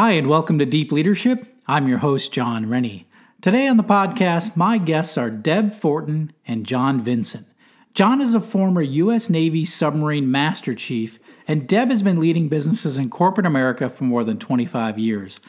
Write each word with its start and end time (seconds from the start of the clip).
Hi, 0.00 0.12
and 0.12 0.28
welcome 0.28 0.60
to 0.60 0.64
Deep 0.64 0.92
Leadership. 0.92 1.56
I'm 1.66 1.88
your 1.88 1.98
host, 1.98 2.32
Jon 2.32 2.70
Rennie. 2.70 3.08
Today 3.40 3.66
on 3.66 3.78
the 3.78 3.82
podcast, 3.82 4.56
my 4.56 4.78
guests 4.78 5.18
are 5.18 5.28
Deb 5.28 5.74
Fortin 5.74 6.32
and 6.46 6.64
John 6.64 7.02
Vincent. 7.02 7.48
John 7.94 8.20
is 8.20 8.32
a 8.32 8.40
former 8.40 8.80
U.S. 8.80 9.28
Navy 9.28 9.64
submarine 9.64 10.30
master 10.30 10.72
chief, 10.72 11.18
and 11.48 11.66
Deb 11.66 11.90
has 11.90 12.04
been 12.04 12.20
leading 12.20 12.48
businesses 12.48 12.96
in 12.96 13.10
corporate 13.10 13.44
America 13.44 13.90
for 13.90 14.04
more 14.04 14.22
than 14.22 14.38
25 14.38 15.00
years. 15.00 15.40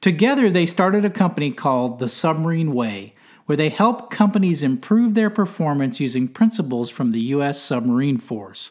Together, 0.00 0.48
they 0.48 0.64
started 0.64 1.04
a 1.04 1.10
company 1.10 1.50
called 1.50 1.98
The 1.98 2.08
Submarine 2.08 2.72
Way, 2.72 3.14
where 3.44 3.56
they 3.56 3.68
help 3.68 4.10
companies 4.10 4.62
improve 4.62 5.12
their 5.12 5.28
performance 5.28 6.00
using 6.00 6.26
principles 6.26 6.88
from 6.88 7.12
the 7.12 7.20
U.S. 7.20 7.60
Submarine 7.60 8.16
Force. 8.16 8.70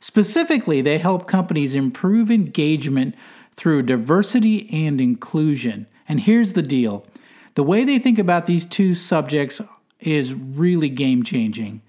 Specifically, 0.00 0.80
they 0.80 0.96
help 0.96 1.28
companies 1.28 1.74
improve 1.74 2.30
engagement 2.30 3.14
through 3.56 3.82
diversity 3.82 4.68
and 4.72 5.00
inclusion. 5.00 5.86
And 6.08 6.20
here's 6.20 6.52
the 6.52 6.62
deal 6.62 7.06
the 7.54 7.62
way 7.62 7.84
they 7.84 7.98
think 7.98 8.18
about 8.18 8.46
these 8.46 8.64
two 8.64 8.94
subjects 8.94 9.60
is 10.00 10.34
really 10.34 10.88
game 10.88 11.22
changing. 11.22 11.82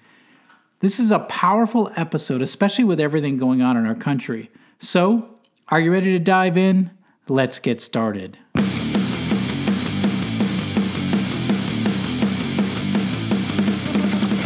This 0.80 1.00
is 1.00 1.12
a 1.12 1.20
powerful 1.20 1.92
episode, 1.96 2.42
especially 2.42 2.84
with 2.84 3.00
everything 3.00 3.38
going 3.38 3.62
on 3.62 3.78
in 3.78 3.86
our 3.86 3.96
country. 3.96 4.52
So, 4.80 5.30
are 5.70 5.80
you 5.80 5.92
ready 5.92 6.12
to 6.12 6.20
dive 6.20 6.58
in? 6.58 6.92
Let's 7.30 7.60
get 7.60 7.80
started. 7.80 8.38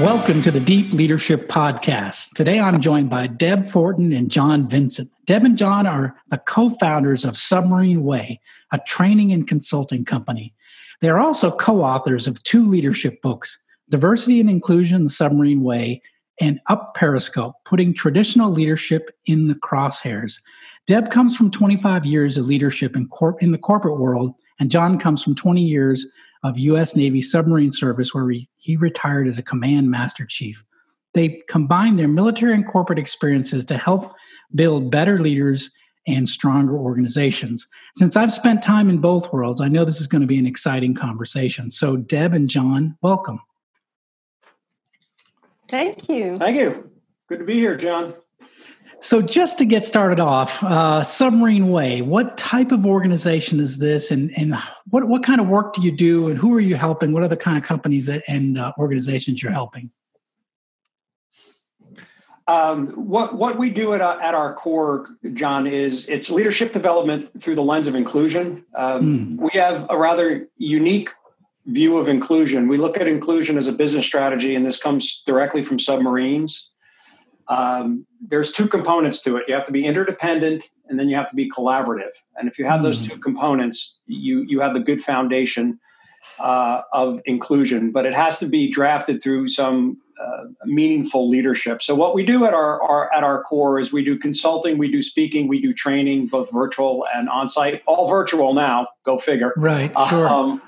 Welcome 0.00 0.42
to 0.42 0.50
the 0.50 0.58
Deep 0.58 0.92
Leadership 0.92 1.48
Podcast. 1.48 2.30
Today 2.30 2.58
I'm 2.58 2.80
joined 2.80 3.10
by 3.10 3.28
Deb 3.28 3.64
Fortin 3.64 4.12
and 4.12 4.28
John 4.28 4.68
Vincent. 4.68 5.08
Deb 5.24 5.44
and 5.44 5.56
John 5.56 5.86
are 5.86 6.16
the 6.30 6.38
co 6.38 6.70
founders 6.70 7.24
of 7.24 7.36
Submarine 7.36 8.02
Way, 8.02 8.40
a 8.72 8.80
training 8.88 9.32
and 9.32 9.46
consulting 9.46 10.04
company. 10.04 10.52
They 11.00 11.10
are 11.10 11.20
also 11.20 11.52
co 11.52 11.82
authors 11.82 12.26
of 12.26 12.42
two 12.42 12.68
leadership 12.68 13.22
books 13.22 13.62
Diversity 13.88 14.40
and 14.40 14.50
Inclusion, 14.50 15.04
The 15.04 15.10
Submarine 15.10 15.62
Way, 15.62 16.02
and 16.40 16.58
Up 16.66 16.96
Periscope, 16.96 17.54
putting 17.64 17.94
traditional 17.94 18.50
leadership 18.50 19.16
in 19.26 19.46
the 19.46 19.54
crosshairs. 19.54 20.40
Deb 20.88 21.12
comes 21.12 21.36
from 21.36 21.52
25 21.52 22.04
years 22.04 22.36
of 22.36 22.46
leadership 22.46 22.96
in, 22.96 23.06
corp- 23.06 23.40
in 23.40 23.52
the 23.52 23.58
corporate 23.58 24.00
world, 24.00 24.34
and 24.58 24.72
John 24.72 24.98
comes 24.98 25.22
from 25.22 25.36
20 25.36 25.62
years 25.62 26.04
of 26.44 26.58
U.S. 26.58 26.94
Navy 26.94 27.22
submarine 27.22 27.72
service, 27.72 28.14
where 28.14 28.30
he, 28.30 28.48
he 28.58 28.76
retired 28.76 29.26
as 29.26 29.38
a 29.38 29.42
command 29.42 29.90
master 29.90 30.26
chief. 30.26 30.62
They 31.14 31.42
combined 31.48 31.98
their 31.98 32.08
military 32.08 32.54
and 32.54 32.66
corporate 32.66 32.98
experiences 32.98 33.64
to 33.66 33.78
help 33.78 34.12
build 34.54 34.90
better 34.90 35.18
leaders 35.18 35.70
and 36.06 36.28
stronger 36.28 36.76
organizations. 36.76 37.66
Since 37.96 38.16
I've 38.16 38.32
spent 38.32 38.62
time 38.62 38.90
in 38.90 38.98
both 38.98 39.32
worlds, 39.32 39.60
I 39.60 39.68
know 39.68 39.84
this 39.84 40.00
is 40.00 40.06
going 40.06 40.20
to 40.20 40.26
be 40.26 40.38
an 40.38 40.46
exciting 40.46 40.94
conversation. 40.94 41.70
So, 41.70 41.96
Deb 41.96 42.34
and 42.34 42.48
John, 42.48 42.96
welcome. 43.00 43.40
Thank 45.68 46.08
you. 46.08 46.38
Thank 46.38 46.56
you. 46.56 46.90
Good 47.28 47.38
to 47.38 47.44
be 47.44 47.54
here, 47.54 47.76
John. 47.76 48.14
So, 49.04 49.20
just 49.20 49.58
to 49.58 49.66
get 49.66 49.84
started 49.84 50.18
off, 50.18 50.64
uh, 50.64 51.02
Submarine 51.02 51.68
Way, 51.68 52.00
what 52.00 52.38
type 52.38 52.72
of 52.72 52.86
organization 52.86 53.60
is 53.60 53.76
this, 53.76 54.10
and 54.10 54.32
and 54.34 54.56
what 54.88 55.08
what 55.08 55.22
kind 55.22 55.42
of 55.42 55.46
work 55.46 55.74
do 55.74 55.82
you 55.82 55.92
do, 55.92 56.28
and 56.28 56.38
who 56.38 56.54
are 56.54 56.60
you 56.60 56.74
helping? 56.76 57.12
What 57.12 57.22
are 57.22 57.28
the 57.28 57.36
kind 57.36 57.58
of 57.58 57.64
companies 57.64 58.06
that, 58.06 58.22
and 58.28 58.58
uh, 58.58 58.72
organizations 58.78 59.42
you're 59.42 59.52
helping? 59.52 59.90
Um, 62.48 62.92
what 62.92 63.34
what 63.34 63.58
we 63.58 63.68
do 63.68 63.92
at, 63.92 64.00
uh, 64.00 64.16
at 64.22 64.32
our 64.32 64.54
core, 64.54 65.10
John, 65.34 65.66
is 65.66 66.08
it's 66.08 66.30
leadership 66.30 66.72
development 66.72 67.42
through 67.42 67.56
the 67.56 67.62
lens 67.62 67.86
of 67.86 67.94
inclusion. 67.94 68.64
Um, 68.74 69.36
mm. 69.36 69.52
We 69.52 69.60
have 69.60 69.86
a 69.90 69.98
rather 69.98 70.48
unique 70.56 71.10
view 71.66 71.98
of 71.98 72.08
inclusion. 72.08 72.68
We 72.68 72.78
look 72.78 72.96
at 72.96 73.06
inclusion 73.06 73.58
as 73.58 73.66
a 73.66 73.72
business 73.72 74.06
strategy, 74.06 74.54
and 74.54 74.64
this 74.64 74.80
comes 74.80 75.22
directly 75.26 75.62
from 75.62 75.78
submarines 75.78 76.70
um, 77.48 78.06
there's 78.20 78.52
two 78.52 78.68
components 78.68 79.22
to 79.22 79.36
it. 79.36 79.44
You 79.48 79.54
have 79.54 79.66
to 79.66 79.72
be 79.72 79.84
interdependent, 79.84 80.64
and 80.88 80.98
then 80.98 81.08
you 81.08 81.16
have 81.16 81.28
to 81.30 81.36
be 81.36 81.50
collaborative. 81.50 82.12
And 82.36 82.48
if 82.48 82.58
you 82.58 82.64
have 82.64 82.82
those 82.82 82.98
hmm. 82.98 83.12
two 83.12 83.18
components, 83.18 83.98
you 84.06 84.44
you 84.48 84.60
have 84.60 84.74
the 84.74 84.80
good 84.80 85.02
foundation 85.02 85.78
uh, 86.38 86.82
of 86.92 87.20
inclusion. 87.26 87.90
But 87.90 88.06
it 88.06 88.14
has 88.14 88.38
to 88.38 88.46
be 88.46 88.70
drafted 88.70 89.22
through 89.22 89.48
some 89.48 89.98
uh, 90.20 90.44
meaningful 90.64 91.28
leadership. 91.28 91.82
So 91.82 91.94
what 91.94 92.14
we 92.14 92.24
do 92.24 92.44
at 92.44 92.54
our, 92.54 92.80
our, 92.82 93.12
at 93.12 93.24
our 93.24 93.42
core 93.42 93.80
is 93.80 93.92
we 93.92 94.04
do 94.04 94.18
consulting, 94.18 94.78
we 94.78 94.90
do 94.90 95.02
speaking, 95.02 95.48
we 95.48 95.60
do 95.60 95.72
training, 95.72 96.28
both 96.28 96.50
virtual 96.52 97.04
and 97.14 97.28
on 97.28 97.48
site. 97.48 97.82
All 97.86 98.08
virtual 98.08 98.54
now. 98.54 98.88
Go 99.04 99.18
figure. 99.18 99.52
Right. 99.56 99.92
Sure. 100.08 100.28
Um, 100.28 100.62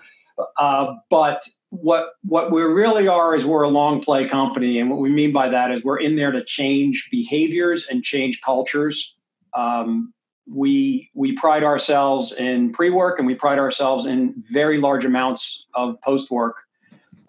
uh, 0.59 0.95
but 1.11 1.49
what 1.71 2.11
what 2.23 2.53
we 2.53 2.63
really 2.63 3.09
are 3.09 3.35
is 3.35 3.45
we're 3.45 3.63
a 3.63 3.69
long 3.69 4.03
play 4.03 4.27
company, 4.27 4.79
and 4.79 4.91
what 4.91 5.01
we 5.01 5.11
mean 5.11 5.33
by 5.33 5.49
that 5.49 5.71
is 5.71 5.83
we're 5.83 6.01
in 6.01 6.17
there 6.17 6.33
to 6.33 6.45
change 6.45 7.09
behaviors 7.11 7.87
and 7.87 8.03
change 8.03 8.41
cultures. 8.41 9.17
Um, 9.55 10.13
we 10.49 11.11
we 11.15 11.33
pride 11.33 11.65
ourselves 11.65 12.33
in 12.33 12.73
pre 12.73 12.91
work, 12.91 13.19
and 13.19 13.27
we 13.27 13.35
pride 13.35 13.59
ourselves 13.59 14.07
in 14.07 14.43
very 14.51 14.79
large 14.79 15.05
amounts 15.05 15.67
of 15.75 16.01
post 16.03 16.31
work. 16.31 16.63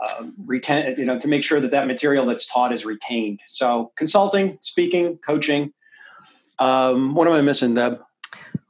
Uh, 0.05 0.25
retain, 0.45 0.93
you 0.95 1.05
know, 1.05 1.17
to 1.17 1.27
make 1.27 1.43
sure 1.43 1.59
that 1.59 1.71
that 1.71 1.87
material 1.87 2.23
that's 2.27 2.45
taught 2.45 2.71
is 2.71 2.85
retained. 2.85 3.39
So, 3.47 3.91
consulting, 3.97 4.59
speaking, 4.61 5.17
coaching. 5.25 5.73
Um, 6.59 7.15
what 7.15 7.27
am 7.27 7.33
I 7.33 7.41
missing, 7.41 7.73
Deb? 7.73 7.99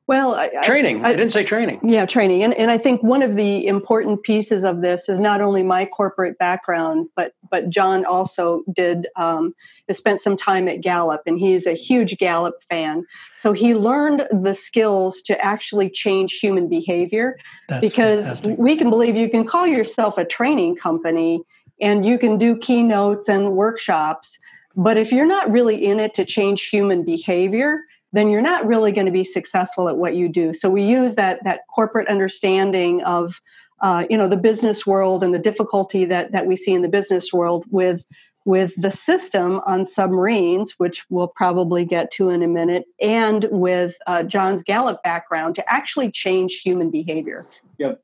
Well, 0.08 0.36
I, 0.36 0.50
training. 0.64 1.04
I, 1.04 1.10
I, 1.10 1.14
didn't 1.14 1.32
say 1.32 1.44
training. 1.44 1.82
Yeah, 1.84 2.06
training. 2.06 2.42
And, 2.42 2.54
and 2.54 2.72
I 2.72 2.78
think 2.78 3.04
one 3.04 3.22
of 3.22 3.36
the 3.36 3.68
important 3.68 4.24
pieces 4.24 4.64
of 4.64 4.82
this 4.82 5.10
is 5.10 5.20
not 5.20 5.42
only 5.42 5.64
my 5.64 5.86
corporate 5.86 6.38
background, 6.38 7.10
but 7.16 7.34
but 7.52 7.70
John 7.70 8.06
also 8.06 8.64
did 8.74 9.08
um, 9.18 9.54
spent 9.92 10.22
some 10.22 10.38
time 10.38 10.70
at 10.70 10.80
Gallup, 10.80 11.24
and 11.26 11.38
he's 11.38 11.68
a 11.68 11.74
huge 11.74 12.18
Gallup 12.18 12.56
fan. 12.70 13.06
So 13.36 13.52
he 13.52 13.76
learned 13.76 14.28
the 14.32 14.54
skills 14.54 15.22
to 15.24 15.38
actually 15.44 15.90
change 15.90 16.40
human 16.40 16.70
behavior. 16.70 17.38
That's 17.68 17.82
because 17.82 18.28
fantastic. 18.28 18.58
we 18.58 18.78
can 18.78 18.90
believe 18.90 19.18
you 19.18 19.30
can 19.30 19.46
call 19.46 19.68
yourself 19.68 20.18
a 20.18 20.24
training 20.24 20.78
company 20.78 21.42
and 21.82 22.06
you 22.06 22.18
can 22.18 22.38
do 22.38 22.58
keynotes 22.58 23.28
and 23.28 23.52
workshops, 23.52 24.40
but 24.76 24.98
if 24.98 25.12
you're 25.12 25.28
not 25.28 25.52
really 25.52 25.86
in 25.86 26.00
it 26.00 26.14
to 26.16 26.26
change 26.26 26.70
human 26.70 27.04
behavior 27.04 27.82
then 28.14 28.30
you're 28.30 28.42
not 28.42 28.66
really 28.66 28.92
going 28.92 29.06
to 29.06 29.12
be 29.12 29.24
successful 29.24 29.90
at 29.90 29.98
what 29.98 30.16
you 30.16 30.30
do. 30.30 30.54
So 30.54 30.70
we 30.70 30.84
use 30.84 31.16
that 31.16 31.44
that 31.44 31.62
corporate 31.74 32.08
understanding 32.08 33.04
of 33.04 33.40
uh, 33.82 34.06
you 34.10 34.18
know 34.18 34.28
the 34.28 34.38
business 34.38 34.86
world 34.86 35.24
and 35.24 35.34
the 35.34 35.40
difficulty 35.40 36.06
that 36.06 36.32
that 36.32 36.48
we 36.48 36.56
see 36.56 36.74
in 36.74 36.82
the 36.82 36.90
business 36.90 37.32
world 37.34 37.66
with 37.70 38.06
with 38.48 38.74
the 38.78 38.92
system 38.92 39.60
on 39.66 39.86
submarines, 39.86 40.76
which 40.78 41.04
we'll 41.10 41.28
probably 41.28 41.84
get 41.84 42.10
to 42.12 42.30
in 42.30 42.42
a 42.42 42.48
minute, 42.48 42.86
and 43.02 43.46
with 43.52 43.98
uh, 44.08 44.24
John's 44.24 44.64
Gallup 44.64 45.04
background 45.04 45.56
to 45.56 45.72
actually 45.72 46.10
change 46.10 46.62
human 46.64 46.90
behavior. 46.90 47.46
Yeah, 47.78 47.96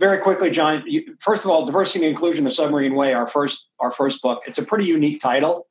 very 0.00 0.18
quickly, 0.18 0.50
John. 0.50 0.84
First 1.20 1.44
of 1.44 1.50
all, 1.52 1.64
diversity 1.64 2.04
and 2.04 2.10
inclusion: 2.10 2.42
the 2.42 2.50
submarine 2.50 2.96
way. 2.96 3.14
Our 3.14 3.28
first, 3.28 3.70
our 3.78 3.92
first 3.92 4.20
book. 4.20 4.42
It's 4.48 4.58
a 4.58 4.64
pretty 4.64 4.84
unique 4.84 5.20
title. 5.20 5.67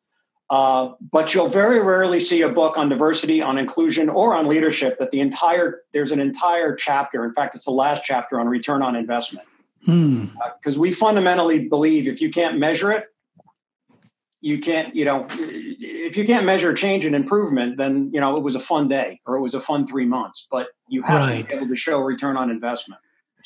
Uh, 0.50 0.94
but 1.12 1.34
you'll 1.34 1.50
very 1.50 1.82
rarely 1.82 2.22
see 2.22 2.42
a 2.42 2.50
book 2.50 2.78
on 2.78 2.88
diversity, 2.88 3.42
on 3.42 3.58
inclusion, 3.58 4.08
or 4.08 4.34
on 4.34 4.48
leadership 4.48 4.98
that 4.98 5.12
the 5.12 5.20
entire 5.20 5.82
there's 5.94 6.12
an 6.12 6.22
entire 6.22 6.74
chapter. 6.74 7.26
In 7.26 7.34
fact, 7.34 7.56
it's 7.56 7.66
the 7.66 7.72
last 7.72 8.04
chapter 8.06 8.40
on 8.40 8.48
return 8.48 8.82
on 8.82 8.96
investment. 8.96 9.46
Because 9.82 9.96
hmm. 9.96 10.80
uh, 10.80 10.80
we 10.80 10.92
fundamentally 10.92 11.68
believe 11.68 12.08
if 12.08 12.22
you 12.22 12.30
can't 12.30 12.58
measure 12.58 12.92
it, 12.92 13.06
you 14.40 14.60
can't. 14.60 14.96
You 14.96 15.04
know, 15.04 15.28
if 15.30 16.16
you 16.16 16.26
can't 16.26 16.46
measure 16.46 16.74
change 16.74 17.04
and 17.04 17.14
improvement, 17.16 17.78
then 17.78 18.10
you 18.14 18.22
know 18.22 18.38
it 18.38 18.44
was 18.44 18.56
a 18.56 18.60
fun 18.60 18.88
day 18.88 19.20
or 19.26 19.36
it 19.36 19.42
was 19.42 19.54
a 19.54 19.60
fun 19.60 19.86
three 19.86 20.06
months. 20.06 20.48
But 20.50 20.68
you 20.88 21.02
have 21.02 21.28
right. 21.28 21.50
to 21.50 21.56
be 21.56 21.58
able 21.58 21.68
to 21.68 21.76
show 21.76 22.00
return 22.00 22.38
on 22.38 22.50
investment. 22.50 23.02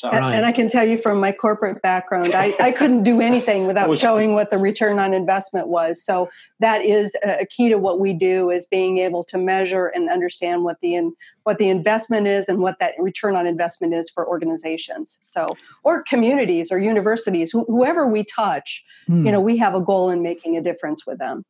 And, 0.09 0.24
and, 0.36 0.45
I 0.45 0.51
can 0.51 0.69
tell 0.69 0.86
you 0.86 0.98
from 0.98 1.19
my 1.19 1.31
corporate 1.31 1.81
background, 1.81 2.33
I, 2.33 2.53
I 2.59 2.71
couldn't 2.71 3.03
do 3.03 3.21
anything 3.21 3.68
without 3.71 3.89
was, 3.89 4.00
showing 4.00 4.33
what 4.33 4.50
the 4.50 4.57
return 4.57 5.00
on 5.00 5.13
investment 5.13 5.68
was. 5.68 6.03
So 6.03 6.30
that 6.59 6.81
is 6.81 7.15
a 7.24 7.45
key 7.45 7.69
to 7.69 7.77
what 7.77 8.00
we 8.00 8.13
do 8.13 8.50
is 8.50 8.65
being 8.65 8.98
able 9.00 9.24
to 9.25 9.38
measure 9.38 9.88
and 9.88 10.09
understand 10.09 10.63
what 10.63 10.80
the 10.80 10.95
in, 10.95 11.13
what 11.44 11.57
the 11.57 11.69
investment 11.69 12.27
is 12.27 12.48
and 12.48 12.59
what 12.59 12.80
that 12.80 12.94
return 13.00 13.36
on 13.36 13.45
investment 13.45 13.94
is 13.94 14.09
for 14.09 14.27
organizations. 14.27 15.19
So 15.25 15.48
or 15.83 16.03
communities 16.03 16.71
or 16.71 16.80
universities, 16.80 17.51
wh- 17.51 17.68
whoever 17.68 18.07
we 18.07 18.24
touch, 18.24 18.83
hmm. 19.07 19.25
you 19.25 19.31
know, 19.31 19.42
we 19.42 19.57
have 19.57 19.75
a 19.75 19.81
goal 19.81 20.09
in 20.09 20.21
making 20.21 20.57
a 20.57 20.62
difference 20.62 21.06
with 21.06 21.18
them. 21.18 21.44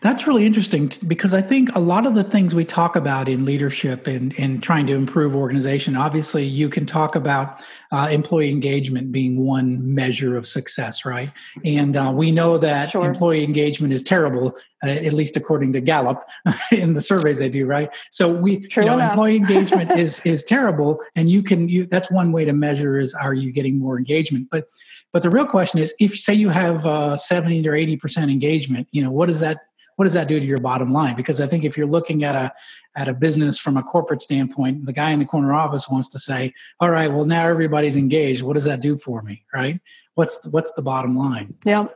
That's 0.00 0.26
really 0.26 0.44
interesting 0.44 0.90
because 1.06 1.34
I 1.34 1.40
think 1.40 1.74
a 1.74 1.80
lot 1.80 2.06
of 2.06 2.14
the 2.14 2.24
things 2.24 2.54
we 2.54 2.64
talk 2.64 2.96
about 2.96 3.28
in 3.28 3.44
leadership 3.44 4.06
and, 4.06 4.34
and 4.38 4.62
trying 4.62 4.86
to 4.88 4.94
improve 4.94 5.34
organization, 5.34 5.96
obviously, 5.96 6.44
you 6.44 6.68
can 6.68 6.84
talk 6.86 7.16
about 7.16 7.62
uh, 7.92 8.08
employee 8.10 8.50
engagement 8.50 9.12
being 9.12 9.44
one 9.44 9.94
measure 9.94 10.36
of 10.36 10.48
success, 10.48 11.04
right? 11.04 11.30
And 11.64 11.96
uh, 11.96 12.12
we 12.14 12.32
know 12.32 12.58
that 12.58 12.90
sure. 12.90 13.06
employee 13.06 13.44
engagement 13.44 13.92
is 13.92 14.02
terrible, 14.02 14.56
uh, 14.84 14.88
at 14.88 15.12
least 15.12 15.36
according 15.36 15.72
to 15.74 15.80
Gallup 15.80 16.24
in 16.72 16.94
the 16.94 17.00
surveys 17.00 17.38
they 17.38 17.48
do, 17.48 17.66
right? 17.66 17.94
So 18.10 18.28
we, 18.28 18.60
True 18.60 18.82
you 18.82 18.90
know, 18.90 18.96
enough. 18.96 19.12
employee 19.12 19.36
engagement 19.36 19.90
is 19.98 20.20
is 20.26 20.42
terrible, 20.42 21.00
and 21.14 21.30
you 21.30 21.42
can 21.42 21.68
you 21.68 21.86
that's 21.86 22.10
one 22.10 22.32
way 22.32 22.44
to 22.44 22.52
measure 22.52 22.98
is 22.98 23.14
are 23.14 23.34
you 23.34 23.52
getting 23.52 23.78
more 23.78 23.96
engagement, 23.96 24.48
but 24.50 24.64
but 25.12 25.22
the 25.22 25.30
real 25.30 25.46
question 25.46 25.78
is 25.78 25.94
if 26.00 26.18
say 26.18 26.34
you 26.34 26.48
have 26.48 26.84
uh, 26.84 27.16
70 27.16 27.68
or 27.68 27.74
80 27.74 27.96
percent 27.96 28.30
engagement, 28.30 28.88
you 28.90 29.02
know, 29.02 29.10
what 29.12 29.26
does 29.26 29.40
that 29.40 29.58
what 29.96 30.04
does 30.04 30.14
that 30.14 30.28
do 30.28 30.38
to 30.38 30.46
your 30.46 30.58
bottom 30.58 30.92
line? 30.92 31.16
Because 31.16 31.40
I 31.40 31.46
think 31.46 31.64
if 31.64 31.76
you're 31.76 31.86
looking 31.86 32.24
at 32.24 32.34
a 32.34 32.52
at 32.96 33.08
a 33.08 33.14
business 33.14 33.58
from 33.58 33.76
a 33.76 33.82
corporate 33.82 34.22
standpoint, 34.22 34.86
the 34.86 34.92
guy 34.92 35.10
in 35.10 35.18
the 35.18 35.24
corner 35.24 35.52
office 35.52 35.88
wants 35.88 36.08
to 36.08 36.18
say, 36.18 36.52
"All 36.80 36.90
right, 36.90 37.12
well 37.12 37.24
now 37.24 37.48
everybody's 37.48 37.96
engaged. 37.96 38.42
What 38.42 38.54
does 38.54 38.64
that 38.64 38.80
do 38.80 38.96
for 38.98 39.22
me?" 39.22 39.44
Right? 39.52 39.80
What's 40.14 40.46
what's 40.46 40.72
the 40.72 40.82
bottom 40.82 41.16
line? 41.16 41.54
Yeah. 41.64 41.86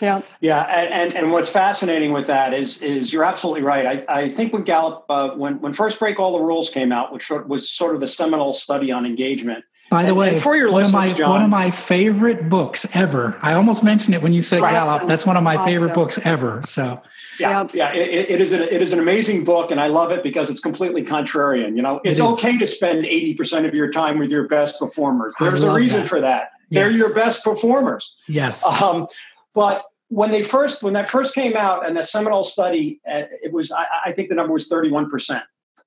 Yeah. 0.00 0.22
Yeah, 0.40 0.62
and, 0.62 1.14
and 1.14 1.30
what's 1.30 1.48
fascinating 1.48 2.12
with 2.12 2.26
that 2.26 2.52
is 2.52 2.82
is 2.82 3.12
you're 3.12 3.24
absolutely 3.24 3.62
right. 3.62 4.04
I, 4.08 4.22
I 4.22 4.28
think 4.28 4.52
when 4.52 4.64
Gallup 4.64 5.04
uh, 5.08 5.30
when 5.30 5.60
when 5.60 5.72
First 5.72 5.98
Break 5.98 6.18
All 6.18 6.32
the 6.32 6.44
Rules 6.44 6.68
came 6.70 6.90
out, 6.92 7.12
which 7.12 7.30
was 7.30 7.70
sort 7.70 7.94
of 7.94 8.00
the 8.00 8.08
seminal 8.08 8.52
study 8.52 8.90
on 8.90 9.06
engagement, 9.06 9.64
by 9.94 10.02
the 10.02 10.08
and, 10.08 10.16
way, 10.16 10.34
and 10.34 10.42
for 10.42 10.56
your 10.56 10.72
one 10.72 10.84
of 10.84 10.92
my 10.92 11.12
John, 11.12 11.30
one 11.30 11.42
of 11.42 11.50
my 11.50 11.70
favorite 11.70 12.48
books 12.48 12.84
ever. 12.96 13.38
I 13.42 13.54
almost 13.54 13.84
mentioned 13.84 14.16
it 14.16 14.22
when 14.22 14.32
you 14.32 14.42
said 14.42 14.60
right. 14.60 14.72
Gallup. 14.72 15.06
That's 15.06 15.24
one 15.24 15.36
of 15.36 15.44
my 15.44 15.54
awesome. 15.54 15.66
favorite 15.66 15.94
books 15.94 16.18
ever. 16.24 16.62
So 16.66 17.00
yeah, 17.38 17.68
yeah, 17.72 17.92
it, 17.92 18.28
it 18.28 18.40
is 18.40 18.50
an 18.50 18.62
it 18.62 18.82
is 18.82 18.92
an 18.92 18.98
amazing 18.98 19.44
book, 19.44 19.70
and 19.70 19.80
I 19.80 19.86
love 19.86 20.10
it 20.10 20.24
because 20.24 20.50
it's 20.50 20.58
completely 20.58 21.04
contrarian. 21.04 21.76
You 21.76 21.82
know, 21.82 22.00
it's 22.02 22.18
it 22.18 22.24
okay 22.24 22.58
to 22.58 22.66
spend 22.66 23.06
eighty 23.06 23.34
percent 23.34 23.66
of 23.66 23.74
your 23.74 23.88
time 23.92 24.18
with 24.18 24.30
your 24.30 24.48
best 24.48 24.80
performers. 24.80 25.36
There's 25.38 25.62
a 25.62 25.72
reason 25.72 26.00
that. 26.00 26.08
for 26.08 26.20
that. 26.20 26.50
Yes. 26.70 26.80
They're 26.90 26.98
your 26.98 27.14
best 27.14 27.44
performers. 27.44 28.16
Yes. 28.26 28.64
Um, 28.64 29.06
but 29.54 29.84
when 30.08 30.32
they 30.32 30.42
first 30.42 30.82
when 30.82 30.94
that 30.94 31.08
first 31.08 31.36
came 31.36 31.56
out 31.56 31.86
and 31.86 31.96
the 31.96 32.02
seminal 32.02 32.42
study, 32.42 33.00
uh, 33.08 33.22
it 33.44 33.52
was 33.52 33.70
I, 33.70 33.86
I 34.06 34.12
think 34.12 34.28
the 34.28 34.34
number 34.34 34.52
was 34.54 34.66
thirty 34.66 34.90
one 34.90 35.08
percent 35.08 35.44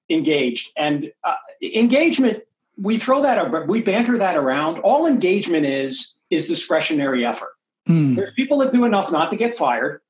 engaged, 0.10 0.72
and 0.78 1.12
uh, 1.26 1.34
engagement 1.62 2.44
we 2.80 2.98
throw 2.98 3.22
that 3.24 3.68
we 3.68 3.82
banter 3.82 4.18
that 4.18 4.38
around. 4.38 4.80
All 4.80 5.08
engagement 5.08 5.66
is 5.66 6.16
is 6.30 6.48
discretionary 6.48 7.26
effort. 7.26 7.52
Mm. 7.88 8.16
There's 8.16 8.34
people 8.36 8.58
that 8.60 8.72
do 8.72 8.86
enough 8.86 9.12
not 9.12 9.32
to 9.32 9.38
get 9.38 9.58
fired, 9.58 10.02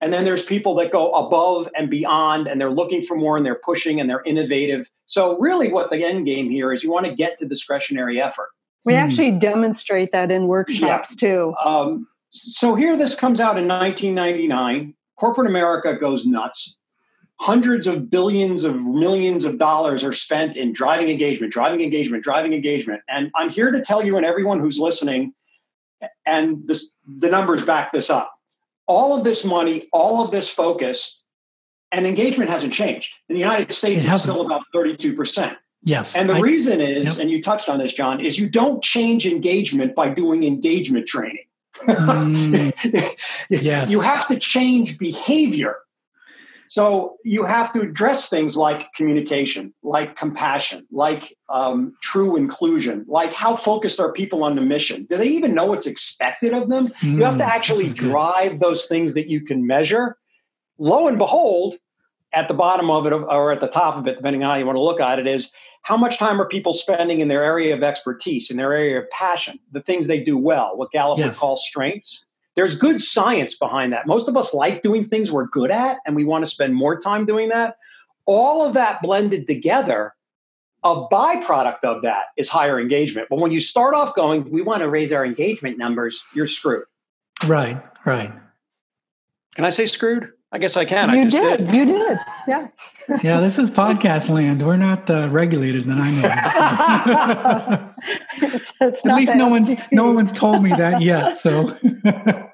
and 0.00 0.12
then 0.12 0.24
there's 0.24 0.44
people 0.44 0.74
that 0.76 0.90
go 0.90 1.12
above 1.12 1.68
and 1.76 1.90
beyond, 1.90 2.46
and 2.46 2.60
they're 2.60 2.70
looking 2.70 3.02
for 3.02 3.16
more, 3.16 3.36
and 3.36 3.44
they're 3.44 3.60
pushing, 3.62 4.00
and 4.00 4.08
they're 4.08 4.22
innovative. 4.24 4.90
So 5.06 5.38
really, 5.38 5.70
what 5.70 5.90
the 5.90 6.04
end 6.04 6.26
game 6.26 6.50
here 6.50 6.72
is, 6.72 6.82
you 6.82 6.90
want 6.90 7.06
to 7.06 7.14
get 7.14 7.38
to 7.38 7.46
discretionary 7.46 8.20
effort. 8.20 8.48
We 8.84 8.94
mm. 8.94 8.98
actually 8.98 9.32
demonstrate 9.32 10.12
that 10.12 10.30
in 10.30 10.46
workshops 10.46 11.16
yeah. 11.20 11.28
too. 11.28 11.54
Um, 11.64 12.08
so 12.30 12.74
here, 12.74 12.96
this 12.96 13.14
comes 13.14 13.40
out 13.40 13.58
in 13.58 13.68
1999. 13.68 14.94
Corporate 15.16 15.48
America 15.48 15.96
goes 15.98 16.26
nuts 16.26 16.77
hundreds 17.40 17.86
of 17.86 18.10
billions 18.10 18.64
of 18.64 18.80
millions 18.80 19.44
of 19.44 19.58
dollars 19.58 20.02
are 20.02 20.12
spent 20.12 20.56
in 20.56 20.72
driving 20.72 21.08
engagement, 21.08 21.52
driving 21.52 21.80
engagement, 21.80 22.22
driving 22.24 22.52
engagement. 22.52 23.00
And 23.08 23.30
I'm 23.36 23.48
here 23.48 23.70
to 23.70 23.80
tell 23.80 24.04
you 24.04 24.16
and 24.16 24.26
everyone 24.26 24.58
who's 24.58 24.78
listening, 24.78 25.34
and 26.26 26.66
this, 26.66 26.94
the 27.06 27.28
numbers 27.28 27.64
back 27.64 27.92
this 27.92 28.10
up. 28.10 28.32
All 28.86 29.16
of 29.16 29.22
this 29.22 29.44
money, 29.44 29.88
all 29.92 30.24
of 30.24 30.30
this 30.30 30.48
focus, 30.48 31.22
and 31.92 32.06
engagement 32.06 32.50
hasn't 32.50 32.72
changed. 32.72 33.14
In 33.28 33.34
the 33.34 33.40
United 33.40 33.72
States, 33.72 34.04
it 34.04 34.10
it's 34.10 34.22
still 34.22 34.44
about 34.44 34.62
32%. 34.74 35.56
Yes. 35.84 36.16
And 36.16 36.28
the 36.28 36.34
I, 36.34 36.40
reason 36.40 36.80
is, 36.80 37.06
yep. 37.06 37.18
and 37.18 37.30
you 37.30 37.40
touched 37.40 37.68
on 37.68 37.78
this, 37.78 37.94
John, 37.94 38.24
is 38.24 38.38
you 38.38 38.48
don't 38.48 38.82
change 38.82 39.26
engagement 39.26 39.94
by 39.94 40.08
doing 40.08 40.44
engagement 40.44 41.06
training. 41.06 41.44
Mm, 41.78 43.16
yes. 43.50 43.92
You 43.92 44.00
have 44.00 44.26
to 44.26 44.38
change 44.40 44.98
behavior 44.98 45.76
so 46.68 47.16
you 47.24 47.44
have 47.44 47.72
to 47.72 47.80
address 47.80 48.28
things 48.28 48.56
like 48.56 48.92
communication, 48.92 49.72
like 49.82 50.16
compassion, 50.16 50.86
like 50.92 51.36
um, 51.48 51.94
true 52.02 52.36
inclusion, 52.36 53.04
like 53.08 53.32
how 53.32 53.56
focused 53.56 53.98
are 53.98 54.12
people 54.12 54.44
on 54.44 54.54
the 54.54 54.60
mission? 54.60 55.06
Do 55.08 55.16
they 55.16 55.28
even 55.28 55.54
know 55.54 55.66
what's 55.66 55.86
expected 55.86 56.52
of 56.52 56.68
them? 56.68 56.88
Mm, 57.00 57.16
you 57.16 57.24
have 57.24 57.38
to 57.38 57.44
hmm, 57.44 57.50
actually 57.50 57.88
drive 57.92 58.60
those 58.60 58.86
things 58.86 59.14
that 59.14 59.28
you 59.28 59.40
can 59.40 59.66
measure. 59.66 60.18
Lo 60.78 61.08
and 61.08 61.18
behold, 61.18 61.76
at 62.34 62.48
the 62.48 62.54
bottom 62.54 62.90
of 62.90 63.06
it 63.06 63.12
or 63.12 63.52
at 63.52 63.60
the 63.60 63.68
top 63.68 63.96
of 63.96 64.06
it, 64.06 64.16
depending 64.16 64.44
on 64.44 64.50
how 64.50 64.56
you 64.56 64.66
want 64.66 64.76
to 64.76 64.82
look 64.82 65.00
at 65.00 65.18
it, 65.18 65.26
is 65.26 65.52
how 65.82 65.96
much 65.96 66.18
time 66.18 66.40
are 66.40 66.46
people 66.46 66.74
spending 66.74 67.20
in 67.20 67.28
their 67.28 67.42
area 67.42 67.74
of 67.74 67.82
expertise, 67.82 68.50
in 68.50 68.58
their 68.58 68.74
area 68.74 68.98
of 68.98 69.08
passion, 69.10 69.58
the 69.72 69.80
things 69.80 70.06
they 70.06 70.22
do 70.22 70.36
well, 70.36 70.76
what 70.76 70.90
Gallup 70.90 71.18
yes. 71.18 71.26
would 71.26 71.36
call 71.36 71.56
strengths? 71.56 72.26
There's 72.58 72.76
good 72.76 73.00
science 73.00 73.56
behind 73.56 73.92
that. 73.92 74.04
Most 74.04 74.28
of 74.28 74.36
us 74.36 74.52
like 74.52 74.82
doing 74.82 75.04
things 75.04 75.30
we're 75.30 75.46
good 75.46 75.70
at 75.70 75.98
and 76.04 76.16
we 76.16 76.24
want 76.24 76.44
to 76.44 76.50
spend 76.50 76.74
more 76.74 76.98
time 76.98 77.24
doing 77.24 77.50
that. 77.50 77.76
All 78.26 78.66
of 78.66 78.74
that 78.74 79.00
blended 79.00 79.46
together, 79.46 80.12
a 80.82 81.06
byproduct 81.06 81.84
of 81.84 82.02
that 82.02 82.24
is 82.36 82.48
higher 82.48 82.80
engagement. 82.80 83.28
But 83.30 83.38
when 83.38 83.52
you 83.52 83.60
start 83.60 83.94
off 83.94 84.12
going, 84.16 84.50
we 84.50 84.60
want 84.60 84.80
to 84.80 84.88
raise 84.88 85.12
our 85.12 85.24
engagement 85.24 85.78
numbers, 85.78 86.20
you're 86.34 86.48
screwed. 86.48 86.82
Right, 87.46 87.80
right. 88.04 88.32
Can 89.54 89.64
I 89.64 89.68
say 89.68 89.86
screwed? 89.86 90.32
I 90.50 90.58
guess 90.58 90.76
I 90.76 90.84
can. 90.84 91.10
You 91.10 91.20
I 91.20 91.24
did. 91.28 91.66
did. 91.66 91.74
You 91.76 91.84
did. 91.84 92.18
Yeah. 92.48 92.68
yeah, 93.22 93.40
this 93.40 93.58
is 93.58 93.70
podcast 93.70 94.30
land. 94.30 94.66
We're 94.66 94.76
not 94.76 95.10
uh, 95.10 95.28
regulated 95.30 95.84
that 95.84 95.98
I 95.98 96.10
know. 96.10 97.94
it's, 98.42 98.72
it's 98.80 99.06
At 99.06 99.14
least 99.14 99.34
no 99.34 99.48
one's 99.48 99.70
no 99.92 100.10
one's 100.12 100.32
told 100.32 100.62
me 100.62 100.70
that 100.70 101.02
yet. 101.02 101.36
So, 101.36 101.76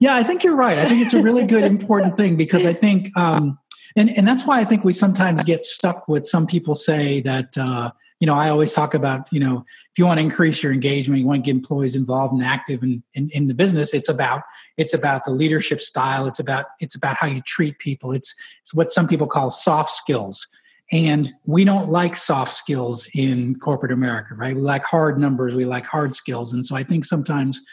yeah, 0.00 0.14
I 0.14 0.22
think 0.22 0.44
you're 0.44 0.56
right. 0.56 0.78
I 0.78 0.88
think 0.88 1.04
it's 1.04 1.14
a 1.14 1.22
really 1.22 1.44
good, 1.44 1.64
important 1.64 2.16
thing 2.16 2.36
because 2.36 2.66
I 2.66 2.72
think, 2.72 3.16
um, 3.16 3.58
and 3.96 4.10
and 4.10 4.26
that's 4.26 4.46
why 4.46 4.60
I 4.60 4.64
think 4.64 4.84
we 4.84 4.92
sometimes 4.92 5.42
get 5.44 5.64
stuck 5.64 6.08
with 6.08 6.24
some 6.26 6.46
people 6.46 6.74
say 6.74 7.20
that. 7.22 7.56
Uh, 7.56 7.90
you 8.20 8.26
know, 8.26 8.34
I 8.34 8.50
always 8.50 8.74
talk 8.74 8.92
about, 8.92 9.32
you 9.32 9.40
know, 9.40 9.64
if 9.90 9.98
you 9.98 10.04
want 10.04 10.18
to 10.18 10.22
increase 10.22 10.62
your 10.62 10.74
engagement, 10.74 11.22
you 11.22 11.26
want 11.26 11.42
to 11.42 11.46
get 11.46 11.56
employees 11.56 11.96
involved 11.96 12.34
and 12.34 12.44
active 12.44 12.82
in, 12.82 13.02
in, 13.14 13.30
in, 13.30 13.48
the 13.48 13.54
business, 13.54 13.94
it's 13.94 14.10
about 14.10 14.42
it's 14.76 14.92
about 14.92 15.24
the 15.24 15.30
leadership 15.30 15.80
style. 15.80 16.26
It's 16.26 16.38
about 16.38 16.66
it's 16.80 16.94
about 16.94 17.16
how 17.16 17.28
you 17.28 17.40
treat 17.40 17.78
people. 17.78 18.12
It's 18.12 18.34
it's 18.60 18.74
what 18.74 18.90
some 18.90 19.08
people 19.08 19.26
call 19.26 19.50
soft 19.50 19.90
skills. 19.92 20.46
And 20.92 21.32
we 21.46 21.64
don't 21.64 21.88
like 21.88 22.16
soft 22.16 22.52
skills 22.52 23.08
in 23.14 23.58
corporate 23.58 23.92
America, 23.92 24.34
right? 24.34 24.54
We 24.54 24.60
like 24.60 24.84
hard 24.84 25.18
numbers, 25.18 25.54
we 25.54 25.64
like 25.64 25.86
hard 25.86 26.14
skills. 26.14 26.52
And 26.52 26.66
so 26.66 26.76
I 26.76 26.82
think 26.82 27.04
sometimes 27.04 27.64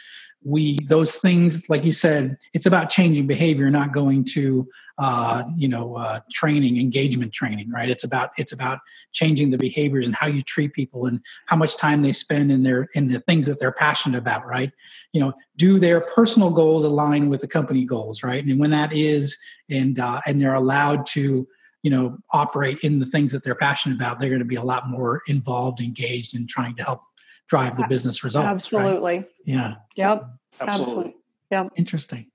we 0.44 0.78
those 0.86 1.16
things 1.16 1.68
like 1.68 1.84
you 1.84 1.92
said 1.92 2.38
it's 2.54 2.66
about 2.66 2.88
changing 2.88 3.26
behavior 3.26 3.68
not 3.70 3.92
going 3.92 4.24
to 4.24 4.68
uh, 4.98 5.44
you 5.56 5.68
know 5.68 5.96
uh, 5.96 6.20
training 6.32 6.78
engagement 6.78 7.32
training 7.32 7.70
right? 7.70 7.88
It's 7.88 8.04
about 8.04 8.30
it's 8.36 8.52
about 8.52 8.80
changing 9.12 9.50
the 9.50 9.58
behaviors 9.58 10.06
and 10.06 10.14
how 10.14 10.26
you 10.26 10.42
treat 10.42 10.72
people 10.72 11.06
and 11.06 11.20
how 11.46 11.56
much 11.56 11.76
time 11.76 12.02
they 12.02 12.12
spend 12.12 12.50
in 12.50 12.62
their 12.62 12.88
in 12.94 13.08
the 13.08 13.20
things 13.20 13.46
that 13.46 13.60
they're 13.60 13.72
passionate 13.72 14.18
about 14.18 14.46
right? 14.46 14.72
You 15.12 15.20
know 15.20 15.32
do 15.56 15.78
their 15.78 16.00
personal 16.00 16.50
goals 16.50 16.84
align 16.84 17.28
with 17.28 17.40
the 17.40 17.48
company 17.48 17.84
goals 17.84 18.22
right? 18.22 18.44
And 18.44 18.58
when 18.58 18.70
that 18.70 18.92
is 18.92 19.36
and 19.70 19.98
uh, 19.98 20.20
and 20.26 20.40
they're 20.40 20.54
allowed 20.54 21.06
to 21.06 21.46
you 21.82 21.90
know 21.90 22.18
operate 22.32 22.78
in 22.82 22.98
the 22.98 23.06
things 23.06 23.30
that 23.30 23.44
they're 23.44 23.54
passionate 23.54 23.94
about 23.94 24.18
they're 24.18 24.30
going 24.30 24.40
to 24.40 24.44
be 24.44 24.56
a 24.56 24.62
lot 24.62 24.90
more 24.90 25.22
involved 25.28 25.80
engaged 25.80 26.34
in 26.34 26.44
trying 26.46 26.74
to 26.74 26.82
help 26.82 27.02
drive 27.48 27.76
the 27.76 27.86
business 27.88 28.22
results. 28.22 28.46
Absolutely. 28.46 29.18
Right? 29.18 29.28
Yeah. 29.44 29.74
Yep. 29.96 30.28
Absolutely. 30.60 31.16
Yep. 31.50 31.72
Interesting. 31.76 32.26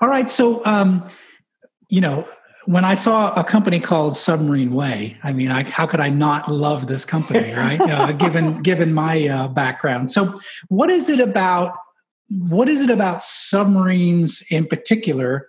All 0.00 0.08
right. 0.08 0.30
So, 0.30 0.64
um, 0.66 1.08
you 1.88 2.00
know, 2.00 2.28
when 2.66 2.84
I 2.84 2.94
saw 2.94 3.32
a 3.34 3.44
company 3.44 3.78
called 3.80 4.16
Submarine 4.16 4.74
Way, 4.74 5.18
I 5.22 5.32
mean, 5.32 5.50
I, 5.50 5.62
how 5.62 5.86
could 5.86 6.00
I 6.00 6.08
not 6.08 6.50
love 6.50 6.86
this 6.86 7.04
company, 7.04 7.52
right? 7.54 7.80
uh, 7.90 8.12
given 8.12 8.60
given 8.62 8.92
my 8.92 9.26
uh, 9.28 9.48
background. 9.48 10.10
So, 10.10 10.40
what 10.68 10.90
is 10.90 11.08
it 11.08 11.20
about? 11.20 11.74
What 12.28 12.68
is 12.68 12.82
it 12.82 12.90
about 12.90 13.22
submarines 13.22 14.42
in 14.50 14.66
particular? 14.66 15.48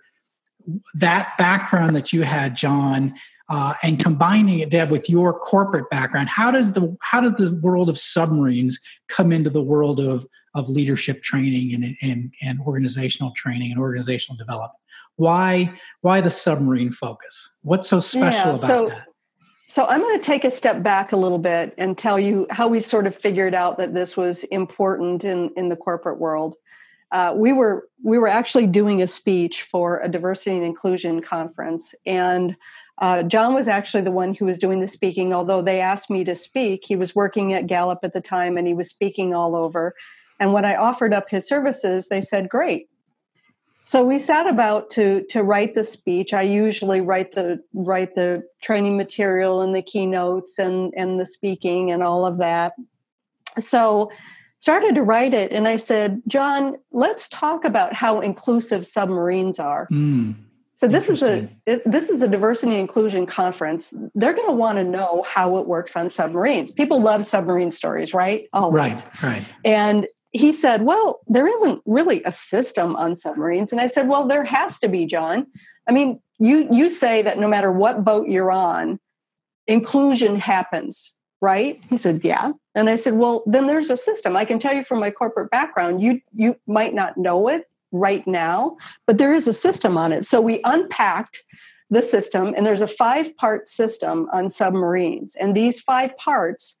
That 0.94 1.36
background 1.38 1.96
that 1.96 2.12
you 2.12 2.22
had, 2.22 2.56
John, 2.56 3.14
uh, 3.48 3.74
and 3.82 3.98
combining 3.98 4.58
it, 4.58 4.70
Deb, 4.70 4.90
with 4.90 5.08
your 5.08 5.38
corporate 5.38 5.88
background, 5.90 6.28
how 6.28 6.50
does 6.50 6.72
the 6.72 6.96
how 7.00 7.20
does 7.20 7.34
the 7.34 7.54
world 7.56 7.88
of 7.88 7.98
submarines 7.98 8.78
come 9.08 9.32
into 9.32 9.48
the 9.48 9.62
world 9.62 10.00
of 10.00 10.26
of 10.54 10.68
leadership 10.68 11.22
training 11.22 11.74
and 11.74 11.96
and, 12.02 12.32
and 12.42 12.60
organizational 12.60 13.32
training 13.32 13.72
and 13.72 13.80
organizational 13.80 14.36
development? 14.36 14.78
Why 15.16 15.72
why 16.02 16.20
the 16.20 16.30
submarine 16.30 16.92
focus? 16.92 17.56
What's 17.62 17.88
so 17.88 18.00
special 18.00 18.50
yeah, 18.50 18.56
about 18.56 18.66
so, 18.66 18.88
that? 18.90 19.04
So 19.70 19.84
I'm 19.86 20.00
going 20.00 20.18
to 20.18 20.24
take 20.24 20.44
a 20.44 20.50
step 20.50 20.82
back 20.82 21.12
a 21.12 21.16
little 21.16 21.38
bit 21.38 21.74
and 21.76 21.96
tell 21.96 22.18
you 22.18 22.46
how 22.50 22.68
we 22.68 22.80
sort 22.80 23.06
of 23.06 23.14
figured 23.14 23.54
out 23.54 23.76
that 23.78 23.94
this 23.94 24.16
was 24.16 24.44
important 24.44 25.24
in 25.24 25.50
in 25.56 25.70
the 25.70 25.76
corporate 25.76 26.18
world. 26.18 26.56
Uh, 27.12 27.32
we 27.34 27.54
were 27.54 27.88
we 28.04 28.18
were 28.18 28.28
actually 28.28 28.66
doing 28.66 29.00
a 29.00 29.06
speech 29.06 29.62
for 29.62 30.00
a 30.00 30.08
diversity 30.08 30.56
and 30.56 30.64
inclusion 30.64 31.22
conference 31.22 31.94
and 32.04 32.54
uh, 33.00 33.22
John 33.22 33.54
was 33.54 33.68
actually 33.68 34.02
the 34.02 34.10
one 34.10 34.34
who 34.34 34.44
was 34.44 34.58
doing 34.58 34.80
the 34.80 34.88
speaking, 34.88 35.32
although 35.32 35.62
they 35.62 35.80
asked 35.80 36.10
me 36.10 36.24
to 36.24 36.34
speak. 36.34 36.84
He 36.84 36.96
was 36.96 37.14
working 37.14 37.52
at 37.52 37.66
Gallup 37.66 38.00
at 38.02 38.12
the 38.12 38.20
time 38.20 38.56
and 38.56 38.66
he 38.66 38.74
was 38.74 38.88
speaking 38.88 39.34
all 39.34 39.54
over. 39.54 39.94
And 40.40 40.52
when 40.52 40.64
I 40.64 40.74
offered 40.74 41.14
up 41.14 41.28
his 41.28 41.46
services, 41.46 42.08
they 42.08 42.20
said, 42.20 42.48
Great. 42.48 42.88
So 43.84 44.04
we 44.04 44.18
sat 44.18 44.46
about 44.46 44.90
to 44.90 45.24
to 45.30 45.42
write 45.42 45.74
the 45.74 45.84
speech. 45.84 46.34
I 46.34 46.42
usually 46.42 47.00
write 47.00 47.32
the 47.32 47.62
write 47.72 48.14
the 48.14 48.42
training 48.60 48.96
material 48.98 49.62
and 49.62 49.74
the 49.74 49.80
keynotes 49.80 50.58
and 50.58 50.92
and 50.94 51.18
the 51.18 51.24
speaking 51.24 51.90
and 51.90 52.02
all 52.02 52.26
of 52.26 52.36
that. 52.38 52.74
So 53.58 54.10
started 54.58 54.94
to 54.96 55.02
write 55.02 55.32
it 55.32 55.52
and 55.52 55.66
I 55.66 55.76
said, 55.76 56.20
John, 56.26 56.76
let's 56.92 57.28
talk 57.28 57.64
about 57.64 57.94
how 57.94 58.20
inclusive 58.20 58.86
submarines 58.86 59.58
are. 59.58 59.86
Mm. 59.90 60.34
So 60.78 60.86
this 60.86 61.08
is 61.08 61.24
a 61.24 61.48
this 61.86 62.08
is 62.08 62.22
a 62.22 62.28
diversity 62.28 62.70
and 62.70 62.80
inclusion 62.80 63.26
conference. 63.26 63.92
They're 64.14 64.32
going 64.32 64.46
to 64.46 64.54
want 64.54 64.78
to 64.78 64.84
know 64.84 65.24
how 65.26 65.58
it 65.58 65.66
works 65.66 65.96
on 65.96 66.08
submarines. 66.08 66.70
People 66.70 67.00
love 67.00 67.24
submarine 67.24 67.72
stories, 67.72 68.14
right? 68.14 68.48
Always. 68.52 69.04
Right, 69.04 69.22
right. 69.22 69.44
And 69.64 70.06
he 70.30 70.52
said, 70.52 70.82
"Well, 70.82 71.18
there 71.26 71.48
isn't 71.48 71.82
really 71.84 72.22
a 72.22 72.30
system 72.30 72.94
on 72.94 73.16
submarines." 73.16 73.72
And 73.72 73.80
I 73.80 73.88
said, 73.88 74.06
"Well, 74.06 74.28
there 74.28 74.44
has 74.44 74.78
to 74.78 74.88
be, 74.88 75.04
John. 75.04 75.48
I 75.88 75.92
mean, 75.92 76.20
you 76.38 76.68
you 76.70 76.90
say 76.90 77.22
that 77.22 77.38
no 77.38 77.48
matter 77.48 77.72
what 77.72 78.04
boat 78.04 78.28
you're 78.28 78.52
on, 78.52 79.00
inclusion 79.66 80.36
happens, 80.36 81.12
right?" 81.40 81.80
He 81.90 81.96
said, 81.96 82.20
"Yeah." 82.22 82.52
And 82.76 82.88
I 82.88 82.94
said, 82.94 83.14
"Well, 83.14 83.42
then 83.46 83.66
there's 83.66 83.90
a 83.90 83.96
system. 83.96 84.36
I 84.36 84.44
can 84.44 84.60
tell 84.60 84.74
you 84.74 84.84
from 84.84 85.00
my 85.00 85.10
corporate 85.10 85.50
background, 85.50 86.00
you 86.00 86.20
you 86.32 86.54
might 86.68 86.94
not 86.94 87.16
know 87.16 87.48
it, 87.48 87.64
right 87.92 88.26
now, 88.26 88.76
but 89.06 89.18
there 89.18 89.34
is 89.34 89.48
a 89.48 89.52
system 89.52 89.96
on 89.96 90.12
it. 90.12 90.24
So 90.24 90.40
we 90.40 90.60
unpacked 90.64 91.44
the 91.90 92.02
system, 92.02 92.54
and 92.56 92.66
there's 92.66 92.82
a 92.82 92.86
five 92.86 93.34
part 93.36 93.68
system 93.68 94.28
on 94.32 94.50
submarines. 94.50 95.34
And 95.40 95.54
these 95.54 95.80
five 95.80 96.16
parts 96.18 96.78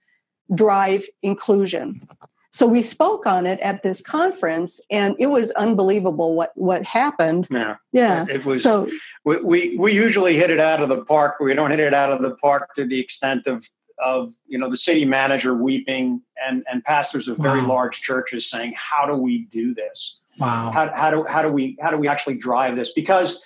drive 0.54 1.04
inclusion. 1.22 2.06
So 2.50 2.66
we 2.66 2.82
spoke 2.82 3.26
on 3.26 3.46
it 3.46 3.60
at 3.60 3.82
this 3.82 4.00
conference, 4.00 4.80
and 4.90 5.14
it 5.18 5.26
was 5.26 5.50
unbelievable 5.52 6.34
what 6.34 6.52
what 6.56 6.82
happened. 6.84 7.46
Yeah, 7.50 7.76
yeah. 7.92 8.26
It 8.28 8.44
was. 8.44 8.62
So 8.62 8.88
we, 9.24 9.36
we 9.42 9.76
we 9.76 9.92
usually 9.92 10.36
hit 10.36 10.50
it 10.50 10.58
out 10.60 10.82
of 10.82 10.88
the 10.88 11.04
park. 11.04 11.36
We 11.40 11.54
don't 11.54 11.70
hit 11.70 11.80
it 11.80 11.94
out 11.94 12.10
of 12.10 12.20
the 12.20 12.36
park 12.36 12.74
to 12.74 12.86
the 12.86 12.98
extent 12.98 13.46
of 13.46 13.68
of 14.02 14.32
you 14.46 14.58
know 14.58 14.70
the 14.70 14.76
city 14.76 15.04
manager 15.04 15.54
weeping 15.54 16.22
and 16.46 16.64
and 16.70 16.82
pastors 16.84 17.28
of 17.28 17.36
very 17.36 17.60
wow. 17.60 17.68
large 17.68 18.00
churches 18.00 18.48
saying, 18.48 18.72
"How 18.76 19.06
do 19.06 19.14
we 19.14 19.44
do 19.46 19.74
this?" 19.74 20.20
Wow. 20.38 20.70
How, 20.72 20.90
how 20.94 21.10
do 21.10 21.24
how 21.28 21.42
do 21.42 21.48
we 21.48 21.76
how 21.80 21.90
do 21.90 21.96
we 21.96 22.08
actually 22.08 22.36
drive 22.36 22.76
this? 22.76 22.92
Because 22.92 23.42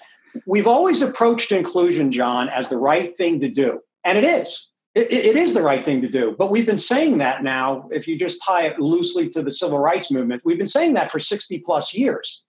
we've 0.47 0.67
always 0.67 1.03
approached 1.03 1.53
inclusion, 1.53 2.13
John, 2.13 2.49
as 2.49 2.69
the 2.69 2.77
right 2.77 3.17
thing 3.17 3.41
to 3.41 3.49
do, 3.49 3.81
and 4.05 4.19
it 4.19 4.25
is. 4.25 4.69
It, 4.95 5.11
it 5.11 5.37
is 5.37 5.55
the 5.55 5.63
right 5.63 5.83
thing 5.83 6.03
to 6.03 6.09
do. 6.09 6.37
But 6.39 6.51
we've 6.51 6.67
been 6.67 6.77
saying 6.77 7.19
that 7.19 7.43
now. 7.43 7.89
If 7.91 8.07
you 8.07 8.19
just 8.19 8.43
tie 8.45 8.67
it 8.67 8.79
loosely 8.79 9.31
to 9.31 9.43
the 9.43 9.51
civil 9.51 9.79
rights 9.79 10.11
movement, 10.11 10.43
we've 10.45 10.59
been 10.59 10.67
saying 10.67 10.95
that 10.95 11.11
for 11.11 11.19
sixty 11.19 11.59
plus 11.59 11.95
years. 11.95 12.45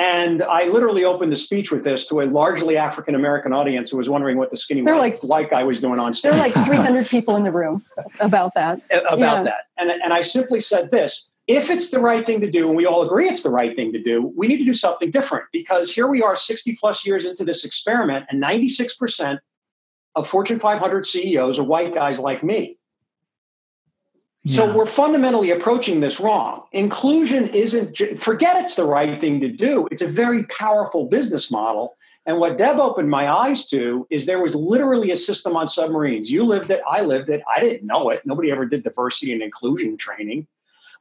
And 0.00 0.42
I 0.42 0.64
literally 0.64 1.04
opened 1.04 1.30
the 1.30 1.36
speech 1.36 1.70
with 1.70 1.84
this 1.84 2.08
to 2.08 2.22
a 2.22 2.24
largely 2.24 2.78
African 2.78 3.14
American 3.14 3.52
audience 3.52 3.90
who 3.90 3.98
was 3.98 4.08
wondering 4.08 4.38
what 4.38 4.50
the 4.50 4.56
skinny 4.56 4.80
white, 4.80 4.96
like, 4.96 5.22
white, 5.24 5.50
guy 5.50 5.62
was 5.62 5.78
doing 5.78 5.98
on 5.98 6.14
stage. 6.14 6.32
There 6.32 6.40
are 6.40 6.48
like 6.48 6.54
300 6.54 7.06
people 7.06 7.36
in 7.36 7.44
the 7.44 7.50
room 7.50 7.84
about 8.18 8.54
that. 8.54 8.80
About 8.90 9.18
yeah. 9.18 9.42
that. 9.42 9.54
And, 9.76 9.90
and 9.90 10.14
I 10.14 10.22
simply 10.22 10.58
said 10.58 10.90
this 10.90 11.30
if 11.50 11.68
it's 11.68 11.90
the 11.90 11.98
right 11.98 12.24
thing 12.24 12.40
to 12.40 12.50
do, 12.50 12.68
and 12.68 12.76
we 12.76 12.86
all 12.86 13.02
agree 13.02 13.28
it's 13.28 13.42
the 13.42 13.50
right 13.50 13.74
thing 13.74 13.92
to 13.92 14.00
do, 14.00 14.32
we 14.36 14.46
need 14.46 14.58
to 14.58 14.64
do 14.64 14.72
something 14.72 15.10
different 15.10 15.46
because 15.52 15.92
here 15.92 16.06
we 16.06 16.22
are 16.22 16.36
60 16.36 16.76
plus 16.76 17.04
years 17.04 17.24
into 17.24 17.44
this 17.44 17.64
experiment, 17.64 18.26
and 18.30 18.40
96% 18.40 19.38
of 20.14 20.28
Fortune 20.28 20.60
500 20.60 21.06
CEOs 21.06 21.58
are 21.58 21.64
white 21.64 21.92
guys 21.92 22.20
like 22.20 22.44
me. 22.44 22.78
Yeah. 24.44 24.56
So 24.56 24.76
we're 24.76 24.86
fundamentally 24.86 25.50
approaching 25.50 25.98
this 25.98 26.20
wrong. 26.20 26.62
Inclusion 26.70 27.48
isn't, 27.48 27.98
forget 28.18 28.64
it's 28.64 28.76
the 28.76 28.84
right 28.86 29.20
thing 29.20 29.40
to 29.40 29.48
do. 29.48 29.88
It's 29.90 30.02
a 30.02 30.08
very 30.08 30.44
powerful 30.44 31.06
business 31.06 31.50
model. 31.50 31.96
And 32.26 32.38
what 32.38 32.58
Deb 32.58 32.78
opened 32.78 33.10
my 33.10 33.28
eyes 33.28 33.66
to 33.70 34.06
is 34.08 34.24
there 34.24 34.42
was 34.42 34.54
literally 34.54 35.10
a 35.10 35.16
system 35.16 35.56
on 35.56 35.66
submarines. 35.66 36.30
You 36.30 36.44
lived 36.44 36.70
it, 36.70 36.80
I 36.88 37.02
lived 37.02 37.28
it. 37.28 37.42
I 37.54 37.60
didn't 37.60 37.86
know 37.86 38.10
it. 38.10 38.22
Nobody 38.24 38.52
ever 38.52 38.66
did 38.66 38.84
diversity 38.84 39.32
and 39.32 39.42
inclusion 39.42 39.96
training. 39.96 40.46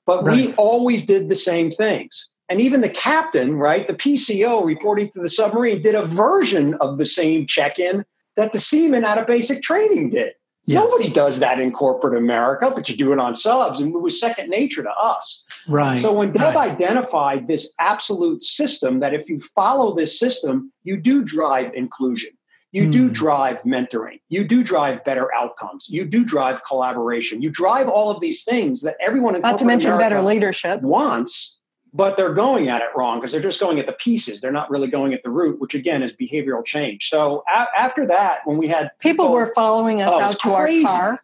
But 0.05 0.23
right. 0.23 0.35
we 0.35 0.53
always 0.55 1.05
did 1.05 1.29
the 1.29 1.35
same 1.35 1.71
things. 1.71 2.29
And 2.49 2.59
even 2.59 2.81
the 2.81 2.89
captain, 2.89 3.55
right, 3.57 3.87
the 3.87 3.93
PCO 3.93 4.65
reporting 4.65 5.11
to 5.13 5.21
the 5.21 5.29
submarine 5.29 5.81
did 5.81 5.93
a 5.93 6.05
version 6.05 6.73
of 6.75 6.97
the 6.97 7.05
same 7.05 7.45
check 7.45 7.77
in 7.77 8.03
that 8.35 8.53
the 8.53 8.59
seaman 8.59 9.05
out 9.05 9.19
of 9.19 9.27
basic 9.27 9.61
training 9.61 10.09
did. 10.09 10.33
Yes. 10.65 10.83
Nobody 10.87 11.09
does 11.09 11.39
that 11.39 11.59
in 11.59 11.71
corporate 11.71 12.15
America, 12.15 12.71
but 12.73 12.87
you 12.89 12.95
do 12.95 13.11
it 13.11 13.19
on 13.19 13.33
subs, 13.33 13.79
and 13.79 13.93
it 13.93 13.97
was 13.97 14.19
second 14.19 14.49
nature 14.49 14.83
to 14.83 14.91
us. 14.91 15.43
Right. 15.67 15.99
So 15.99 16.13
when 16.13 16.31
Deb 16.31 16.55
right. 16.55 16.69
identified 16.69 17.47
this 17.47 17.73
absolute 17.79 18.43
system, 18.43 18.99
that 18.99 19.13
if 19.15 19.29
you 19.29 19.41
follow 19.55 19.95
this 19.95 20.19
system, 20.19 20.71
you 20.83 20.97
do 20.97 21.23
drive 21.23 21.73
inclusion. 21.73 22.31
You 22.71 22.83
mm. 22.83 22.91
do 22.91 23.07
hmm. 23.07 23.13
drive 23.13 23.61
mentoring. 23.63 24.19
You 24.29 24.47
do 24.47 24.63
drive 24.63 25.03
better 25.03 25.33
outcomes. 25.33 25.89
You 25.89 26.05
do 26.05 26.23
drive 26.23 26.63
collaboration. 26.63 27.41
You 27.41 27.49
drive 27.49 27.87
all 27.87 28.11
of 28.11 28.21
these 28.21 28.43
things 28.43 28.81
that 28.83 28.95
everyone 29.01 29.35
in 29.35 29.41
not 29.41 29.57
to 29.57 29.65
mention 29.65 29.91
America 29.91 30.15
better 30.15 30.21
leadership 30.21 30.81
wants, 30.81 31.59
but 31.93 32.15
they're 32.15 32.33
going 32.33 32.69
at 32.69 32.81
it 32.81 32.89
wrong 32.95 33.19
because 33.19 33.31
they're 33.31 33.41
just 33.41 33.59
going 33.59 33.79
at 33.79 33.87
the 33.87 33.93
pieces. 33.93 34.41
They're 34.41 34.51
not 34.51 34.69
really 34.69 34.87
going 34.87 35.13
at 35.13 35.23
the 35.23 35.31
root, 35.31 35.59
which 35.59 35.73
again 35.73 36.03
is 36.03 36.15
behavioral 36.15 36.63
change. 36.63 37.09
So 37.09 37.43
a- 37.51 37.67
after 37.75 38.05
that, 38.05 38.41
when 38.45 38.57
we 38.57 38.67
had 38.67 38.91
people, 38.99 39.25
people 39.25 39.33
were 39.33 39.51
following 39.55 40.01
us 40.01 40.11
oh, 40.11 40.21
out 40.21 40.39
to 40.39 40.55
crazy. 40.55 40.85
our 40.85 40.97
car 40.97 41.23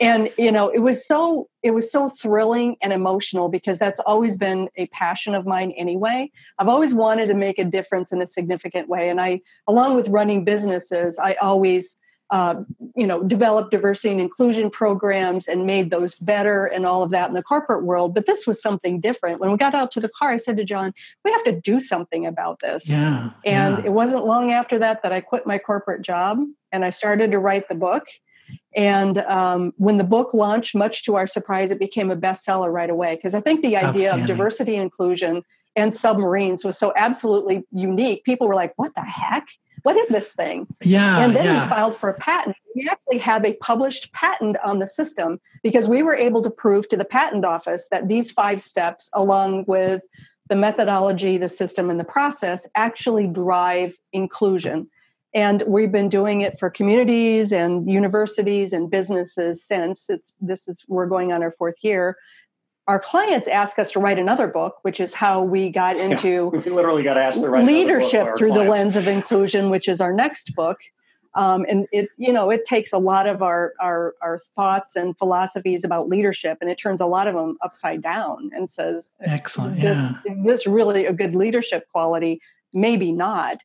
and 0.00 0.32
you 0.38 0.50
know 0.50 0.68
it 0.68 0.80
was 0.80 1.06
so 1.06 1.48
it 1.62 1.72
was 1.72 1.92
so 1.92 2.08
thrilling 2.08 2.76
and 2.80 2.92
emotional 2.92 3.48
because 3.48 3.78
that's 3.78 4.00
always 4.00 4.36
been 4.36 4.68
a 4.76 4.86
passion 4.88 5.34
of 5.34 5.46
mine 5.46 5.72
anyway. 5.72 6.30
I've 6.58 6.68
always 6.68 6.94
wanted 6.94 7.26
to 7.26 7.34
make 7.34 7.58
a 7.58 7.64
difference 7.64 8.10
in 8.10 8.22
a 8.22 8.26
significant 8.26 8.88
way. 8.88 9.10
And 9.10 9.20
i 9.20 9.40
along 9.68 9.96
with 9.96 10.08
running 10.08 10.44
businesses 10.44 11.18
i 11.18 11.34
always 11.34 11.96
uh, 12.30 12.62
you 12.94 13.08
know 13.08 13.24
developed 13.24 13.72
diversity 13.72 14.12
and 14.12 14.20
inclusion 14.20 14.70
programs 14.70 15.48
and 15.48 15.66
made 15.66 15.90
those 15.90 16.14
better 16.14 16.66
and 16.66 16.86
all 16.86 17.02
of 17.02 17.10
that 17.10 17.28
in 17.28 17.34
the 17.34 17.42
corporate 17.42 17.82
world. 17.82 18.14
But 18.14 18.26
this 18.26 18.46
was 18.46 18.62
something 18.62 19.00
different. 19.00 19.40
When 19.40 19.50
we 19.50 19.56
got 19.56 19.74
out 19.74 19.90
to 19.92 20.00
the 20.00 20.08
car 20.08 20.30
i 20.30 20.36
said 20.36 20.56
to 20.56 20.64
john 20.64 20.94
we 21.24 21.32
have 21.32 21.44
to 21.44 21.52
do 21.52 21.80
something 21.80 22.26
about 22.26 22.60
this. 22.60 22.88
Yeah 22.88 23.30
and 23.44 23.78
yeah. 23.78 23.84
it 23.84 23.92
wasn't 23.92 24.24
long 24.24 24.52
after 24.52 24.78
that 24.78 25.02
that 25.02 25.12
i 25.12 25.20
quit 25.20 25.46
my 25.46 25.58
corporate 25.58 26.02
job 26.02 26.38
and 26.72 26.84
i 26.84 26.90
started 26.90 27.32
to 27.32 27.38
write 27.38 27.68
the 27.68 27.74
book 27.74 28.06
and 28.76 29.18
um, 29.18 29.72
when 29.76 29.98
the 29.98 30.04
book 30.04 30.32
launched, 30.32 30.74
much 30.74 31.04
to 31.04 31.16
our 31.16 31.26
surprise, 31.26 31.70
it 31.70 31.78
became 31.78 32.10
a 32.10 32.16
bestseller 32.16 32.72
right 32.72 32.90
away. 32.90 33.16
Because 33.16 33.34
I 33.34 33.40
think 33.40 33.62
the 33.62 33.76
idea 33.76 34.14
of 34.14 34.26
diversity 34.26 34.74
and 34.74 34.82
inclusion 34.82 35.42
and 35.76 35.94
submarines 35.94 36.64
was 36.64 36.78
so 36.78 36.92
absolutely 36.96 37.64
unique. 37.72 38.24
People 38.24 38.48
were 38.48 38.54
like, 38.54 38.72
what 38.76 38.94
the 38.94 39.02
heck? 39.02 39.48
What 39.82 39.96
is 39.96 40.08
this 40.08 40.32
thing? 40.34 40.66
Yeah. 40.82 41.18
And 41.18 41.34
then 41.34 41.46
yeah. 41.46 41.64
we 41.64 41.70
filed 41.70 41.96
for 41.96 42.10
a 42.10 42.14
patent. 42.14 42.54
We 42.76 42.88
actually 42.88 43.18
have 43.18 43.44
a 43.44 43.54
published 43.54 44.12
patent 44.12 44.56
on 44.64 44.78
the 44.78 44.86
system 44.86 45.40
because 45.62 45.88
we 45.88 46.02
were 46.02 46.14
able 46.14 46.42
to 46.42 46.50
prove 46.50 46.88
to 46.90 46.96
the 46.96 47.04
patent 47.04 47.44
office 47.44 47.88
that 47.90 48.06
these 48.06 48.30
five 48.30 48.62
steps, 48.62 49.10
along 49.14 49.64
with 49.66 50.02
the 50.48 50.56
methodology, 50.56 51.38
the 51.38 51.48
system, 51.48 51.88
and 51.90 51.98
the 51.98 52.04
process, 52.04 52.66
actually 52.74 53.26
drive 53.26 53.96
inclusion. 54.12 54.88
And 55.32 55.62
we've 55.66 55.92
been 55.92 56.08
doing 56.08 56.40
it 56.40 56.58
for 56.58 56.70
communities 56.70 57.52
and 57.52 57.88
universities 57.88 58.72
and 58.72 58.90
businesses 58.90 59.62
since 59.62 60.10
it's 60.10 60.34
this 60.40 60.66
is 60.66 60.84
we're 60.88 61.06
going 61.06 61.32
on 61.32 61.42
our 61.42 61.52
fourth 61.52 61.76
year. 61.82 62.16
Our 62.88 62.98
clients 62.98 63.46
ask 63.46 63.78
us 63.78 63.92
to 63.92 64.00
write 64.00 64.18
another 64.18 64.48
book, 64.48 64.78
which 64.82 64.98
is 64.98 65.14
how 65.14 65.42
we 65.42 65.70
got 65.70 65.96
into 65.96 66.50
yeah, 66.52 66.60
we 66.64 66.70
literally 66.70 67.04
got 67.04 67.16
asked 67.16 67.40
to 67.40 67.48
write 67.48 67.64
leadership 67.64 68.36
through 68.36 68.50
clients. 68.50 68.64
the 68.64 68.70
lens 68.70 68.96
of 68.96 69.06
inclusion, 69.06 69.70
which 69.70 69.88
is 69.88 70.00
our 70.00 70.12
next 70.12 70.54
book. 70.56 70.78
Um, 71.34 71.64
and 71.68 71.86
it 71.92 72.08
you 72.16 72.32
know 72.32 72.50
it 72.50 72.64
takes 72.64 72.92
a 72.92 72.98
lot 72.98 73.28
of 73.28 73.40
our, 73.40 73.74
our 73.80 74.14
our 74.20 74.40
thoughts 74.56 74.96
and 74.96 75.16
philosophies 75.16 75.84
about 75.84 76.08
leadership 76.08 76.58
and 76.60 76.68
it 76.68 76.76
turns 76.76 77.00
a 77.00 77.06
lot 77.06 77.28
of 77.28 77.36
them 77.36 77.56
upside 77.62 78.02
down 78.02 78.50
and 78.52 78.68
says 78.68 79.12
excellent 79.20 79.80
this, 79.80 79.96
yeah. 79.96 80.32
is 80.32 80.44
this 80.44 80.66
really 80.66 81.06
a 81.06 81.12
good 81.12 81.36
leadership 81.36 81.86
quality 81.92 82.40
maybe 82.72 83.12
not. 83.12 83.58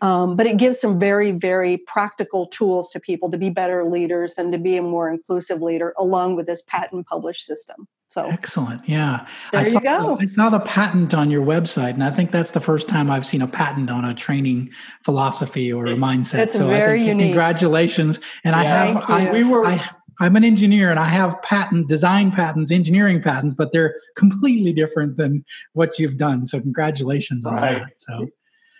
Um, 0.00 0.36
but 0.36 0.46
it 0.46 0.56
gives 0.56 0.80
some 0.80 0.98
very, 0.98 1.32
very 1.32 1.78
practical 1.78 2.46
tools 2.48 2.90
to 2.90 3.00
people 3.00 3.30
to 3.30 3.38
be 3.38 3.50
better 3.50 3.84
leaders 3.84 4.34
and 4.36 4.52
to 4.52 4.58
be 4.58 4.76
a 4.76 4.82
more 4.82 5.10
inclusive 5.10 5.62
leader, 5.62 5.94
along 5.98 6.36
with 6.36 6.46
this 6.46 6.62
patent 6.62 7.06
published 7.06 7.44
system. 7.44 7.86
So 8.08 8.28
excellent. 8.28 8.86
Yeah. 8.86 9.26
There 9.52 9.60
I 9.60 9.64
you 9.64 9.70
saw, 9.70 9.80
go. 9.80 10.18
I 10.20 10.26
saw 10.26 10.50
the 10.50 10.60
patent 10.60 11.14
on 11.14 11.30
your 11.30 11.42
website, 11.42 11.94
and 11.94 12.04
I 12.04 12.10
think 12.10 12.30
that's 12.30 12.50
the 12.50 12.60
first 12.60 12.86
time 12.86 13.10
I've 13.10 13.24
seen 13.24 13.40
a 13.40 13.46
patent 13.46 13.90
on 13.90 14.04
a 14.04 14.12
training 14.12 14.70
philosophy 15.02 15.72
or 15.72 15.86
a 15.86 15.94
mindset. 15.94 16.40
It's 16.40 16.58
so 16.58 16.66
very 16.66 17.00
I 17.00 17.04
think 17.04 17.06
unique. 17.06 17.26
congratulations. 17.28 18.20
And 18.44 18.54
I 18.54 18.64
have 18.64 19.08
I, 19.08 19.30
we 19.30 19.44
were 19.44 19.64
I 19.64 19.82
I'm 20.20 20.36
an 20.36 20.44
engineer 20.44 20.90
and 20.90 21.00
I 21.00 21.06
have 21.06 21.40
patent 21.42 21.88
design 21.88 22.30
patents, 22.32 22.70
engineering 22.70 23.22
patents, 23.22 23.54
but 23.54 23.72
they're 23.72 23.94
completely 24.14 24.72
different 24.74 25.16
than 25.16 25.42
what 25.72 25.98
you've 25.98 26.18
done. 26.18 26.44
So 26.44 26.60
congratulations 26.60 27.46
on 27.46 27.54
Right. 27.54 27.80
that. 27.80 27.98
So 27.98 28.28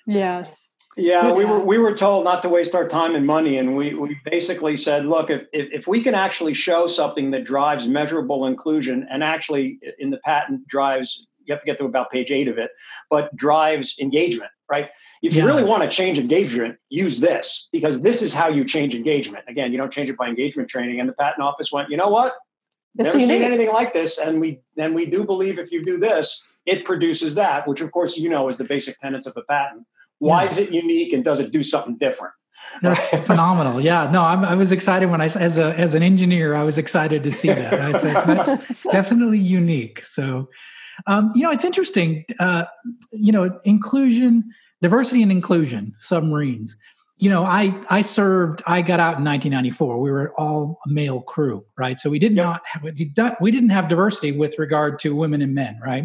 yes, 0.07 0.69
Yeah, 0.97 1.33
we 1.33 1.45
were 1.45 1.65
we 1.65 1.79
were 1.79 1.95
told 1.95 2.25
not 2.25 2.43
to 2.43 2.49
waste 2.49 2.75
our 2.75 2.87
time 2.89 3.15
and 3.15 3.27
money, 3.27 3.57
and 3.59 3.77
we, 3.77 3.95
we 3.95 4.19
basically 4.25 4.77
said, 4.77 5.07
look, 5.07 5.31
if, 5.31 5.43
if 5.53 5.87
we 5.87 6.03
can 6.03 6.15
actually 6.15 6.55
show 6.55 6.87
something 6.87 7.31
that 7.31 7.45
drives 7.45 7.89
measurable 7.89 8.47
inclusion, 8.47 9.07
and 9.11 9.25
actually 9.25 9.79
in 9.99 10.11
the 10.11 10.19
patent 10.19 10.67
drives, 10.69 11.27
you 11.45 11.53
have 11.55 11.61
to 11.61 11.67
get 11.67 11.79
to 11.79 11.87
about 11.87 12.11
page 12.11 12.31
eight 12.31 12.47
of 12.49 12.59
it, 12.59 12.71
but 13.09 13.35
drives 13.35 13.99
engagement, 14.01 14.51
right? 14.71 14.91
If 15.23 15.35
you 15.35 15.43
Yeah. 15.43 15.47
really 15.47 15.65
want 15.65 15.83
to 15.83 15.89
change 15.89 16.19
engagement, 16.19 16.79
use 16.91 17.21
this 17.21 17.69
because 17.73 18.03
this 18.03 18.23
is 18.23 18.35
how 18.35 18.49
you 18.49 18.65
change 18.65 18.95
engagement. 18.95 19.45
Again, 19.49 19.73
you 19.73 19.79
don't 19.79 19.93
change 19.93 20.11
it 20.11 20.17
by 20.17 20.29
engagement 20.29 20.69
training. 20.69 21.01
And 21.01 21.09
the 21.09 21.15
patent 21.15 21.43
office 21.43 21.73
went, 21.73 21.91
you 21.91 21.97
know 21.97 22.09
what? 22.09 22.35
it's 22.99 23.15
Never 23.15 23.21
seen 23.21 23.43
anything 23.43 23.69
like 23.69 23.95
this, 23.95 24.19
and 24.19 24.41
we 24.41 24.61
and 24.77 24.95
we 24.95 25.07
do 25.07 25.25
believe 25.25 25.59
if 25.59 25.73
you 25.73 25.83
do 25.83 25.97
this, 25.99 26.49
it 26.67 26.85
produces 26.85 27.35
that, 27.35 27.67
which 27.67 27.81
of 27.81 27.91
course 27.93 28.17
you 28.19 28.29
know 28.29 28.49
is 28.49 28.59
the 28.59 28.65
basic 28.65 28.99
tenets 29.01 29.27
of 29.27 29.37
a 29.37 29.43
patent. 29.43 29.85
Why 30.19 30.45
Yeah. 30.45 30.51
is 30.51 30.59
it 30.59 30.71
unique 30.71 31.13
and 31.13 31.25
does 31.25 31.41
it 31.41 31.51
do 31.51 31.63
something 31.63 31.97
different? 31.99 32.35
That's 32.81 33.11
phenomenal. 33.27 33.81
Yeah, 33.81 34.09
no, 34.11 34.23
I'm, 34.23 34.45
I 34.45 34.55
was 34.55 34.71
excited 34.71 35.11
when 35.11 35.21
I, 35.21 35.25
as 35.25 35.59
a 35.59 35.75
as 35.79 35.95
an 35.95 36.03
engineer, 36.03 36.55
I 36.55 36.63
was 36.63 36.79
excited 36.79 37.23
to 37.25 37.31
see 37.33 37.49
that. 37.49 37.75
I 37.75 37.93
said 37.93 38.15
that's 38.27 38.83
definitely 38.91 39.39
unique. 39.39 40.05
So, 40.05 40.49
um, 41.07 41.31
you 41.35 41.43
know, 41.43 41.51
it's 41.51 41.65
interesting. 41.65 42.25
Uh, 42.39 42.65
you 43.13 43.33
know, 43.33 43.59
inclusion, 43.65 44.45
diversity, 44.81 45.23
and 45.23 45.33
inclusion 45.33 45.95
submarines. 45.99 46.77
You 47.19 47.31
know, 47.31 47.45
I 47.45 47.75
I 47.91 48.03
served. 48.03 48.63
I 48.67 48.81
got 48.83 49.01
out 49.01 49.19
in 49.19 49.25
1994. 49.25 50.01
We 50.01 50.11
were 50.13 50.33
all 50.39 50.79
a 50.87 50.89
male 50.89 51.21
crew, 51.23 51.65
right? 51.77 51.99
So 51.99 52.11
we 52.11 52.19
did 52.21 52.33
Yep. 52.37 52.45
not 52.45 52.63
have 52.67 52.83
we 53.41 53.51
didn't 53.51 53.71
have 53.71 53.89
diversity 53.89 54.31
with 54.33 54.57
regard 54.59 54.99
to 55.01 55.15
women 55.17 55.43
and 55.43 55.55
men, 55.55 55.79
right? 55.85 56.05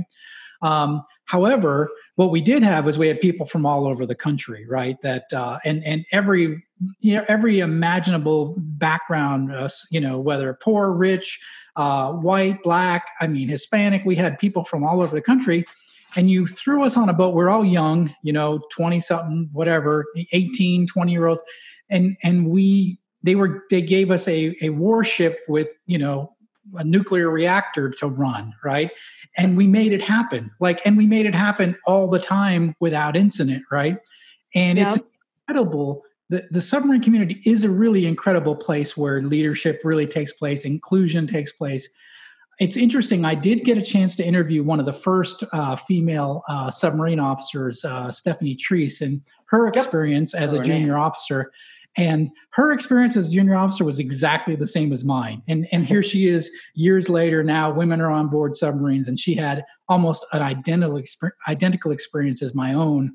Um, 0.62 1.04
however, 1.26 1.90
what 2.16 2.32
we 2.32 2.42
did 2.42 2.64
have 2.64 2.86
was 2.86 2.98
we 2.98 3.08
had 3.08 3.22
people 3.22 3.46
from 3.46 3.66
all 3.66 3.88
over 3.88 4.06
the 4.06 4.16
country, 4.16 4.66
right? 4.68 4.98
That 5.02 5.32
uh, 5.34 5.60
and 5.66 5.84
and 5.86 6.06
every 6.12 6.64
you 7.00 7.18
know 7.18 7.26
every 7.28 7.60
imaginable 7.60 8.56
background, 8.58 9.54
uh, 9.54 9.70
you 9.92 10.02
know, 10.02 10.20
whether 10.20 10.54
poor, 10.62 10.92
rich, 10.92 11.40
uh, 11.76 12.12
white, 12.12 12.62
black, 12.64 13.08
I 13.20 13.28
mean, 13.28 13.50
Hispanic. 13.50 14.04
We 14.06 14.16
had 14.16 14.40
people 14.40 14.64
from 14.64 14.84
all 14.84 15.02
over 15.02 15.16
the 15.16 15.22
country, 15.22 15.66
and 16.16 16.30
you 16.30 16.48
threw 16.48 16.84
us 16.84 16.98
on 16.98 17.10
a 17.10 17.14
boat. 17.14 17.36
We're 17.36 17.50
all 17.50 17.66
young, 17.66 18.14
you 18.24 18.34
know, 18.34 18.60
twenty 18.72 19.00
something, 19.00 19.50
whatever, 19.54 20.06
18, 20.32 20.88
20 20.88 21.12
year 21.12 21.28
olds, 21.28 21.42
and 21.90 22.18
and 22.24 22.50
we 22.50 23.00
they 23.24 23.36
were 23.36 23.64
they 23.70 23.82
gave 23.82 24.10
us 24.12 24.28
a 24.28 24.56
a 24.62 24.70
warship 24.70 25.40
with 25.48 25.68
you 25.86 25.98
know 25.98 26.34
a 26.76 26.84
nuclear 26.84 27.30
reactor 27.30 27.90
to 27.90 28.08
run, 28.08 28.54
right? 28.64 28.92
And 29.38 29.56
we 29.56 29.68
made 29.68 29.94
it 29.94 30.02
happen. 30.02 30.52
Like, 30.60 30.82
and 30.86 30.98
we 30.98 31.06
made 31.06 31.26
it 31.26 31.36
happen 31.36 31.78
all 31.86 32.08
the 32.08 32.20
time 32.20 32.76
without 32.80 33.16
incident, 33.16 33.64
right? 33.72 33.98
And 34.56 34.80
it's 34.80 35.00
incredible. 35.48 36.04
The, 36.30 36.48
the 36.52 36.62
submarine 36.62 37.02
community 37.02 37.42
is 37.46 37.64
a 37.64 37.70
really 37.70 38.06
incredible 38.06 38.56
place 38.56 38.98
where 38.98 39.22
leadership 39.22 39.82
really 39.84 40.08
takes 40.08 40.34
place, 40.34 40.66
inclusion 40.66 41.28
takes 41.28 41.52
place. 41.52 41.88
It's 42.60 42.76
interesting. 42.76 43.24
I 43.24 43.36
did 43.36 43.64
get 43.64 43.78
a 43.78 43.84
chance 43.84 44.16
to 44.16 44.26
interview 44.26 44.64
one 44.64 44.80
of 44.80 44.88
the 44.88 44.94
first 44.94 45.44
uh, 45.54 45.76
female 45.76 46.44
uh, 46.50 46.72
submarine 46.72 47.20
officers, 47.20 47.86
uh, 47.86 48.10
Stephanie 48.10 48.58
Treese, 48.58 49.02
and 49.02 49.22
her 49.46 49.68
experience 49.68 50.34
as 50.34 50.54
a 50.54 50.64
junior 50.64 50.98
officer. 50.98 51.52
And 51.98 52.30
her 52.54 52.72
experience 52.72 53.18
as 53.18 53.28
a 53.28 53.32
junior 53.32 53.56
officer 53.56 53.84
was 53.84 54.00
exactly 54.00 54.56
the 54.56 54.68
same 54.68 54.92
as 54.92 55.04
mine. 55.04 55.42
And 55.48 55.68
and 55.72 55.86
here 55.86 56.04
she 56.04 56.28
is 56.28 56.52
years 56.76 57.10
later. 57.10 57.44
Now 57.44 57.72
women 57.72 58.00
are 58.02 58.12
on 58.12 58.28
board 58.30 58.56
submarines, 58.56 59.08
and 59.08 59.20
she 59.20 59.36
had 59.36 59.64
almost 59.90 60.26
an 60.32 60.42
identical 60.44 61.02
identical 61.48 61.92
experience 61.92 62.42
as 62.44 62.54
my 62.54 62.74
own, 62.74 63.14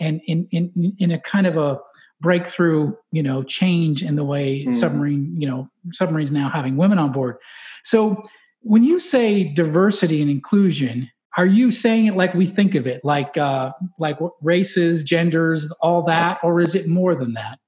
and 0.00 0.20
in 0.26 0.48
in 0.50 0.94
in 0.98 1.10
a 1.10 1.20
kind 1.20 1.46
of 1.46 1.56
a 1.56 1.78
breakthrough, 2.20 2.94
you 3.10 3.22
know, 3.22 3.42
change 3.42 4.02
in 4.04 4.14
the 4.16 4.24
way 4.24 4.64
Mhm. 4.64 4.74
submarine, 4.74 5.34
you 5.38 5.46
know, 5.46 5.68
submarines 5.92 6.30
now 6.30 6.48
having 6.48 6.76
women 6.76 6.98
on 6.98 7.10
board. 7.12 7.36
So 7.84 8.22
when 8.60 8.84
you 8.84 9.00
say 9.00 9.42
diversity 9.42 10.22
and 10.22 10.30
inclusion, 10.30 11.10
are 11.36 11.46
you 11.46 11.70
saying 11.72 12.06
it 12.06 12.16
like 12.16 12.32
we 12.32 12.46
think 12.46 12.76
of 12.76 12.86
it, 12.86 13.04
like 13.04 13.36
uh, 13.36 13.72
like 13.98 14.18
races, 14.40 15.02
genders, 15.02 15.70
all 15.80 16.02
that, 16.04 16.38
or 16.44 16.60
is 16.60 16.74
it 16.74 16.86
more 16.86 17.14
than 17.14 17.32
that? 17.34 17.58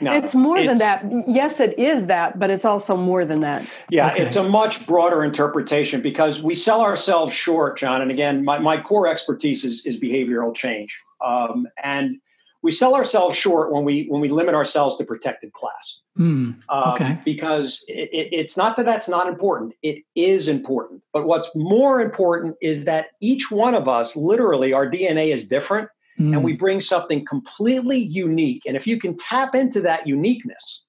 No, 0.00 0.12
it's 0.12 0.34
more 0.34 0.62
than 0.62 0.78
that. 0.78 1.04
Yes, 1.26 1.60
it 1.60 1.78
is 1.78 2.06
that, 2.06 2.38
but 2.38 2.50
it's 2.50 2.64
also 2.64 2.96
more 2.96 3.24
than 3.24 3.40
that. 3.40 3.66
Yeah, 3.90 4.10
Okay. 4.10 4.22
it's 4.22 4.36
a 4.36 4.42
much 4.42 4.86
broader 4.86 5.22
interpretation 5.22 6.00
because 6.00 6.42
we 6.42 6.54
sell 6.54 6.80
ourselves 6.80 7.34
short, 7.34 7.78
John. 7.78 8.00
And 8.00 8.10
again, 8.10 8.44
my, 8.44 8.58
my 8.58 8.80
core 8.80 9.06
expertise 9.06 9.64
is, 9.64 9.84
is 9.84 10.00
behavioral 10.00 10.54
change. 10.54 10.98
Um, 11.24 11.66
and 11.82 12.16
we 12.62 12.72
sell 12.72 12.94
ourselves 12.94 13.36
short 13.38 13.72
when 13.72 13.84
we 13.84 14.04
when 14.08 14.20
we 14.20 14.28
limit 14.28 14.54
ourselves 14.54 14.96
to 14.98 15.04
protected 15.04 15.52
class. 15.54 16.00
Um, 16.18 16.62
Okay. 16.70 17.18
Because 17.24 17.82
it, 17.88 18.10
it, 18.12 18.28
it's 18.32 18.56
not 18.56 18.76
that 18.76 18.84
that's 18.84 19.08
not 19.08 19.26
important. 19.28 19.72
It 19.82 20.02
is 20.14 20.46
important. 20.48 21.02
But 21.12 21.26
what's 21.26 21.48
more 21.54 22.00
important 22.02 22.56
is 22.60 22.84
that 22.84 23.06
each 23.20 23.50
one 23.50 23.74
of 23.74 23.88
us, 23.88 24.14
literally, 24.14 24.72
our 24.74 24.86
DNA 24.90 25.32
is 25.32 25.46
different 25.46 25.88
Hmm. 26.20 26.34
and 26.34 26.44
we 26.44 26.52
bring 26.52 26.82
something 26.82 27.24
completely 27.24 27.98
unique. 27.98 28.64
And 28.66 28.76
if 28.76 28.86
you 28.86 28.98
can 28.98 29.16
tap 29.16 29.54
into 29.54 29.80
that 29.80 30.06
uniqueness, 30.06 30.84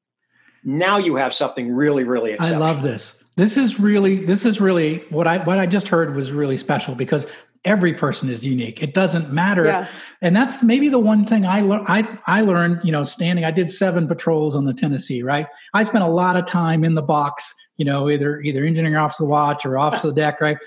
now 0.66 0.98
you 0.98 1.16
have 1.16 1.34
something 1.34 1.74
really, 1.74 2.04
really 2.04 2.34
exciting. 2.34 2.56
I 2.56 2.60
love 2.60 2.84
this. 2.84 3.24
This 3.38 3.56
is 3.56 3.80
really 3.80 4.18
this 4.26 4.46
is 4.46 4.60
really 4.60 5.06
what 5.10 5.28
I 5.28 5.38
what 5.38 5.58
I 5.58 5.68
just 5.68 5.88
heard 5.88 6.16
was 6.18 6.34
really 6.34 6.58
special 6.58 6.96
because 6.96 7.26
every 7.64 7.94
person 7.94 8.28
is 8.28 8.46
unique. 8.46 8.84
It 8.84 8.94
doesn't 8.94 9.32
matter. 9.32 9.64
Yes. 9.64 10.04
And 10.22 10.36
that's 10.36 10.62
maybe 10.64 10.90
the 10.90 11.00
one 11.00 11.26
thing 11.26 11.46
I 11.46 11.62
learned. 11.62 11.86
I, 11.88 12.20
I 12.28 12.42
learned, 12.42 12.82
you 12.84 12.92
know, 12.92 13.04
standing. 13.04 13.46
I 13.46 13.52
did 13.52 13.72
seven 13.72 14.08
patrols 14.08 14.56
on 14.56 14.66
the 14.66 14.74
Tennessee. 14.74 15.24
Right. 15.24 15.48
I 15.74 15.84
spent 15.84 16.04
a 16.04 16.08
lot 16.10 16.36
of 16.36 16.46
time 16.46 16.84
in 16.84 16.96
the 16.96 17.02
box. 17.02 17.56
You 17.78 17.86
know, 17.86 18.10
either 18.10 18.42
either 18.42 18.66
engineering 18.66 18.98
off 18.98 19.18
the 19.18 19.26
watch 19.26 19.66
or 19.66 19.78
off 19.78 20.02
the 20.02 20.12
deck. 20.12 20.42
Right. 20.42 20.58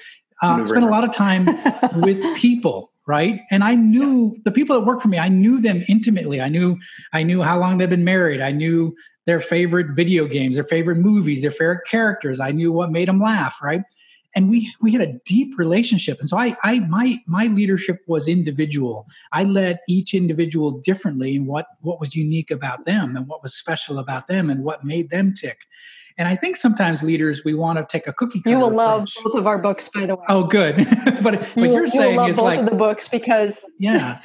Uh, 0.40 0.64
spent 0.64 0.86
a 0.86 0.88
lot 0.88 1.04
of 1.04 1.12
time 1.12 1.46
with 2.00 2.36
people. 2.36 2.93
Right. 3.06 3.40
And 3.50 3.62
I 3.62 3.74
knew 3.74 4.34
the 4.44 4.50
people 4.50 4.74
that 4.78 4.86
worked 4.86 5.02
for 5.02 5.08
me. 5.08 5.18
I 5.18 5.28
knew 5.28 5.60
them 5.60 5.84
intimately. 5.88 6.40
I 6.40 6.48
knew 6.48 6.78
I 7.12 7.22
knew 7.22 7.42
how 7.42 7.58
long 7.58 7.76
they've 7.76 7.90
been 7.90 8.04
married. 8.04 8.40
I 8.40 8.50
knew 8.50 8.96
their 9.26 9.40
favorite 9.40 9.94
video 9.94 10.26
games, 10.26 10.56
their 10.56 10.64
favorite 10.64 10.96
movies, 10.96 11.42
their 11.42 11.50
favorite 11.50 11.86
characters. 11.86 12.40
I 12.40 12.52
knew 12.52 12.72
what 12.72 12.90
made 12.90 13.08
them 13.08 13.20
laugh. 13.20 13.58
Right 13.62 13.82
and 14.34 14.50
we 14.50 14.72
we 14.80 14.92
had 14.92 15.00
a 15.00 15.12
deep 15.24 15.56
relationship 15.58 16.18
and 16.20 16.28
so 16.28 16.36
i 16.36 16.56
i 16.62 16.80
my 16.80 17.18
my 17.26 17.46
leadership 17.46 18.00
was 18.06 18.28
individual 18.28 19.06
i 19.32 19.44
led 19.44 19.78
each 19.88 20.14
individual 20.14 20.72
differently 20.80 21.36
and 21.36 21.46
what 21.46 21.66
what 21.80 22.00
was 22.00 22.14
unique 22.14 22.50
about 22.50 22.84
them 22.84 23.16
and 23.16 23.26
what 23.26 23.42
was 23.42 23.54
special 23.54 23.98
about 23.98 24.28
them 24.28 24.50
and 24.50 24.64
what 24.64 24.84
made 24.84 25.10
them 25.10 25.32
tick 25.34 25.60
and 26.18 26.28
i 26.28 26.36
think 26.36 26.56
sometimes 26.56 27.02
leaders 27.02 27.44
we 27.44 27.54
want 27.54 27.78
to 27.78 27.84
take 27.88 28.06
a 28.06 28.12
cookie 28.12 28.38
You 28.38 28.42
cutter 28.44 28.58
will 28.58 28.70
love 28.70 29.08
both 29.24 29.34
of 29.34 29.46
our 29.46 29.58
books, 29.58 29.88
by 29.88 30.06
the 30.06 30.14
way. 30.16 30.24
oh 30.28 30.44
good 30.44 30.76
but 31.22 31.40
what 31.40 31.56
you 31.56 31.62
will, 31.62 31.72
you're 31.72 31.80
you 31.82 31.86
saying 31.88 32.16
will 32.16 32.22
love 32.22 32.30
is 32.30 32.36
both 32.36 32.44
like 32.44 32.60
of 32.60 32.66
the 32.66 32.76
books 32.76 33.08
because 33.08 33.64
yeah 33.78 34.20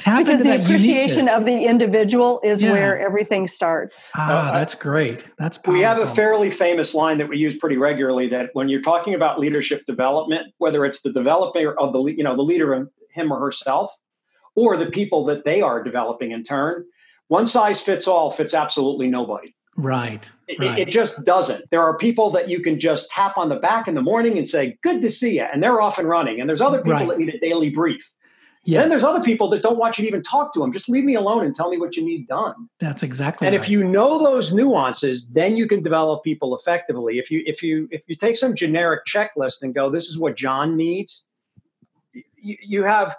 tap 0.00 0.18
because 0.18 0.40
into 0.40 0.44
the 0.44 0.56
that 0.56 0.60
appreciation 0.62 1.18
uniqueness. 1.26 1.36
of 1.36 1.44
the 1.44 1.64
individual 1.64 2.40
is 2.44 2.62
Yeah. 2.62 2.72
where 2.72 2.98
everything 2.98 3.46
starts. 3.46 4.10
ah 4.16 4.48
Uh, 4.48 4.52
that's 4.58 4.74
great 4.74 5.24
that's 5.38 5.58
powerful. 5.58 5.74
We 5.74 5.82
have 5.84 5.98
a 5.98 6.06
fairly 6.06 6.50
famous 6.50 6.94
line 6.94 7.18
that 7.18 7.28
we 7.28 7.38
use 7.38 7.56
pretty 7.56 7.76
regularly 7.76 8.28
that 8.28 8.50
when 8.54 8.68
you're 8.68 8.82
talking 8.82 9.14
about 9.14 9.38
leadership 9.38 9.84
development, 9.86 10.52
whether 10.58 10.84
it's 10.84 11.02
the 11.02 11.12
developer 11.12 11.78
of 11.78 11.92
the 11.92 12.02
you 12.04 12.24
know 12.24 12.34
the 12.36 12.42
leader 12.42 12.72
of 12.74 12.88
him 13.12 13.32
or 13.32 13.38
herself, 13.40 13.90
or 14.54 14.76
the 14.76 14.86
people 14.86 15.24
that 15.26 15.44
they 15.44 15.60
are 15.62 15.82
developing 15.82 16.30
in 16.32 16.42
turn, 16.42 16.84
one 17.28 17.46
size 17.46 17.80
fits 17.80 18.06
all 18.08 18.30
fits 18.30 18.54
absolutely 18.54 19.06
nobody. 19.08 19.54
Right 19.78 20.28
It, 20.48 20.58
right 20.58 20.78
it 20.80 20.90
just 20.90 21.24
doesn't. 21.24 21.70
There 21.70 21.82
are 21.82 21.96
people 21.96 22.30
that 22.32 22.48
you 22.50 22.60
can 22.60 22.78
just 22.78 23.10
tap 23.10 23.38
on 23.38 23.48
the 23.48 23.56
back 23.56 23.88
in 23.88 23.94
the 23.94 24.02
morning 24.02 24.36
and 24.36 24.46
say, 24.48 24.76
"Good 24.82 25.00
to 25.02 25.10
see 25.10 25.36
you," 25.36 25.46
and 25.50 25.62
they're 25.62 25.80
off 25.80 25.98
and 25.98 26.08
running. 26.08 26.40
And 26.40 26.48
there's 26.48 26.60
other 26.60 26.78
people 26.78 26.92
Right. 26.92 27.08
that 27.08 27.18
need 27.18 27.34
a 27.34 27.38
daily 27.38 27.70
brief. 27.70 28.12
yes 28.64 28.82
Then 28.82 28.88
there's 28.90 29.04
other 29.04 29.22
people 29.22 29.48
that 29.50 29.62
don't 29.62 29.78
want 29.78 29.96
you 29.96 30.02
to 30.02 30.08
even 30.08 30.22
talk 30.22 30.52
to 30.54 30.58
them. 30.60 30.72
Just 30.72 30.88
leave 30.88 31.04
me 31.04 31.14
alone 31.14 31.44
and 31.44 31.54
tell 31.54 31.70
me 31.70 31.78
what 31.78 31.96
you 31.96 32.04
need 32.04 32.26
done. 32.26 32.68
that's 32.80 33.02
exactly 33.02 33.46
and 33.46 33.54
right. 33.54 33.62
if 33.62 33.68
you 33.70 33.84
know 33.84 34.18
those 34.28 34.52
nuances 34.52 35.30
then 35.32 35.56
you 35.56 35.66
can 35.72 35.80
develop 35.82 36.24
people 36.24 36.56
effectively 36.58 37.18
if 37.22 37.30
you 37.30 37.42
if 37.46 37.62
you 37.62 37.88
if 37.90 38.02
you 38.08 38.16
take 38.16 38.36
some 38.36 38.54
generic 38.54 39.00
checklist 39.06 39.62
and 39.62 39.74
go 39.74 39.88
this 39.96 40.06
is 40.08 40.18
what 40.18 40.32
john 40.36 40.76
needs 40.76 41.24
you, 42.48 42.56
you 42.74 42.82
have 42.84 43.16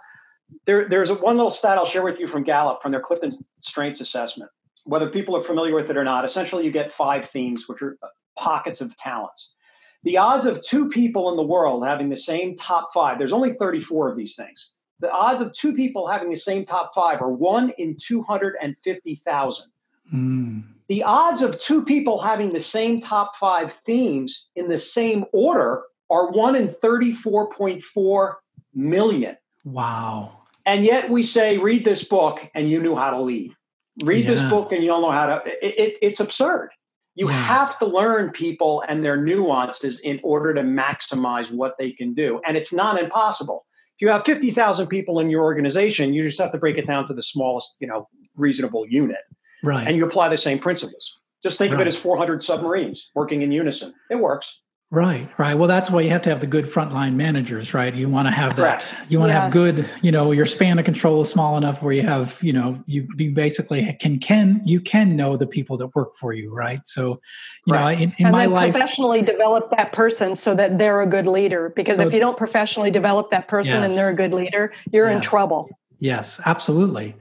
there, 0.65 0.88
there's 0.89 1.10
a, 1.12 1.15
one 1.15 1.36
little 1.38 1.52
stat 1.52 1.78
I'll 1.78 1.86
share 1.86 2.04
with 2.04 2.19
you 2.19 2.28
from 2.28 2.43
Gallup 2.43 2.82
from 2.82 2.91
their 2.91 3.02
Clifton 3.02 3.32
Strengths 3.62 4.02
Assessment. 4.02 4.50
Whether 4.89 5.10
people 5.10 5.38
are 5.38 5.43
familiar 5.43 5.75
with 5.75 5.89
it 5.89 5.97
or 5.97 6.04
not, 6.04 6.25
essentially 6.25 6.65
you 6.65 6.71
get 6.71 6.91
five 6.91 7.30
themes, 7.30 7.69
which 7.69 7.82
are 7.82 7.97
uh, 8.02 8.08
pockets 8.36 8.82
of 8.82 8.97
talents. 8.97 9.56
The 10.04 10.17
odds 10.17 10.45
of 10.45 10.62
two 10.62 10.89
people 10.89 11.30
in 11.30 11.36
the 11.36 11.43
world 11.43 11.86
having 11.86 12.10
the 12.10 12.17
same 12.17 12.56
top 12.56 12.89
five, 12.93 13.19
there's 13.19 13.34
only 13.34 13.54
34 13.54 14.10
of 14.10 14.17
these 14.17 14.36
things. 14.36 14.73
The 14.99 15.12
odds 15.12 15.41
of 15.41 15.54
two 15.54 15.73
people 15.73 16.08
having 16.08 16.30
the 16.30 16.38
same 16.38 16.65
top 16.65 16.93
five 16.95 17.21
are 17.21 17.32
one 17.32 17.71
in 17.78 17.97
250,000. 17.99 19.71
Mm. 20.13 20.63
The 20.88 21.04
odds 21.04 21.43
of 21.43 21.60
two 21.60 21.84
people 21.84 22.19
having 22.19 22.52
the 22.52 22.60
same 22.60 22.99
top 22.99 23.36
five 23.36 23.73
themes 23.73 24.49
in 24.56 24.69
the 24.69 24.80
same 24.80 25.25
order 25.34 25.84
are 26.10 26.32
one 26.32 26.56
in 26.56 26.69
34.4 26.69 28.34
million. 28.73 29.38
Wow. 29.63 30.39
And 30.65 30.84
yet 30.84 31.10
we 31.10 31.23
say, 31.23 31.58
read 31.58 31.86
this 31.86 32.04
book 32.04 32.49
and 32.56 32.69
you 32.69 32.82
knew 32.82 32.95
how 32.95 33.12
to 33.12 33.21
lead. 33.21 33.56
Read 34.04 34.26
yeah. 34.26 34.32
this 34.32 34.50
book 34.50 34.72
and 34.72 34.82
you 34.82 34.90
don't 34.90 35.02
know 35.02 35.12
how 35.12 35.26
to. 35.26 35.42
It, 35.46 35.80
it, 35.80 35.98
it's 36.02 36.20
absurd. 36.20 36.70
You 37.16 37.30
yeah. 37.30 37.36
have 37.36 37.78
to 37.80 37.86
learn 37.86 38.32
people 38.32 38.84
and 38.88 39.04
their 39.04 39.18
nuances 39.18 40.00
in 40.00 40.20
order 40.24 40.54
to 40.54 40.62
maximize 40.62 41.52
what 41.52 41.76
they 41.78 41.92
can 41.92 42.14
do. 42.14 42.40
And 42.48 42.56
it's 42.56 42.72
not 42.72 43.02
impossible. 43.02 43.66
If 43.98 44.04
you 44.06 44.10
have 44.10 44.24
50,000 44.24 44.88
people 44.88 45.20
in 45.20 45.30
your 45.30 45.44
organization, 45.44 46.14
you 46.14 46.24
just 46.24 46.40
have 46.40 46.54
to 46.54 46.58
break 46.58 46.78
it 46.78 46.88
down 46.88 47.06
to 47.08 47.14
the 47.14 47.22
smallest, 47.22 47.76
you 47.82 47.88
know, 47.88 48.08
reasonable 48.36 48.86
unit. 48.88 49.20
Right. 49.62 49.86
And 49.86 49.98
you 49.98 50.06
apply 50.06 50.30
the 50.30 50.38
same 50.38 50.60
principles. 50.60 51.20
Just 51.44 51.58
think 51.58 51.74
right. 51.74 51.82
of 51.82 51.88
it 51.88 51.90
as 51.90 51.98
400 51.98 52.42
submarines 52.42 53.12
working 53.16 53.42
in 53.42 53.52
unison. 53.52 53.94
It 54.10 54.16
works. 54.16 54.62
Right, 54.91 55.30
right. 55.38 55.54
Well, 55.54 55.67
that's 55.67 55.91
why 55.91 56.02
you 56.02 56.10
have 56.10 56.23
to 56.23 56.32
have 56.32 56.41
the 56.41 56.47
good 56.47 56.65
frontline 56.65 57.13
managers, 57.13 57.75
right? 57.75 57.93
You 57.93 58.10
want 58.10 58.28
to 58.28 58.32
have 58.32 58.56
that. 58.56 58.82
Correct. 58.82 58.95
You 59.08 59.19
want 59.19 59.30
yes. 59.30 59.38
to 59.38 59.41
have 59.41 59.54
good, 59.54 59.89
you 60.02 60.12
know, 60.12 60.32
your 60.32 60.47
span 60.47 60.80
of 60.80 60.86
control 60.86 61.21
is 61.21 61.30
small 61.30 61.58
enough 61.58 61.84
where 61.84 61.93
you 61.93 62.02
have, 62.02 62.39
you 62.41 62.52
know, 62.52 62.84
you, 62.88 63.08
you 63.15 63.30
basically 63.30 63.95
can 63.99 64.17
can 64.17 64.63
you 64.65 64.82
can 64.82 65.15
know 65.15 65.38
the 65.38 65.45
people 65.45 65.78
that 65.78 65.95
work 65.95 66.17
for 66.17 66.34
you, 66.34 66.52
right? 66.52 66.80
So, 66.86 67.21
you 67.67 67.73
right. 67.73 67.99
know, 67.99 68.04
in, 68.04 68.15
in 68.17 68.25
and 68.25 68.32
my 68.32 68.47
life, 68.47 68.71
professionally 68.71 69.21
develop 69.21 69.69
that 69.78 69.93
person 69.93 70.36
so 70.36 70.56
that 70.56 70.80
they're 70.80 71.02
a 71.02 71.08
good 71.08 71.28
leader. 71.28 71.71
Because 71.75 71.97
so, 71.97 72.08
if 72.08 72.12
you 72.12 72.19
don't 72.19 72.38
professionally 72.38 72.89
develop 72.89 73.30
that 73.30 73.47
person 73.47 73.84
yes. 73.84 73.91
and 73.91 73.97
they're 73.99 74.10
a 74.10 74.15
good 74.15 74.34
leader, 74.34 74.73
you're 74.91 75.06
yes. 75.06 75.17
in 75.17 75.21
trouble. 75.21 75.69
Yes, 75.99 76.41
absolutely. 76.47 77.15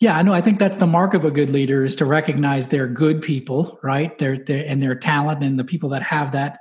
Yeah, 0.00 0.18
I 0.18 0.22
know. 0.22 0.34
I 0.34 0.42
think 0.42 0.58
that's 0.58 0.76
the 0.76 0.86
mark 0.86 1.14
of 1.14 1.24
a 1.24 1.30
good 1.30 1.48
leader 1.48 1.82
is 1.82 1.96
to 1.96 2.04
recognize 2.04 2.68
they're 2.68 2.86
good 2.86 3.22
people, 3.22 3.78
right? 3.82 4.18
They're, 4.18 4.36
they're 4.36 4.66
and 4.66 4.82
their 4.82 4.94
talent 4.94 5.42
and 5.42 5.58
the 5.58 5.64
people 5.64 5.88
that 5.90 6.02
have 6.02 6.32
that 6.32 6.58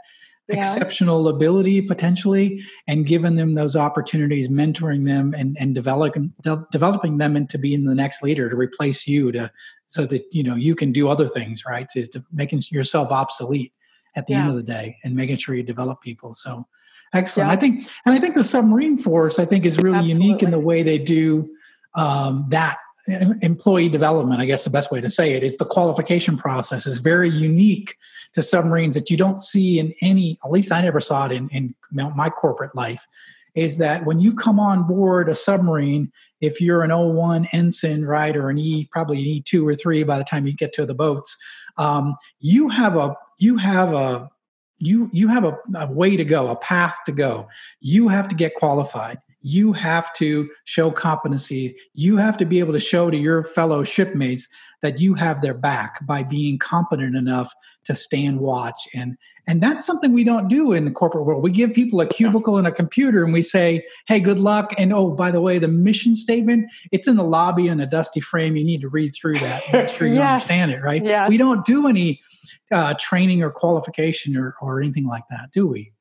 yeah. 0.47 0.57
exceptional 0.57 1.27
ability 1.27 1.81
potentially 1.81 2.61
and 2.87 3.05
giving 3.05 3.35
them 3.35 3.55
those 3.55 3.75
opportunities 3.75 4.47
mentoring 4.47 5.05
them 5.05 5.33
and, 5.35 5.57
and 5.59 5.73
developing 5.73 6.31
de- 6.41 6.65
developing 6.71 7.17
them 7.17 7.35
into 7.35 7.57
being 7.57 7.85
the 7.85 7.95
next 7.95 8.21
leader 8.21 8.49
to 8.49 8.55
replace 8.55 9.07
you 9.07 9.31
to 9.31 9.51
so 9.87 10.05
that 10.05 10.23
you 10.31 10.43
know 10.43 10.55
you 10.55 10.75
can 10.75 10.91
do 10.91 11.09
other 11.09 11.27
things 11.27 11.63
right 11.65 11.87
is 11.95 12.09
to 12.09 12.23
making 12.31 12.61
yourself 12.69 13.11
obsolete 13.11 13.73
at 14.15 14.27
the 14.27 14.33
yeah. 14.33 14.41
end 14.41 14.49
of 14.49 14.55
the 14.55 14.63
day 14.63 14.97
and 15.03 15.15
making 15.15 15.37
sure 15.37 15.55
you 15.55 15.63
develop 15.63 16.01
people 16.01 16.35
so 16.35 16.65
excellent 17.13 17.47
yeah. 17.49 17.53
i 17.53 17.55
think 17.55 17.83
and 18.05 18.15
i 18.15 18.19
think 18.19 18.35
the 18.35 18.43
submarine 18.43 18.97
force 18.97 19.39
i 19.39 19.45
think 19.45 19.65
is 19.65 19.77
really 19.79 19.97
Absolutely. 19.97 20.25
unique 20.25 20.43
in 20.43 20.51
the 20.51 20.59
way 20.59 20.83
they 20.83 20.99
do 20.99 21.49
um, 21.95 22.45
that 22.49 22.77
employee 23.07 23.89
development 23.89 24.41
i 24.41 24.45
guess 24.45 24.63
the 24.63 24.69
best 24.69 24.91
way 24.91 24.99
to 24.99 25.09
say 25.09 25.33
it 25.33 25.43
is 25.43 25.57
the 25.57 25.65
qualification 25.65 26.37
process 26.37 26.87
is 26.87 26.97
very 26.97 27.29
unique 27.29 27.97
to 28.33 28.41
submarines 28.41 28.95
that 28.95 29.09
you 29.09 29.17
don't 29.17 29.41
see 29.41 29.79
in 29.79 29.93
any 30.01 30.39
at 30.43 30.51
least 30.51 30.71
i 30.71 30.81
never 30.81 30.99
saw 30.99 31.25
it 31.25 31.31
in, 31.31 31.47
in 31.49 31.75
my 31.91 32.29
corporate 32.29 32.75
life 32.75 33.07
is 33.53 33.77
that 33.77 34.05
when 34.05 34.19
you 34.19 34.33
come 34.33 34.59
on 34.59 34.87
board 34.87 35.29
a 35.29 35.35
submarine 35.35 36.11
if 36.41 36.59
you're 36.59 36.83
an 36.83 36.89
01 36.89 37.47
ensign 37.53 38.03
right 38.03 38.35
or 38.35 38.49
an 38.49 38.57
e 38.57 38.89
probably 38.91 39.19
an 39.19 39.43
e2 39.43 39.67
or 39.67 39.75
3 39.75 40.03
by 40.03 40.17
the 40.17 40.23
time 40.23 40.47
you 40.47 40.53
get 40.53 40.73
to 40.73 40.85
the 40.85 40.95
boats 40.95 41.37
um, 41.77 42.15
you 42.39 42.69
have 42.69 42.95
a 42.95 43.15
you 43.37 43.57
have 43.57 43.93
a 43.93 44.29
you 44.77 45.09
you 45.13 45.27
have 45.27 45.45
a, 45.45 45.57
a 45.75 45.91
way 45.91 46.17
to 46.17 46.25
go 46.25 46.49
a 46.49 46.55
path 46.55 46.97
to 47.05 47.11
go. 47.11 47.47
You 47.79 48.07
have 48.09 48.27
to 48.29 48.35
get 48.35 48.55
qualified 48.55 49.19
you 49.45 49.73
have 49.73 50.11
to 50.13 50.49
show 50.63 50.89
competency. 50.89 51.77
You 51.93 52.17
have 52.17 52.35
to 52.37 52.45
be 52.45 52.57
able 52.57 52.73
to 52.73 52.79
show 52.79 53.11
to 53.11 53.17
your 53.17 53.43
fellow 53.43 53.83
shipmates 53.83 54.47
that 54.81 54.99
you 54.99 55.13
have 55.13 55.43
their 55.43 55.53
back 55.53 56.03
by 56.07 56.23
being 56.23 56.57
competent 56.57 57.15
enough 57.15 57.53
to 57.83 57.93
stand 57.93 58.39
watch 58.39 58.87
and 58.93 59.17
and 59.47 59.61
that's 59.61 59.85
something 59.85 60.11
we 60.11 60.23
don't 60.23 60.47
do 60.47 60.73
in 60.73 60.85
the 60.85 60.91
corporate 60.91 61.23
world. 61.23 61.43
We 61.43 61.51
give 61.51 61.71
people 61.71 62.01
a 62.01 62.07
cubicle 62.07 62.57
and 62.57 62.65
a 62.65 62.71
computer 62.71 63.23
and 63.23 63.31
we 63.31 63.43
say, 63.43 63.85
"Hey, 64.07 64.19
good 64.19 64.39
luck." 64.39 64.73
And 64.75 64.91
oh, 64.91 65.11
by 65.11 65.29
the 65.29 65.39
way, 65.39 65.59
the 65.59 65.67
mission 65.67 66.15
statement, 66.15 66.71
it's 66.91 67.07
in 67.07 67.15
the 67.15 67.23
lobby 67.23 67.67
in 67.67 67.79
a 67.79 67.85
dusty 67.85 68.21
frame. 68.21 68.55
You 68.55 68.63
need 68.63 68.81
to 68.81 68.89
read 68.89 69.13
through 69.13 69.35
that. 69.35 69.61
Make 69.71 69.89
sure 69.89 70.07
you 70.07 70.15
yes. 70.15 70.49
understand 70.49 70.71
it, 70.71 70.81
right? 70.81 71.05
Yes. 71.05 71.29
We 71.29 71.37
don't 71.37 71.63
do 71.63 71.87
any 71.87 72.19
uh, 72.71 72.95
training 72.99 73.43
or 73.43 73.51
qualification 73.51 74.35
or, 74.35 74.55
or 74.61 74.81
anything 74.81 75.05
like 75.05 75.25
that, 75.29 75.51
do 75.51 75.67
we? 75.67 75.91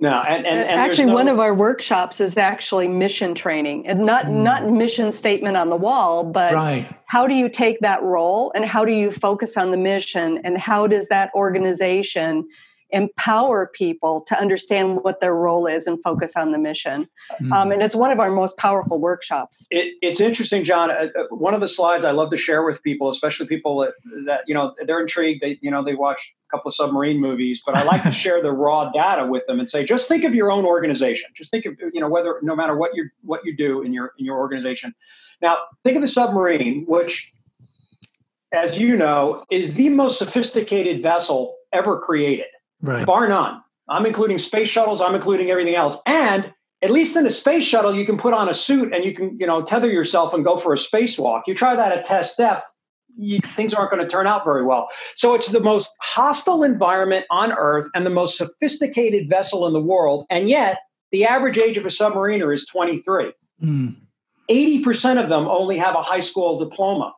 No, 0.00 0.20
and, 0.20 0.46
and, 0.46 0.60
and 0.60 0.80
actually, 0.80 1.06
no... 1.06 1.14
one 1.14 1.26
of 1.26 1.40
our 1.40 1.52
workshops 1.52 2.20
is 2.20 2.36
actually 2.36 2.86
mission 2.86 3.34
training, 3.34 3.86
and 3.86 4.06
not 4.06 4.26
mm. 4.26 4.42
not 4.42 4.70
mission 4.70 5.12
statement 5.12 5.56
on 5.56 5.70
the 5.70 5.76
wall, 5.76 6.24
but 6.24 6.54
right. 6.54 6.88
how 7.06 7.26
do 7.26 7.34
you 7.34 7.48
take 7.48 7.80
that 7.80 8.00
role 8.02 8.52
and 8.54 8.64
how 8.64 8.84
do 8.84 8.92
you 8.92 9.10
focus 9.10 9.56
on 9.56 9.72
the 9.72 9.76
mission, 9.76 10.38
and 10.44 10.56
how 10.56 10.86
does 10.86 11.08
that 11.08 11.30
organization 11.34 12.48
empower 12.90 13.66
people 13.66 14.22
to 14.22 14.38
understand 14.38 15.02
what 15.02 15.20
their 15.20 15.34
role 15.34 15.66
is 15.66 15.86
and 15.86 16.02
focus 16.02 16.36
on 16.36 16.52
the 16.52 16.58
mission. 16.58 17.08
Mm. 17.40 17.52
Um, 17.52 17.72
and 17.72 17.82
it's 17.82 17.94
one 17.94 18.10
of 18.10 18.20
our 18.20 18.30
most 18.30 18.56
powerful 18.56 18.98
workshops. 18.98 19.66
It, 19.70 19.94
it's 20.00 20.20
interesting, 20.20 20.64
John. 20.64 20.90
Uh, 20.90 21.08
uh, 21.18 21.24
one 21.30 21.54
of 21.54 21.60
the 21.60 21.68
slides 21.68 22.04
I 22.04 22.12
love 22.12 22.30
to 22.30 22.36
share 22.36 22.62
with 22.64 22.82
people, 22.82 23.08
especially 23.08 23.46
people 23.46 23.78
that, 23.80 23.92
that 24.26 24.40
you 24.46 24.54
know 24.54 24.74
they're 24.86 25.00
intrigued. 25.00 25.42
They 25.42 25.58
you 25.60 25.70
know 25.70 25.84
they 25.84 25.94
watch 25.94 26.34
a 26.48 26.56
couple 26.56 26.68
of 26.68 26.74
submarine 26.74 27.20
movies, 27.20 27.62
but 27.64 27.76
I 27.76 27.82
like 27.82 28.02
to 28.04 28.12
share 28.24 28.42
the 28.42 28.52
raw 28.52 28.90
data 28.90 29.26
with 29.26 29.46
them 29.46 29.60
and 29.60 29.68
say, 29.68 29.84
just 29.84 30.08
think 30.08 30.24
of 30.24 30.34
your 30.34 30.50
own 30.50 30.64
organization. 30.64 31.30
Just 31.34 31.50
think 31.50 31.66
of 31.66 31.74
you 31.92 32.00
know 32.00 32.08
whether 32.08 32.38
no 32.42 32.56
matter 32.56 32.76
what 32.76 32.94
you 32.94 33.08
what 33.22 33.44
you 33.44 33.56
do 33.56 33.82
in 33.82 33.92
your 33.92 34.12
in 34.18 34.24
your 34.24 34.38
organization. 34.38 34.94
Now 35.42 35.58
think 35.84 35.96
of 35.96 36.02
the 36.02 36.08
submarine, 36.08 36.84
which 36.86 37.32
as 38.52 38.78
you 38.78 38.96
know, 38.96 39.44
is 39.50 39.74
the 39.74 39.90
most 39.90 40.18
sophisticated 40.18 41.02
vessel 41.02 41.56
ever 41.72 41.98
created 41.98 42.46
right. 42.82 43.04
bar 43.04 43.28
none. 43.28 43.62
I'm 43.88 44.06
including 44.06 44.38
space 44.38 44.68
shuttles. 44.68 45.00
I'm 45.00 45.14
including 45.14 45.50
everything 45.50 45.74
else. 45.74 45.98
And 46.06 46.52
at 46.82 46.90
least 46.90 47.16
in 47.16 47.26
a 47.26 47.30
space 47.30 47.64
shuttle, 47.64 47.94
you 47.94 48.06
can 48.06 48.18
put 48.18 48.34
on 48.34 48.48
a 48.48 48.54
suit 48.54 48.92
and 48.92 49.04
you 49.04 49.14
can, 49.14 49.36
you 49.38 49.46
know, 49.46 49.62
tether 49.62 49.90
yourself 49.90 50.32
and 50.34 50.44
go 50.44 50.56
for 50.56 50.72
a 50.72 50.76
spacewalk. 50.76 51.42
You 51.46 51.54
try 51.54 51.74
that 51.74 51.92
at 51.92 52.04
test 52.04 52.36
depth, 52.36 52.64
you, 53.16 53.40
things 53.40 53.74
aren't 53.74 53.90
going 53.90 54.02
to 54.02 54.08
turn 54.08 54.26
out 54.26 54.44
very 54.44 54.64
well. 54.64 54.88
So 55.16 55.34
it's 55.34 55.48
the 55.48 55.60
most 55.60 55.90
hostile 56.00 56.62
environment 56.62 57.26
on 57.30 57.52
Earth 57.52 57.86
and 57.94 58.06
the 58.06 58.10
most 58.10 58.38
sophisticated 58.38 59.28
vessel 59.28 59.66
in 59.66 59.72
the 59.72 59.80
world. 59.80 60.26
And 60.30 60.48
yet, 60.48 60.78
the 61.10 61.24
average 61.24 61.58
age 61.58 61.76
of 61.76 61.84
a 61.84 61.88
submariner 61.88 62.54
is 62.54 62.66
23. 62.66 63.32
Mm. 63.62 63.96
80% 64.50 65.22
of 65.22 65.28
them 65.28 65.46
only 65.46 65.78
have 65.78 65.94
a 65.94 66.02
high 66.02 66.20
school 66.20 66.58
diploma 66.58 67.12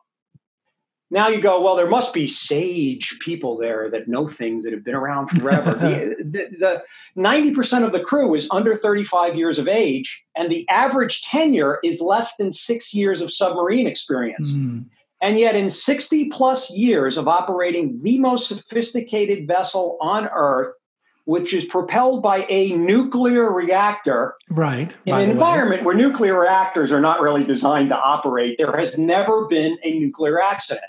now 1.11 1.27
you 1.27 1.41
go, 1.41 1.61
well, 1.61 1.75
there 1.75 1.89
must 1.89 2.13
be 2.13 2.25
sage 2.25 3.19
people 3.19 3.57
there 3.57 3.89
that 3.91 4.07
know 4.07 4.29
things 4.29 4.63
that 4.63 4.71
have 4.71 4.83
been 4.83 4.95
around 4.95 5.27
forever. 5.27 5.73
the, 5.73 6.15
the, 6.23 6.83
the 7.15 7.21
90% 7.21 7.85
of 7.85 7.91
the 7.91 7.99
crew 7.99 8.33
is 8.33 8.47
under 8.49 8.75
35 8.75 9.35
years 9.35 9.59
of 9.59 9.67
age, 9.67 10.23
and 10.37 10.49
the 10.49 10.67
average 10.69 11.21
tenure 11.23 11.79
is 11.83 11.99
less 11.99 12.37
than 12.37 12.53
six 12.53 12.93
years 12.93 13.21
of 13.21 13.31
submarine 13.31 13.87
experience. 13.87 14.53
Mm. 14.53 14.85
And 15.21 15.37
yet, 15.37 15.55
in 15.55 15.69
60 15.69 16.29
plus 16.29 16.71
years 16.71 17.17
of 17.17 17.27
operating 17.27 18.01
the 18.01 18.17
most 18.17 18.47
sophisticated 18.47 19.45
vessel 19.45 19.97
on 20.01 20.29
Earth, 20.33 20.73
which 21.25 21.53
is 21.53 21.65
propelled 21.65 22.23
by 22.23 22.45
a 22.49 22.71
nuclear 22.73 23.51
reactor. 23.51 24.35
Right. 24.49 24.97
In 25.05 25.15
an 25.15 25.29
environment 25.29 25.81
way. 25.81 25.85
where 25.87 25.95
nuclear 25.95 26.39
reactors 26.39 26.91
are 26.91 27.01
not 27.01 27.21
really 27.21 27.43
designed 27.43 27.89
to 27.89 27.97
operate, 27.97 28.57
there 28.57 28.75
has 28.75 28.97
never 28.97 29.45
been 29.45 29.77
a 29.83 29.99
nuclear 29.99 30.41
accident. 30.41 30.81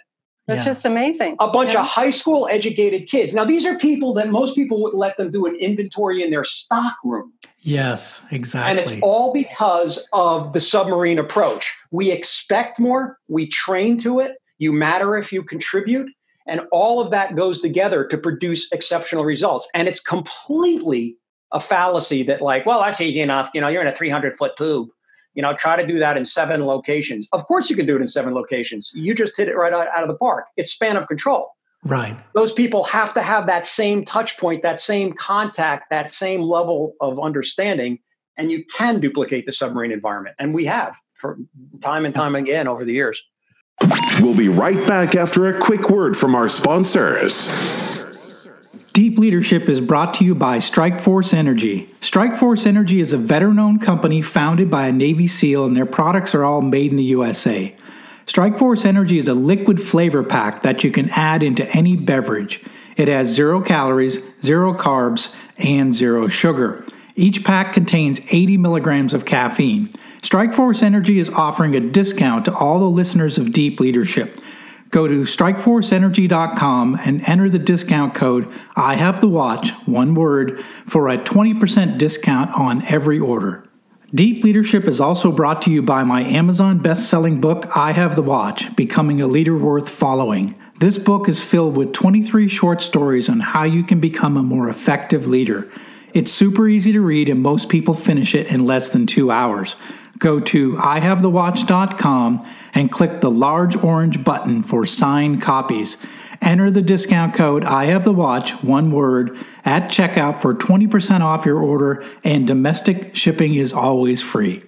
That's 0.48 0.60
yeah. 0.60 0.64
just 0.64 0.84
amazing. 0.84 1.36
A 1.38 1.50
bunch 1.50 1.72
yeah. 1.72 1.80
of 1.80 1.86
high 1.86 2.10
school 2.10 2.48
educated 2.50 3.08
kids. 3.08 3.32
Now, 3.32 3.44
these 3.44 3.64
are 3.64 3.78
people 3.78 4.12
that 4.14 4.28
most 4.28 4.56
people 4.56 4.82
would 4.82 4.94
let 4.94 5.16
them 5.16 5.30
do 5.30 5.46
an 5.46 5.54
inventory 5.56 6.22
in 6.22 6.30
their 6.30 6.42
stock 6.42 6.96
room. 7.04 7.32
Yes, 7.60 8.20
exactly. 8.32 8.70
And 8.70 8.80
it's 8.80 9.00
all 9.02 9.32
because 9.32 10.04
of 10.12 10.52
the 10.52 10.60
submarine 10.60 11.18
approach. 11.18 11.72
We 11.92 12.10
expect 12.10 12.80
more, 12.80 13.18
we 13.28 13.48
train 13.48 13.98
to 13.98 14.18
it. 14.18 14.36
You 14.58 14.72
matter 14.72 15.16
if 15.16 15.32
you 15.32 15.44
contribute. 15.44 16.10
And 16.46 16.62
all 16.72 17.00
of 17.00 17.12
that 17.12 17.36
goes 17.36 17.60
together 17.60 18.04
to 18.06 18.18
produce 18.18 18.70
exceptional 18.72 19.24
results. 19.24 19.68
And 19.74 19.86
it's 19.86 20.00
completely 20.00 21.16
a 21.52 21.60
fallacy 21.60 22.24
that, 22.24 22.42
like, 22.42 22.66
well, 22.66 22.82
actually, 22.82 23.20
enough, 23.20 23.50
you 23.54 23.60
know, 23.60 23.68
you're 23.68 23.82
in 23.82 23.86
a 23.86 23.94
300 23.94 24.36
foot 24.36 24.56
tube 24.56 24.88
you 25.34 25.42
know 25.42 25.54
try 25.54 25.80
to 25.80 25.86
do 25.86 25.98
that 25.98 26.16
in 26.16 26.24
seven 26.24 26.64
locations 26.64 27.28
of 27.32 27.46
course 27.46 27.70
you 27.70 27.76
can 27.76 27.86
do 27.86 27.96
it 27.96 28.00
in 28.00 28.06
seven 28.06 28.34
locations 28.34 28.90
you 28.94 29.14
just 29.14 29.36
hit 29.36 29.48
it 29.48 29.56
right 29.56 29.72
out, 29.72 29.88
out 29.88 30.02
of 30.02 30.08
the 30.08 30.16
park 30.16 30.46
it's 30.56 30.72
span 30.72 30.96
of 30.96 31.06
control 31.08 31.50
right 31.84 32.16
those 32.34 32.52
people 32.52 32.84
have 32.84 33.12
to 33.14 33.22
have 33.22 33.46
that 33.46 33.66
same 33.66 34.04
touch 34.04 34.38
point 34.38 34.62
that 34.62 34.78
same 34.78 35.12
contact 35.12 35.90
that 35.90 36.10
same 36.10 36.42
level 36.42 36.94
of 37.00 37.18
understanding 37.20 37.98
and 38.36 38.50
you 38.50 38.64
can 38.64 39.00
duplicate 39.00 39.46
the 39.46 39.52
submarine 39.52 39.92
environment. 39.92 40.36
And 40.38 40.54
we 40.54 40.64
have 40.66 40.96
for 41.14 41.38
time 41.80 42.04
and 42.04 42.14
time 42.14 42.34
again 42.34 42.66
over 42.68 42.84
the 42.84 42.92
years. 42.92 43.22
We'll 44.20 44.36
be 44.36 44.48
right 44.48 44.86
back 44.86 45.14
after 45.14 45.46
a 45.46 45.60
quick 45.60 45.90
word 45.90 46.16
from 46.16 46.34
our 46.34 46.48
sponsors. 46.48 47.48
Deep 48.92 49.18
Leadership 49.18 49.70
is 49.70 49.80
brought 49.80 50.12
to 50.12 50.24
you 50.24 50.34
by 50.34 50.58
Strikeforce 50.58 51.32
Energy. 51.32 51.88
Strikeforce 52.02 52.66
Energy 52.66 53.00
is 53.00 53.14
a 53.14 53.16
veteran 53.16 53.58
owned 53.58 53.80
company 53.80 54.20
founded 54.20 54.70
by 54.70 54.86
a 54.86 54.92
Navy 54.92 55.26
SEAL, 55.26 55.64
and 55.64 55.74
their 55.74 55.86
products 55.86 56.34
are 56.34 56.44
all 56.44 56.60
made 56.60 56.90
in 56.90 56.98
the 56.98 57.04
USA. 57.04 57.74
Strikeforce 58.26 58.84
Energy 58.84 59.16
is 59.16 59.28
a 59.28 59.34
liquid 59.34 59.82
flavor 59.82 60.22
pack 60.22 60.62
that 60.62 60.84
you 60.84 60.90
can 60.90 61.08
add 61.10 61.42
into 61.42 61.66
any 61.74 61.96
beverage. 61.96 62.62
It 62.98 63.08
has 63.08 63.28
zero 63.28 63.62
calories, 63.62 64.28
zero 64.42 64.74
carbs, 64.74 65.34
and 65.56 65.94
zero 65.94 66.28
sugar. 66.28 66.84
Each 67.16 67.42
pack 67.42 67.72
contains 67.72 68.20
80 68.28 68.58
milligrams 68.58 69.14
of 69.14 69.24
caffeine. 69.24 69.88
Strikeforce 70.20 70.82
Energy 70.82 71.18
is 71.18 71.30
offering 71.30 71.74
a 71.74 71.80
discount 71.80 72.44
to 72.44 72.54
all 72.54 72.78
the 72.78 72.84
listeners 72.84 73.38
of 73.38 73.52
Deep 73.52 73.80
Leadership. 73.80 74.38
Go 74.92 75.08
to 75.08 75.22
strikeforceenergy.com 75.22 76.98
and 77.02 77.26
enter 77.26 77.48
the 77.48 77.58
discount 77.58 78.12
code 78.12 78.52
I 78.76 78.96
have 78.96 79.22
the 79.22 79.28
watch, 79.28 79.70
one 79.86 80.14
word, 80.14 80.60
for 80.86 81.08
a 81.08 81.16
20% 81.16 81.96
discount 81.96 82.50
on 82.50 82.84
every 82.84 83.18
order. 83.18 83.64
Deep 84.14 84.44
Leadership 84.44 84.86
is 84.86 85.00
also 85.00 85.32
brought 85.32 85.62
to 85.62 85.70
you 85.70 85.80
by 85.80 86.04
my 86.04 86.20
Amazon 86.22 86.76
best-selling 86.76 87.40
book 87.40 87.74
I 87.74 87.92
Have 87.92 88.16
the 88.16 88.22
Watch: 88.22 88.76
Becoming 88.76 89.22
a 89.22 89.26
Leader 89.26 89.56
Worth 89.56 89.88
Following. 89.88 90.60
This 90.78 90.98
book 90.98 91.26
is 91.26 91.42
filled 91.42 91.74
with 91.74 91.94
23 91.94 92.46
short 92.46 92.82
stories 92.82 93.30
on 93.30 93.40
how 93.40 93.62
you 93.62 93.84
can 93.84 93.98
become 93.98 94.36
a 94.36 94.42
more 94.42 94.68
effective 94.68 95.26
leader. 95.26 95.70
It's 96.12 96.30
super 96.30 96.68
easy 96.68 96.92
to 96.92 97.00
read 97.00 97.30
and 97.30 97.40
most 97.40 97.70
people 97.70 97.94
finish 97.94 98.34
it 98.34 98.48
in 98.48 98.66
less 98.66 98.90
than 98.90 99.06
2 99.06 99.30
hours. 99.30 99.74
Go 100.18 100.40
to 100.40 100.74
ihavethewatch.com 100.76 102.46
and 102.74 102.90
click 102.92 103.20
the 103.20 103.30
large 103.30 103.76
orange 103.76 104.22
button 104.22 104.62
for 104.62 104.86
signed 104.86 105.42
copies. 105.42 105.96
Enter 106.42 106.72
the 106.72 106.82
discount 106.82 107.34
code 107.34 107.64
I 107.64 107.84
have 107.84 108.02
the 108.02 108.12
watch, 108.12 108.62
one 108.64 108.90
word, 108.90 109.38
at 109.64 109.84
checkout 109.84 110.40
for 110.42 110.54
20% 110.54 111.20
off 111.20 111.46
your 111.46 111.58
order, 111.58 112.04
and 112.24 112.48
domestic 112.48 113.14
shipping 113.14 113.54
is 113.54 113.72
always 113.72 114.20
free. 114.20 114.64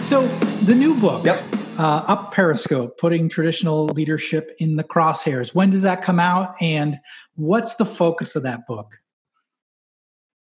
So, 0.00 0.26
the 0.62 0.74
new 0.74 0.94
book. 0.94 1.26
Yep 1.26 1.57
uh, 1.78 2.04
Up 2.06 2.32
Periscope, 2.32 2.98
putting 2.98 3.28
traditional 3.28 3.86
leadership 3.86 4.54
in 4.58 4.76
the 4.76 4.84
crosshairs. 4.84 5.54
When 5.54 5.70
does 5.70 5.82
that 5.82 6.02
come 6.02 6.20
out, 6.20 6.54
and 6.60 6.98
what's 7.36 7.76
the 7.76 7.86
focus 7.86 8.36
of 8.36 8.42
that 8.42 8.66
book? 8.66 8.98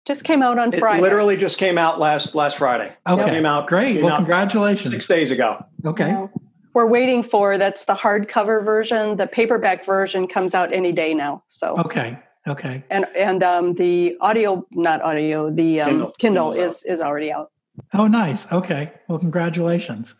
Just 0.04 0.24
came 0.24 0.42
out 0.42 0.58
on 0.58 0.74
it 0.74 0.78
Friday. 0.78 1.00
Literally 1.00 1.36
just 1.36 1.58
came 1.58 1.78
out 1.78 2.00
last 2.00 2.34
last 2.34 2.58
Friday. 2.58 2.92
Okay, 3.08 3.24
came 3.24 3.46
out 3.46 3.68
great. 3.68 3.94
Came 3.94 4.02
well, 4.02 4.14
out 4.14 4.16
congratulations. 4.16 4.92
Six 4.92 5.06
days 5.06 5.30
ago. 5.30 5.64
Okay. 5.84 6.08
Yeah. 6.08 6.26
We're 6.74 6.86
waiting 6.86 7.22
for 7.22 7.58
that's 7.58 7.84
the 7.84 7.94
hardcover 7.94 8.64
version. 8.64 9.16
The 9.16 9.26
paperback 9.26 9.84
version 9.84 10.26
comes 10.26 10.54
out 10.54 10.72
any 10.72 10.90
day 10.90 11.14
now. 11.14 11.44
So 11.48 11.78
okay, 11.78 12.18
okay. 12.48 12.82
And 12.90 13.06
and 13.16 13.42
um, 13.42 13.74
the 13.74 14.16
audio, 14.20 14.66
not 14.72 15.02
audio, 15.02 15.50
the 15.50 15.82
um, 15.82 15.90
Kindle, 15.90 16.12
Kindle 16.18 16.52
is 16.52 16.82
is 16.82 17.00
already 17.00 17.30
out. 17.30 17.52
Oh, 17.94 18.06
nice. 18.06 18.50
Okay. 18.52 18.92
Well, 19.08 19.18
congratulations. 19.18 20.14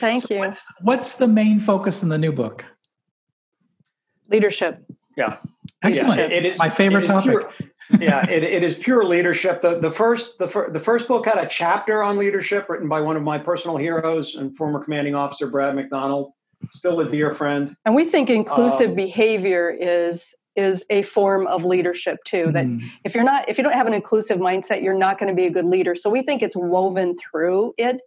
Thank 0.00 0.22
so 0.22 0.34
you. 0.34 0.40
What's, 0.40 0.66
what's 0.82 1.14
the 1.16 1.28
main 1.28 1.60
focus 1.60 2.02
in 2.02 2.08
the 2.08 2.18
new 2.18 2.32
book? 2.32 2.64
Leadership. 4.28 4.84
Yeah. 5.16 5.38
Excellent. 5.82 6.18
Yeah, 6.18 6.36
it 6.36 6.46
is 6.46 6.58
my 6.58 6.70
favorite 6.70 7.04
topic. 7.04 7.30
Pure, 7.30 7.52
yeah, 8.00 8.28
it, 8.28 8.42
it 8.42 8.62
is 8.62 8.74
pure 8.74 9.04
leadership. 9.04 9.62
The 9.62 9.78
the 9.78 9.90
first 9.90 10.38
the, 10.38 10.48
fir- 10.48 10.70
the 10.70 10.80
first 10.80 11.06
book 11.06 11.26
had 11.26 11.38
a 11.38 11.46
chapter 11.46 12.02
on 12.02 12.16
leadership 12.16 12.68
written 12.68 12.88
by 12.88 13.00
one 13.00 13.16
of 13.16 13.22
my 13.22 13.38
personal 13.38 13.76
heroes 13.76 14.34
and 14.34 14.56
former 14.56 14.82
commanding 14.82 15.14
officer 15.14 15.46
Brad 15.46 15.74
McDonald, 15.74 16.32
still 16.72 17.00
a 17.00 17.08
dear 17.08 17.34
friend. 17.34 17.76
And 17.84 17.94
we 17.94 18.04
think 18.04 18.30
inclusive 18.30 18.90
um, 18.90 18.96
behavior 18.96 19.70
is 19.70 20.34
is 20.56 20.84
a 20.88 21.02
form 21.02 21.46
of 21.46 21.64
leadership 21.64 22.18
too. 22.24 22.50
That 22.52 22.66
mm. 22.66 22.82
if 23.04 23.14
you're 23.14 23.24
not 23.24 23.48
if 23.48 23.58
you 23.58 23.64
don't 23.64 23.74
have 23.74 23.86
an 23.86 23.94
inclusive 23.94 24.38
mindset, 24.38 24.82
you're 24.82 24.98
not 24.98 25.18
going 25.18 25.28
to 25.28 25.36
be 25.36 25.46
a 25.46 25.50
good 25.50 25.66
leader. 25.66 25.94
So 25.94 26.10
we 26.10 26.22
think 26.22 26.42
it's 26.42 26.56
woven 26.56 27.16
through 27.18 27.74
it 27.76 28.00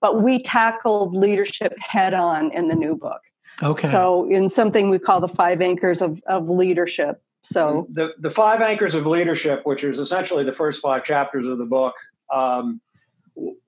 but 0.00 0.22
we 0.22 0.42
tackled 0.42 1.14
leadership 1.14 1.74
head 1.78 2.14
on 2.14 2.50
in 2.52 2.68
the 2.68 2.74
new 2.74 2.96
book. 2.96 3.20
Okay. 3.62 3.88
So 3.88 4.28
in 4.30 4.50
something 4.50 4.90
we 4.90 4.98
call 4.98 5.20
the 5.20 5.28
five 5.28 5.60
anchors 5.60 6.02
of, 6.02 6.22
of 6.28 6.48
leadership. 6.48 7.22
So 7.42 7.86
the, 7.92 8.12
the 8.18 8.30
five 8.30 8.60
anchors 8.60 8.94
of 8.94 9.06
leadership, 9.06 9.62
which 9.64 9.84
is 9.84 9.98
essentially 9.98 10.44
the 10.44 10.52
first 10.52 10.82
five 10.82 11.04
chapters 11.04 11.46
of 11.46 11.58
the 11.58 11.64
book, 11.64 11.94
um, 12.32 12.80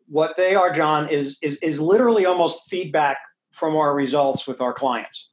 what 0.09 0.37
they 0.37 0.55
are, 0.55 0.73
John, 0.73 1.09
is, 1.09 1.38
is, 1.43 1.59
is 1.59 1.81
literally 1.81 2.27
almost 2.27 2.69
feedback 2.69 3.19
from 3.53 3.77
our 3.77 3.95
results 3.95 4.47
with 4.47 4.61
our 4.61 4.73
clients. 4.73 5.31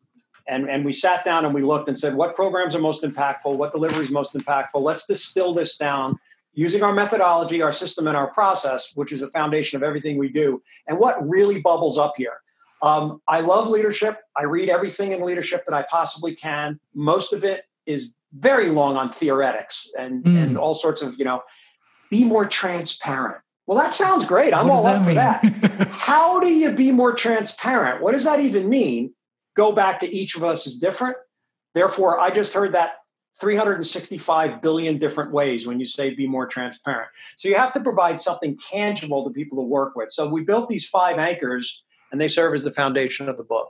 And, 0.47 0.69
and 0.69 0.85
we 0.85 0.93
sat 0.93 1.25
down 1.25 1.43
and 1.43 1.55
we 1.55 1.63
looked 1.63 1.89
and 1.89 1.97
said, 1.97 2.13
what 2.13 2.35
programs 2.35 2.75
are 2.75 2.79
most 2.79 3.03
impactful? 3.03 3.57
What 3.57 3.71
delivery 3.71 4.03
is 4.03 4.11
most 4.11 4.35
impactful? 4.35 4.79
Let's 4.81 5.07
distill 5.07 5.53
this 5.53 5.75
down 5.77 6.19
using 6.55 6.81
our 6.81 6.93
methodology, 6.93 7.61
our 7.61 7.71
system, 7.71 8.07
and 8.07 8.17
our 8.17 8.27
process, 8.27 8.91
which 8.95 9.11
is 9.11 9.21
the 9.21 9.29
foundation 9.29 9.77
of 9.77 9.83
everything 9.83 10.17
we 10.17 10.29
do. 10.29 10.61
And 10.87 10.97
what 10.97 11.27
really 11.27 11.61
bubbles 11.61 11.97
up 11.97 12.13
here? 12.17 12.41
Um, 12.81 13.21
I 13.27 13.41
love 13.41 13.67
leadership. 13.67 14.19
I 14.35 14.43
read 14.43 14.69
everything 14.69 15.11
in 15.11 15.21
leadership 15.21 15.63
that 15.67 15.75
I 15.75 15.85
possibly 15.89 16.35
can. 16.35 16.79
Most 16.93 17.33
of 17.33 17.43
it 17.43 17.63
is 17.85 18.11
very 18.33 18.69
long 18.69 18.97
on 18.97 19.11
theoretics 19.11 19.89
and, 19.97 20.23
mm. 20.23 20.43
and 20.43 20.57
all 20.57 20.73
sorts 20.73 21.01
of, 21.01 21.17
you 21.17 21.25
know, 21.25 21.41
be 22.09 22.23
more 22.23 22.45
transparent. 22.45 23.37
Well, 23.65 23.77
that 23.77 23.93
sounds 23.93 24.25
great. 24.25 24.53
I'm 24.53 24.69
all 24.69 24.85
up 24.85 25.03
for 25.03 25.13
that. 25.15 25.43
How 25.91 26.39
do 26.39 26.47
you 26.47 26.71
be 26.71 26.91
more 26.91 27.13
transparent? 27.13 28.01
What 28.01 28.11
does 28.11 28.23
that 28.25 28.39
even 28.39 28.69
mean? 28.69 29.13
Go 29.55 29.71
back 29.71 29.99
to 30.01 30.07
each 30.07 30.35
of 30.35 30.43
us 30.43 30.67
is 30.67 30.77
different. 30.77 31.17
Therefore, 31.73 32.19
I 32.19 32.29
just 32.29 32.53
heard 32.53 32.73
that 32.73 32.97
365 33.39 34.61
billion 34.61 34.97
different 34.97 35.31
ways 35.31 35.67
when 35.67 35.79
you 35.79 35.85
say 35.85 36.13
be 36.13 36.27
more 36.27 36.47
transparent. 36.47 37.09
So 37.35 37.49
you 37.49 37.55
have 37.55 37.73
to 37.73 37.79
provide 37.81 38.19
something 38.19 38.57
tangible 38.57 39.25
to 39.25 39.29
people 39.29 39.57
to 39.57 39.63
work 39.63 39.95
with. 39.95 40.11
So 40.11 40.27
we 40.27 40.43
built 40.43 40.69
these 40.69 40.87
five 40.87 41.17
anchors 41.17 41.83
and 42.11 42.21
they 42.21 42.27
serve 42.27 42.53
as 42.53 42.63
the 42.63 42.71
foundation 42.71 43.27
of 43.27 43.37
the 43.37 43.43
book. 43.43 43.69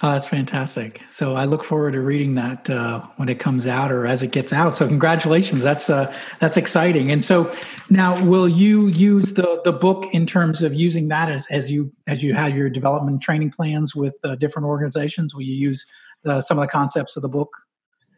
Oh, 0.00 0.12
that's 0.12 0.28
fantastic. 0.28 1.00
So 1.10 1.34
I 1.34 1.44
look 1.44 1.64
forward 1.64 1.92
to 1.92 2.00
reading 2.00 2.36
that 2.36 2.70
uh, 2.70 3.00
when 3.16 3.28
it 3.28 3.40
comes 3.40 3.66
out 3.66 3.90
or 3.90 4.06
as 4.06 4.22
it 4.22 4.30
gets 4.30 4.52
out. 4.52 4.76
So 4.76 4.86
congratulations. 4.86 5.64
That's 5.64 5.90
uh, 5.90 6.14
that's 6.38 6.56
exciting. 6.56 7.10
And 7.10 7.24
so 7.24 7.52
now 7.90 8.22
will 8.24 8.48
you 8.48 8.86
use 8.88 9.32
the 9.32 9.60
the 9.64 9.72
book 9.72 10.06
in 10.12 10.24
terms 10.24 10.62
of 10.62 10.72
using 10.72 11.08
that 11.08 11.32
as, 11.32 11.48
as 11.50 11.68
you 11.68 11.92
as 12.06 12.22
you 12.22 12.32
have 12.34 12.56
your 12.56 12.70
development 12.70 13.22
training 13.22 13.50
plans 13.50 13.96
with 13.96 14.14
uh, 14.22 14.36
different 14.36 14.66
organizations? 14.66 15.34
Will 15.34 15.42
you 15.42 15.56
use 15.56 15.84
uh, 16.26 16.40
some 16.40 16.58
of 16.58 16.62
the 16.62 16.68
concepts 16.68 17.16
of 17.16 17.22
the 17.22 17.28
book? 17.28 17.50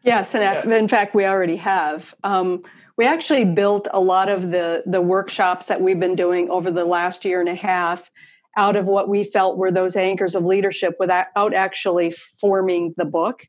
Yes, 0.03 0.33
and 0.33 0.43
yeah. 0.43 0.77
in 0.77 0.87
fact, 0.87 1.13
we 1.13 1.25
already 1.25 1.57
have. 1.57 2.13
Um, 2.23 2.63
we 2.97 3.05
actually 3.05 3.45
built 3.45 3.87
a 3.91 3.99
lot 3.99 4.29
of 4.29 4.51
the 4.51 4.83
the 4.85 5.01
workshops 5.01 5.67
that 5.67 5.81
we've 5.81 5.99
been 5.99 6.15
doing 6.15 6.49
over 6.49 6.71
the 6.71 6.85
last 6.85 7.25
year 7.25 7.39
and 7.39 7.49
a 7.49 7.55
half 7.55 8.09
out 8.57 8.75
of 8.75 8.85
what 8.85 9.07
we 9.07 9.23
felt 9.23 9.57
were 9.57 9.71
those 9.71 9.95
anchors 9.95 10.35
of 10.35 10.43
leadership 10.43 10.95
without 10.99 11.53
actually 11.53 12.11
forming 12.39 12.93
the 12.97 13.05
book. 13.05 13.47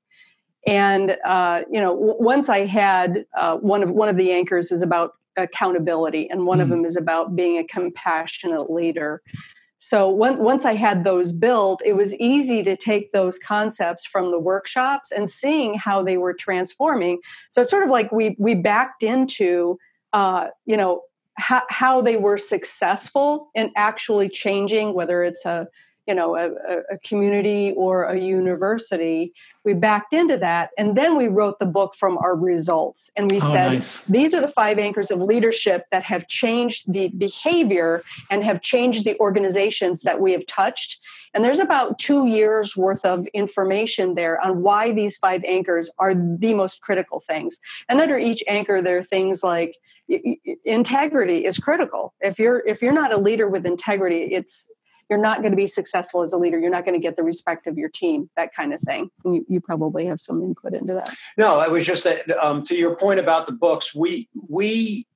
And 0.67 1.17
uh, 1.25 1.63
you 1.71 1.81
know, 1.81 1.95
w- 1.95 2.17
once 2.19 2.49
I 2.49 2.67
had 2.67 3.25
uh, 3.37 3.57
one 3.57 3.83
of 3.83 3.91
one 3.91 4.09
of 4.09 4.17
the 4.17 4.31
anchors 4.31 4.71
is 4.71 4.83
about 4.83 5.15
accountability, 5.37 6.31
and 6.31 6.47
one 6.47 6.59
mm. 6.59 6.63
of 6.63 6.69
them 6.69 6.85
is 6.85 6.97
about 6.97 7.35
being 7.35 7.59
a 7.59 7.65
compassionate 7.65 8.71
leader. 8.71 9.23
So 9.85 10.09
when, 10.09 10.39
once 10.39 10.65
I 10.65 10.77
had 10.77 11.03
those 11.03 11.33
built, 11.33 11.83
it 11.85 11.95
was 11.95 12.15
easy 12.15 12.63
to 12.63 12.77
take 12.77 13.11
those 13.11 13.37
concepts 13.37 14.07
from 14.07 14.31
the 14.31 14.39
workshops 14.39 15.11
and 15.11 15.29
seeing 15.29 15.75
how 15.75 16.05
they 16.05 16.19
were 16.19 16.35
transforming. 16.35 17.19
So 17.51 17.63
it's 17.63 17.71
sort 17.71 17.83
of 17.83 17.91
like 17.91 18.13
we 18.13 18.37
we 18.39 18.55
backed 18.55 19.03
into 19.03 19.81
uh, 20.13 20.47
you 20.67 20.77
know 20.77 21.03
how, 21.37 21.63
how 21.69 22.01
they 22.01 22.17
were 22.17 22.39
successful 22.39 23.51
in 23.57 23.73
actually 23.75 24.29
changing, 24.29 24.95
whether 24.95 25.25
it's 25.25 25.45
a 25.45 25.67
you 26.07 26.15
know 26.15 26.37
a, 26.37 26.51
a, 26.93 26.99
community 27.05 27.73
or 27.77 28.05
a 28.05 28.19
university 28.19 29.33
we 29.65 29.73
backed 29.73 30.13
into 30.13 30.37
that 30.37 30.71
and 30.77 30.97
then 30.97 31.17
we 31.17 31.29
wrote 31.29 31.59
the 31.59 31.67
book 31.67 31.95
from 31.95 32.19
our 32.19 32.35
results 32.35 33.11
and 33.17 33.31
we 33.31 33.41
oh, 33.41 33.53
said 33.53 33.73
nice. 33.73 34.05
these 34.07 34.35
are 34.35 34.41
the 34.41 34.49
five 34.49 34.79
anchors 34.79 35.11
of 35.11 35.21
leadership 35.21 35.87
that 35.91 36.03
have 36.03 36.27
changed 36.29 36.93
the 36.93 37.09
behavior 37.09 38.03
and 38.31 38.43
have 38.45 38.63
changed 38.63 39.05
the 39.05 39.19
organizations 39.21 40.03
that 40.03 40.21
we 40.21 40.33
have 40.33 40.47
touched. 40.47 41.01
And 41.35 41.45
there's 41.45 41.59
about 41.59 41.99
two 41.99 42.27
years 42.27 42.77
worth 42.77 43.05
of 43.05 43.27
information 43.29 44.15
there 44.15 44.41
on 44.41 44.63
why 44.63 44.93
these 44.93 45.17
five 45.17 45.43
anchors 45.45 45.91
are 45.99 46.15
the 46.15 46.55
most 46.55 46.81
critical 46.81 47.21
things. 47.21 47.57
And 47.89 48.01
under 48.01 48.19
each 48.19 48.43
anchor 48.49 48.83
there 48.83 48.99
are 48.99 49.03
things 49.03 49.43
like 49.43 49.77
integrity 50.65 51.45
is 51.45 51.59
critical. 51.59 52.13
If 52.21 52.39
you're 52.39 52.67
if 52.67 52.83
you're 52.83 52.93
not 52.93 53.13
a 53.13 53.17
leader 53.17 53.49
with 53.49 53.65
integrity 53.67 54.35
it's 54.35 54.71
you're 55.13 55.21
not 55.21 55.43
going 55.43 55.53
to 55.53 55.57
be 55.57 55.67
successful 55.67 56.23
as 56.23 56.33
a 56.33 56.39
leader. 56.39 56.59
You're 56.59 56.71
not 56.71 56.87
going 56.87 56.99
to 56.99 57.03
get 57.03 57.17
the 57.17 57.23
respect 57.23 57.67
of 57.67 57.77
your 57.77 57.91
team, 57.91 58.31
that 58.35 58.55
kind 58.55 58.73
of 58.73 58.81
thing. 58.81 59.11
And 59.27 59.37
you, 59.37 59.47
you 59.47 59.61
probably 59.61 60.07
have 60.07 60.19
some 60.19 60.43
input 60.43 60.73
into 60.73 60.95
that. 60.95 61.11
No, 61.37 61.61
I 61.61 61.69
was 61.69 61.85
just 61.85 62.03
that 62.05 62.31
um, 62.43 62.63
to 62.63 62.75
your 62.75 62.97
point 62.97 63.21
about 63.21 63.45
the 63.45 63.53
books. 63.53 63.95
We 63.95 64.31
we 64.49 65.07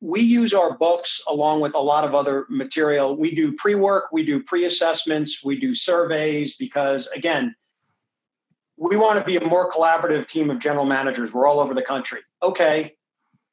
we 0.00 0.22
use 0.22 0.54
our 0.54 0.76
books 0.76 1.22
along 1.28 1.60
with 1.60 1.72
a 1.76 1.78
lot 1.78 2.02
of 2.04 2.16
other 2.16 2.46
material. 2.50 3.16
We 3.16 3.32
do 3.32 3.52
pre 3.52 3.76
work, 3.76 4.06
we 4.10 4.26
do 4.26 4.42
pre 4.42 4.64
assessments, 4.64 5.44
we 5.44 5.60
do 5.60 5.72
surveys 5.72 6.56
because 6.56 7.06
again 7.14 7.54
we 8.76 8.96
want 8.96 9.20
to 9.20 9.24
be 9.24 9.36
a 9.36 9.44
more 9.46 9.70
collaborative 9.70 10.26
team 10.26 10.50
of 10.50 10.58
general 10.58 10.84
managers. 10.84 11.32
We're 11.32 11.46
all 11.46 11.60
over 11.60 11.74
the 11.74 11.82
country. 11.82 12.22
Okay. 12.42 12.96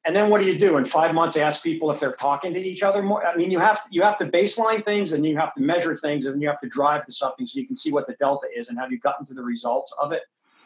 And 0.04 0.16
then 0.16 0.30
what 0.30 0.40
do 0.40 0.46
you 0.46 0.58
do 0.58 0.78
in 0.78 0.84
five 0.84 1.14
months? 1.14 1.36
Ask 1.36 1.62
people 1.62 1.90
if 1.92 2.00
they're 2.00 2.14
talking 2.14 2.52
to 2.54 2.60
each 2.60 2.82
other 2.82 3.02
more. 3.02 3.24
I 3.24 3.36
mean, 3.36 3.50
you 3.50 3.60
have 3.60 3.80
you 3.90 4.02
have 4.02 4.18
to 4.18 4.26
baseline 4.26 4.84
things 4.84 5.12
and 5.12 5.24
you 5.24 5.36
have 5.36 5.54
to 5.54 5.62
measure 5.62 5.94
things 5.94 6.26
and 6.26 6.42
you 6.42 6.48
have 6.48 6.60
to 6.60 6.68
drive 6.68 7.06
to 7.06 7.12
something 7.12 7.46
so 7.46 7.60
you 7.60 7.66
can 7.66 7.76
see 7.76 7.92
what 7.92 8.06
the 8.06 8.14
delta 8.14 8.48
is 8.54 8.68
and 8.68 8.78
have 8.78 8.90
you 8.90 8.98
gotten 8.98 9.24
to 9.26 9.34
the 9.34 9.42
results 9.42 9.94
of 10.00 10.12
it. 10.12 10.22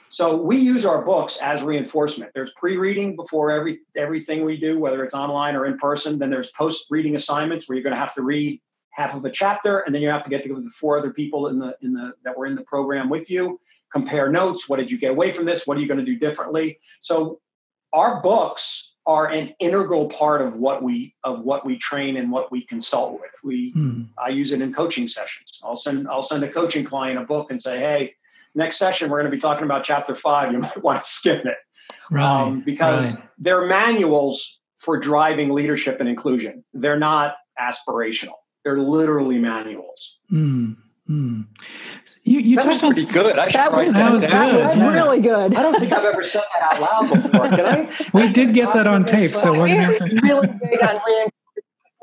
So 0.09 0.41
we 0.41 0.57
use 0.57 0.87
our 0.87 1.03
books 1.03 1.39
as 1.43 1.63
reinforcement. 1.63 2.31
There's 2.33 2.53
pre-reading 2.53 3.17
before 3.17 3.51
every 3.51 3.81
everything 3.95 4.45
we 4.45 4.57
do, 4.57 4.79
whether 4.79 5.05
it's 5.05 5.15
online 5.15 5.55
or 5.55 5.67
in 5.67 5.77
person. 5.77 6.19
Then 6.19 6.31
there's 6.31 6.53
post-reading 6.53 7.15
assignments 7.15 7.69
where 7.69 7.77
you're 7.77 7.83
going 7.83 7.95
to 7.95 8.01
have 8.01 8.15
to 8.15 8.23
read 8.23 8.61
half 8.91 9.15
of 9.15 9.25
a 9.27 9.31
chapter, 9.31 9.81
and 9.81 9.95
then 9.95 10.01
you 10.01 10.09
have 10.09 10.25
to 10.25 10.31
get 10.31 10.43
together 10.43 10.55
with 10.55 10.65
the 10.65 10.71
four 10.71 10.99
other 10.99 11.13
people 11.13 11.49
in 11.49 11.59
the 11.59 11.77
in 11.83 11.93
the 11.93 12.15
that 12.25 12.39
were 12.39 12.47
in 12.47 12.55
the 12.55 12.63
program 12.63 13.11
with 13.11 13.31
you 13.31 13.61
compare 13.93 14.31
notes. 14.31 14.69
What 14.69 14.77
did 14.77 14.91
you 14.91 14.99
get 14.99 15.13
away 15.13 15.33
from 15.33 15.45
this? 15.45 15.67
What 15.67 15.77
are 15.77 15.81
you 15.81 15.89
going 15.89 16.01
to 16.01 16.05
do 16.05 16.19
differently? 16.19 16.81
So 17.01 17.41
our 17.93 18.21
books 18.21 18.96
are 19.07 19.29
an 19.29 19.55
integral 19.61 20.09
part 20.09 20.43
of 20.43 20.57
what 20.57 20.83
we 20.83 21.15
of 21.23 21.41
what 21.41 21.65
we 21.65 21.79
train 21.79 22.17
and 22.17 22.31
what 22.31 22.51
we 22.51 22.63
consult 22.67 23.13
with. 23.13 23.31
We 23.45 23.71
hmm. 23.73 24.03
I 24.19 24.31
use 24.31 24.53
it 24.53 24.61
in 24.61 24.73
coaching 24.73 25.07
sessions. 25.07 25.61
I'll 25.63 25.77
send 25.77 26.09
I'll 26.09 26.23
send 26.23 26.43
a 26.43 26.51
coaching 26.51 26.85
client 26.85 27.19
a 27.19 27.25
book 27.25 27.51
and 27.51 27.61
say, 27.61 27.79
hey, 27.79 28.15
next 28.55 28.79
session 28.79 29.09
we're 29.11 29.21
going 29.21 29.31
to 29.31 29.37
be 29.37 29.41
talking 29.41 29.65
about 29.65 29.85
chapter 29.85 30.15
five. 30.15 30.53
You 30.53 30.59
might 30.61 30.83
want 30.83 31.05
to 31.05 31.11
skip 31.11 31.45
it. 31.47 31.57
Right. 32.11 32.23
Um, 32.23 32.61
because 32.61 33.15
right. 33.15 33.25
they're 33.39 33.67
manuals 33.67 34.61
for 34.77 34.99
driving 34.99 35.51
leadership 35.51 36.01
and 36.01 36.09
inclusion. 36.09 36.65
They're 36.75 36.99
not 36.99 37.37
aspirational. 37.61 38.35
They're 38.65 38.79
literally 38.79 39.39
manuals. 39.39 40.19
Mm. 40.31 40.77
Hmm. 41.07 41.43
You, 42.25 42.41
you 42.41 42.57
that 42.57 42.67
was 42.67 42.81
pretty 42.81 43.07
good. 43.07 43.39
I 43.39 43.49
that 43.51 43.73
was, 43.73 43.95
that 43.95 44.13
was 44.13 44.23
good. 44.25 44.33
That 44.33 44.61
was 44.61 44.77
yeah. 44.77 44.93
really 44.93 45.21
good. 45.21 45.55
I 45.55 45.63
don't 45.63 45.79
think 45.79 45.93
I've 45.93 46.05
ever 46.05 46.27
said 46.27 46.43
that 46.55 46.75
out 46.75 46.81
loud 46.81 47.23
before. 47.23 47.49
Can 47.49 47.67
I? 47.67 47.93
we 48.13 48.33
did 48.33 48.53
get 48.53 48.73
that 48.73 48.89
on 48.89 49.05
tape, 49.05 49.31
so 49.31 49.53
we're 49.53 49.69
gonna 49.69 49.83
have 49.83 49.99
to. 49.99 50.21
really 50.23 50.49
big 50.49 50.83
on 50.83 51.01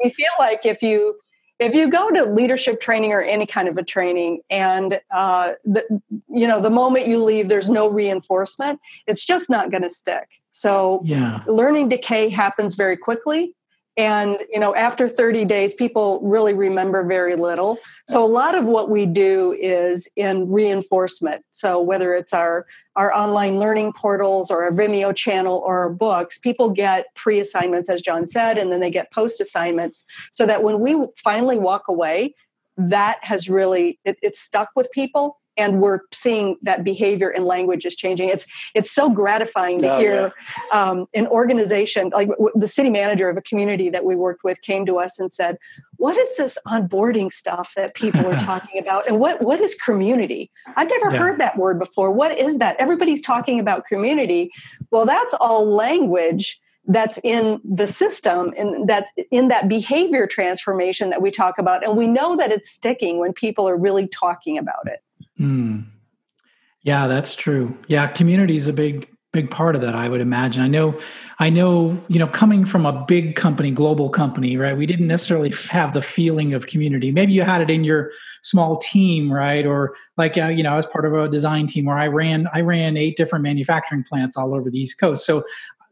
We 0.02 0.12
feel 0.12 0.32
like 0.40 0.66
if 0.66 0.82
you 0.82 1.20
if 1.60 1.74
you 1.74 1.90
go 1.90 2.12
to 2.12 2.24
leadership 2.24 2.80
training 2.80 3.12
or 3.12 3.22
any 3.22 3.46
kind 3.46 3.68
of 3.68 3.78
a 3.78 3.84
training, 3.84 4.42
and 4.50 5.02
uh, 5.14 5.54
the 5.66 5.84
you 6.30 6.48
know 6.48 6.62
the 6.62 6.70
moment 6.70 7.08
you 7.08 7.22
leave, 7.22 7.50
there's 7.50 7.70
no 7.70 7.90
reinforcement. 7.90 8.80
It's 9.08 9.26
just 9.26 9.50
not 9.50 9.70
going 9.70 9.84
to 9.84 9.90
stick. 9.90 10.30
So 10.54 11.02
yeah. 11.04 11.44
learning 11.48 11.90
decay 11.90 12.30
happens 12.30 12.76
very 12.76 12.96
quickly 12.96 13.54
and 13.96 14.38
you 14.50 14.60
know 14.60 14.76
after 14.76 15.08
30 15.08 15.46
days 15.46 15.74
people 15.74 16.20
really 16.24 16.54
remember 16.54 17.04
very 17.04 17.36
little. 17.36 17.78
So 18.08 18.24
a 18.24 18.28
lot 18.28 18.56
of 18.56 18.66
what 18.66 18.90
we 18.90 19.06
do 19.06 19.56
is 19.60 20.08
in 20.16 20.50
reinforcement. 20.50 21.46
So 21.52 21.82
whether 21.82 22.16
it's 22.16 22.34
our 22.34 22.66
our 22.96 23.14
online 23.14 23.60
learning 23.60 23.94
portals 23.94 24.52
or 24.52 24.64
our 24.64 24.72
vimeo 24.72 25.16
channel 25.16 25.62
or 25.66 25.80
our 25.80 25.90
books 25.90 26.38
people 26.38 26.70
get 26.70 27.06
pre-assignments 27.16 27.90
as 27.90 28.02
john 28.02 28.28
said 28.28 28.58
and 28.58 28.72
then 28.72 28.80
they 28.80 28.92
get 28.92 29.12
post 29.12 29.42
assignments 29.42 30.06
so 30.32 30.46
that 30.46 30.62
when 30.62 30.80
we 30.80 30.96
finally 31.18 31.58
walk 31.58 31.88
away 31.88 32.36
that 32.78 33.18
has 33.22 33.50
really 33.50 34.00
it, 34.06 34.18
it's 34.22 34.40
stuck 34.40 34.70
with 34.76 34.92
people 34.92 35.40
and 35.58 35.82
we're 35.82 36.00
seeing 36.12 36.58
that 36.62 36.84
behavior 36.84 37.30
and 37.30 37.46
language 37.46 37.86
is 37.86 37.96
changing. 37.96 38.30
It's 38.30 38.46
it's 38.74 38.92
so 38.92 39.10
gratifying 39.10 39.82
to 39.82 39.96
oh, 39.96 40.00
hear 40.00 40.34
yeah. 40.72 40.90
um, 40.90 41.08
an 41.14 41.28
organization 41.28 42.10
like 42.14 42.30
w- 42.30 42.52
the 42.56 42.68
city 42.68 42.90
manager 42.90 43.30
of 43.30 43.38
a 43.38 43.42
community 43.42 43.90
that 43.90 44.06
we 44.06 44.16
worked 44.16 44.44
with 44.44 44.62
came 44.62 44.86
to 44.86 44.98
us 44.98 45.20
and 45.20 45.32
said, 45.32 45.58
"What 45.98 46.18
is 46.18 46.36
this 46.38 46.58
onboarding 46.68 47.32
stuff 47.32 47.74
that 47.76 47.94
people 47.94 48.26
are 48.26 48.40
talking 48.40 48.80
about? 48.80 49.08
And 49.08 49.20
what 49.20 49.42
what 49.42 49.60
is 49.60 49.76
community? 49.76 50.52
I've 50.76 50.90
never 50.90 51.12
yeah. 51.12 51.20
heard 51.20 51.40
that 51.40 51.58
word 51.58 51.80
before. 51.80 52.12
What 52.12 52.38
is 52.38 52.58
that? 52.58 52.76
Everybody's 52.80 53.22
talking 53.22 53.60
about 53.60 53.86
community. 53.86 54.52
Well, 54.92 55.06
that's 55.06 55.34
all 55.36 55.68
language." 55.68 56.60
that's 56.88 57.18
in 57.24 57.62
the 57.64 57.88
system 57.88 58.54
and 58.58 58.88
that's 58.90 59.10
in 59.32 59.48
that 59.48 59.70
behavior 59.70 60.28
transformation 60.28 61.10
that 61.10 61.22
we 61.22 61.32
talk 61.32 61.58
about 61.58 61.82
and 61.86 61.96
we 61.96 62.08
know 62.08 62.36
that 62.36 62.52
it's 62.52 62.70
sticking 62.70 63.20
when 63.20 63.32
people 63.32 63.68
are 63.70 63.78
really 63.78 64.06
talking 64.08 64.58
about 64.58 64.86
it 64.86 65.00
Mm. 65.40 65.86
Yeah, 66.84 67.08
that's 67.08 67.36
true. 67.36 67.78
Yeah, 67.88 68.08
community 68.08 68.56
is 68.56 68.68
a 68.68 68.74
big 68.74 69.10
big 69.34 69.50
part 69.50 69.76
of 69.76 69.82
that 69.82 69.96
i 69.96 70.08
would 70.08 70.22
imagine 70.22 70.62
i 70.62 70.68
know 70.68 70.98
i 71.40 71.50
know 71.50 72.00
you 72.08 72.20
know 72.20 72.28
coming 72.28 72.64
from 72.64 72.86
a 72.86 73.04
big 73.06 73.36
company 73.36 73.72
global 73.72 74.08
company 74.08 74.58
right 74.58 74.78
we 74.78 74.86
didn't 74.86 75.08
necessarily 75.08 75.52
have 75.70 75.92
the 75.94 76.02
feeling 76.04 76.54
of 76.54 76.68
community 76.68 77.12
maybe 77.12 77.34
you 77.34 77.42
had 77.42 77.60
it 77.60 77.70
in 77.70 77.84
your 77.84 78.12
small 78.44 78.78
team 78.78 79.34
right 79.34 79.66
or 79.66 79.96
like 80.18 80.38
uh, 80.38 80.46
you 80.46 80.62
know 80.62 80.72
i 80.72 80.76
was 80.76 80.86
part 80.86 81.04
of 81.04 81.14
a 81.16 81.28
design 81.28 81.66
team 81.66 81.86
where 81.86 81.98
i 81.98 82.08
ran 82.08 82.48
i 82.54 82.62
ran 82.62 82.96
eight 82.96 83.18
different 83.18 83.42
manufacturing 83.42 84.04
plants 84.04 84.38
all 84.38 84.54
over 84.54 84.70
the 84.70 84.78
east 84.78 85.00
coast 85.00 85.26
so 85.26 85.44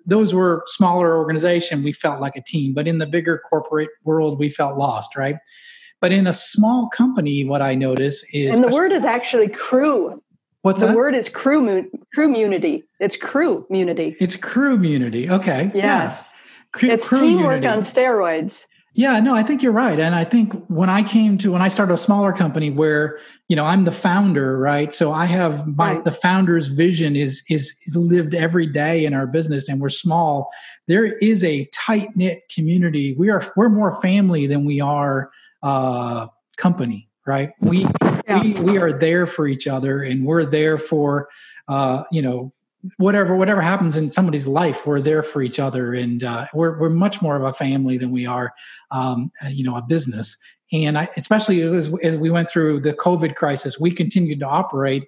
those 0.06 0.36
were 0.36 0.64
smaller 0.68 1.18
organization 1.18 1.82
we 1.82 1.92
felt 1.92 2.22
like 2.22 2.36
a 2.36 2.44
team 2.44 2.74
but 2.76 2.88
in 2.88 3.00
the 3.00 3.08
bigger 3.08 3.42
corporate 3.50 3.90
world 4.04 4.38
we 4.38 4.52
felt 4.52 4.78
lost 4.78 5.16
right 5.16 5.38
but 6.02 6.12
in 6.12 6.28
a 6.28 6.34
small 6.34 6.90
company, 6.90 7.46
what 7.46 7.62
I 7.62 7.76
notice 7.76 8.26
is 8.34 8.56
and 8.56 8.64
the 8.64 8.70
word 8.70 8.92
is 8.92 9.06
actually 9.06 9.48
crew. 9.48 10.22
What's 10.64 10.80
the 10.80 10.88
that? 10.88 10.96
word 10.96 11.16
is 11.16 11.30
crew 11.30 11.90
crew 12.14 12.28
community. 12.28 12.84
It's 13.00 13.16
crew 13.16 13.64
community. 13.66 14.16
It's 14.20 14.36
crew 14.36 14.76
community. 14.76 15.30
Okay. 15.30 15.72
Yes. 15.74 16.34
Yeah. 16.82 16.94
it's 16.94 17.08
crew 17.08 17.22
teamwork 17.22 17.66
on 17.66 17.80
steroids. 17.80 18.66
Yeah, 18.94 19.22
no, 19.22 19.34
I 19.34 19.42
think 19.42 19.64
you're 19.64 19.72
right. 19.72 19.98
And 19.98 20.14
I 20.14 20.26
think 20.26 20.54
when 20.68 20.90
I 20.90 21.02
came 21.02 21.38
to 21.40 21.54
when 21.54 21.62
I 21.62 21.70
started 21.70 21.94
a 21.94 21.98
smaller 21.98 22.34
company 22.34 22.70
where, 22.70 23.20
you 23.48 23.56
know, 23.56 23.64
I'm 23.64 23.86
the 23.86 23.92
founder, 23.92 24.58
right? 24.58 24.94
So 24.94 25.14
I 25.14 25.26
have 25.26 25.66
my 25.66 25.94
right. 25.94 26.04
the 26.04 26.12
founder's 26.12 26.68
vision 26.68 27.16
is 27.16 27.42
is 27.50 27.74
lived 27.96 28.36
every 28.36 28.68
day 28.68 29.06
in 29.06 29.14
our 29.14 29.28
business 29.28 29.70
and 29.70 29.80
we're 29.80 29.90
small. 29.90 30.52
There 30.88 31.06
is 31.06 31.44
a 31.44 31.66
tight-knit 31.74 32.42
community. 32.54 33.16
We 33.18 33.30
are 33.30 33.42
we're 33.56 33.70
more 33.70 34.00
family 34.02 34.46
than 34.46 34.66
we 34.66 34.82
are 34.82 35.32
uh, 35.64 36.28
company, 36.58 37.10
right? 37.26 37.54
We 37.60 37.86
yeah. 38.28 38.42
we 38.42 38.54
we 38.54 38.78
are 38.78 38.98
there 38.98 39.26
for 39.26 39.48
each 39.48 39.68
other, 39.68 40.04
and 40.04 40.26
we're 40.26 40.46
there 40.46 40.78
for 40.78 41.30
uh, 41.68 42.04
you 42.12 42.22
know 42.22 42.54
whatever 42.98 43.36
whatever 43.36 43.62
happens 43.62 43.98
in 43.98 44.10
somebody's 44.10 44.48
life. 44.48 44.86
We're 44.86 45.02
there 45.02 45.24
for 45.24 45.42
each 45.42 45.60
other, 45.60 45.94
and 45.94 46.24
uh, 46.24 46.48
we're 46.54 46.80
we're 46.80 46.90
much 46.90 47.22
more 47.22 47.36
of 47.36 47.44
a 47.44 47.54
family 47.54 47.98
than 47.98 48.12
we 48.12 48.26
are, 48.26 48.54
um, 48.92 49.32
you 49.50 49.64
know, 49.64 49.76
a 49.76 49.82
business. 49.82 50.38
And 50.74 50.98
I, 50.98 51.10
especially 51.18 51.62
as, 51.64 51.92
as 52.02 52.16
we 52.16 52.30
went 52.30 52.50
through 52.50 52.80
the 52.80 52.94
COVID 52.94 53.36
crisis, 53.36 53.78
we 53.78 53.92
continued 53.92 54.40
to 54.40 54.48
operate 54.48 55.04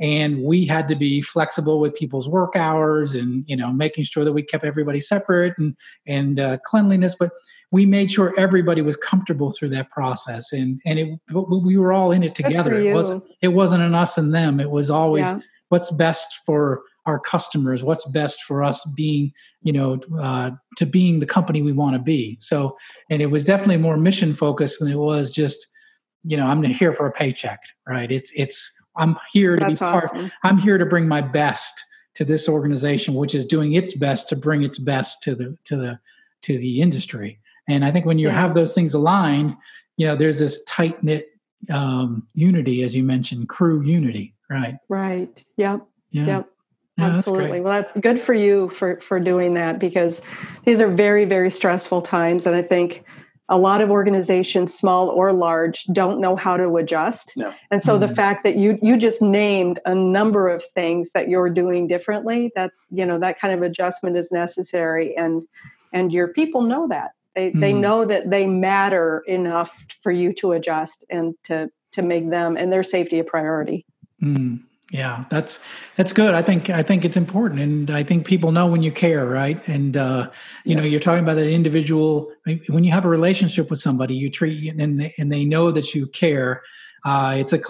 and 0.00 0.42
we 0.42 0.66
had 0.66 0.88
to 0.88 0.96
be 0.96 1.20
flexible 1.22 1.78
with 1.78 1.94
people's 1.94 2.28
work 2.28 2.56
hours 2.56 3.14
and 3.14 3.44
you 3.46 3.56
know 3.56 3.72
making 3.72 4.04
sure 4.04 4.24
that 4.24 4.32
we 4.32 4.42
kept 4.42 4.64
everybody 4.64 5.00
separate 5.00 5.54
and 5.58 5.76
and 6.06 6.40
uh, 6.40 6.58
cleanliness 6.64 7.14
but 7.14 7.30
we 7.72 7.86
made 7.86 8.10
sure 8.10 8.38
everybody 8.38 8.82
was 8.82 8.96
comfortable 8.96 9.50
through 9.50 9.70
that 9.70 9.90
process. 9.90 10.52
And 10.52 10.80
and 10.86 10.98
it 10.98 11.18
we 11.34 11.76
were 11.76 11.92
all 11.92 12.12
in 12.12 12.22
it 12.22 12.34
together. 12.34 12.74
It 12.74 12.94
wasn't 12.94 13.24
it 13.40 13.48
wasn't 13.48 13.82
an 13.82 13.94
us 13.94 14.16
and 14.16 14.32
them. 14.32 14.60
It 14.60 14.70
was 14.70 14.90
always 14.90 15.26
yeah. 15.26 15.40
what's 15.70 15.90
best 15.90 16.40
for 16.46 16.82
our 17.04 17.18
customers 17.18 17.82
what's 17.82 18.08
best 18.10 18.44
for 18.44 18.62
us 18.62 18.88
being 18.94 19.32
you 19.62 19.72
know 19.72 19.98
uh, 20.20 20.52
to 20.76 20.86
being 20.86 21.18
the 21.18 21.26
company 21.26 21.60
we 21.60 21.72
want 21.72 21.96
to 21.96 22.02
be. 22.02 22.36
So 22.40 22.76
and 23.10 23.20
it 23.20 23.26
was 23.26 23.42
definitely 23.42 23.78
more 23.78 23.96
mission 23.96 24.36
focused 24.36 24.78
than 24.78 24.88
it 24.88 24.98
was 24.98 25.32
just 25.32 25.66
you 26.24 26.36
know 26.36 26.46
i'm 26.46 26.62
here 26.62 26.92
for 26.92 27.06
a 27.06 27.12
paycheck 27.12 27.60
right? 27.86 28.10
It's 28.10 28.32
it's 28.36 28.70
i'm 28.96 29.16
here 29.32 29.56
to 29.56 29.60
That's 29.60 29.72
be 29.72 29.78
part 29.78 30.04
awesome. 30.04 30.30
i'm 30.44 30.58
here 30.58 30.78
to 30.78 30.86
bring 30.86 31.08
my 31.08 31.20
best 31.20 31.74
to 32.14 32.24
this 32.24 32.48
organization 32.48 33.14
which 33.14 33.34
is 33.34 33.46
doing 33.46 33.72
its 33.72 33.96
best 33.96 34.28
to 34.28 34.36
bring 34.36 34.62
its 34.62 34.78
best 34.78 35.22
to 35.24 35.34
the 35.34 35.56
to 35.64 35.76
the 35.76 35.98
to 36.42 36.58
the 36.58 36.80
industry 36.80 37.40
and 37.68 37.84
I 37.84 37.90
think 37.90 38.06
when 38.06 38.18
you 38.18 38.28
yeah. 38.28 38.40
have 38.40 38.54
those 38.54 38.74
things 38.74 38.94
aligned, 38.94 39.56
you 39.96 40.06
know, 40.06 40.16
there's 40.16 40.38
this 40.38 40.64
tight 40.64 41.02
knit 41.02 41.28
um, 41.70 42.26
unity, 42.34 42.82
as 42.82 42.96
you 42.96 43.04
mentioned, 43.04 43.48
crew 43.48 43.82
unity, 43.82 44.34
right? 44.50 44.76
Right. 44.88 45.44
Yep. 45.56 45.86
Yeah. 46.10 46.26
Yep. 46.26 46.48
Yeah, 46.98 47.06
Absolutely. 47.06 47.60
That's 47.60 47.64
well, 47.64 47.82
that's 47.82 48.00
good 48.00 48.20
for 48.20 48.34
you 48.34 48.68
for 48.68 49.00
for 49.00 49.18
doing 49.18 49.54
that 49.54 49.78
because 49.78 50.20
these 50.66 50.80
are 50.82 50.90
very 50.90 51.24
very 51.24 51.50
stressful 51.50 52.02
times, 52.02 52.44
and 52.44 52.54
I 52.54 52.60
think 52.60 53.04
a 53.48 53.56
lot 53.56 53.80
of 53.80 53.90
organizations, 53.90 54.74
small 54.74 55.08
or 55.08 55.32
large, 55.32 55.84
don't 55.92 56.20
know 56.20 56.36
how 56.36 56.56
to 56.56 56.76
adjust. 56.76 57.32
No. 57.34 57.52
And 57.70 57.82
so 57.82 57.94
mm-hmm. 57.94 58.06
the 58.06 58.14
fact 58.14 58.44
that 58.44 58.56
you 58.56 58.78
you 58.82 58.98
just 58.98 59.22
named 59.22 59.80
a 59.86 59.94
number 59.94 60.50
of 60.50 60.62
things 60.74 61.12
that 61.12 61.30
you're 61.30 61.48
doing 61.48 61.88
differently, 61.88 62.52
that 62.56 62.72
you 62.90 63.06
know 63.06 63.18
that 63.18 63.40
kind 63.40 63.54
of 63.54 63.62
adjustment 63.62 64.18
is 64.18 64.30
necessary, 64.30 65.16
and 65.16 65.44
and 65.94 66.12
your 66.12 66.28
people 66.28 66.60
know 66.60 66.86
that 66.88 67.12
They 67.34 67.50
mm. 67.50 67.60
they 67.60 67.72
know 67.72 68.04
that 68.04 68.30
they 68.30 68.46
matter 68.46 69.22
enough 69.26 69.84
for 70.02 70.12
you 70.12 70.32
to 70.34 70.52
adjust 70.52 71.04
and 71.10 71.34
to 71.44 71.70
to 71.92 72.02
make 72.02 72.30
them 72.30 72.56
and 72.56 72.72
their 72.72 72.82
safety 72.82 73.18
a 73.18 73.24
priority. 73.24 73.84
Mm. 74.22 74.62
Yeah, 74.92 75.24
that's 75.30 75.58
that's 75.96 76.12
good. 76.12 76.34
I 76.34 76.42
think 76.42 76.68
I 76.68 76.82
think 76.82 77.06
it's 77.06 77.16
important, 77.16 77.60
and 77.60 77.90
I 77.90 78.02
think 78.02 78.26
people 78.26 78.52
know 78.52 78.66
when 78.66 78.82
you 78.82 78.92
care, 78.92 79.24
right? 79.24 79.66
And 79.66 79.96
uh, 79.96 80.30
you 80.64 80.74
yeah. 80.74 80.80
know, 80.80 80.86
you're 80.86 81.00
talking 81.00 81.22
about 81.24 81.36
that 81.36 81.48
individual. 81.48 82.30
When 82.68 82.84
you 82.84 82.90
have 82.92 83.06
a 83.06 83.08
relationship 83.08 83.70
with 83.70 83.80
somebody, 83.80 84.14
you 84.14 84.30
treat 84.30 84.74
and 84.78 85.00
they, 85.00 85.14
and 85.16 85.32
they 85.32 85.46
know 85.46 85.70
that 85.70 85.94
you 85.94 86.06
care. 86.08 86.62
Uh, 87.06 87.36
it's 87.38 87.54
a 87.54 87.60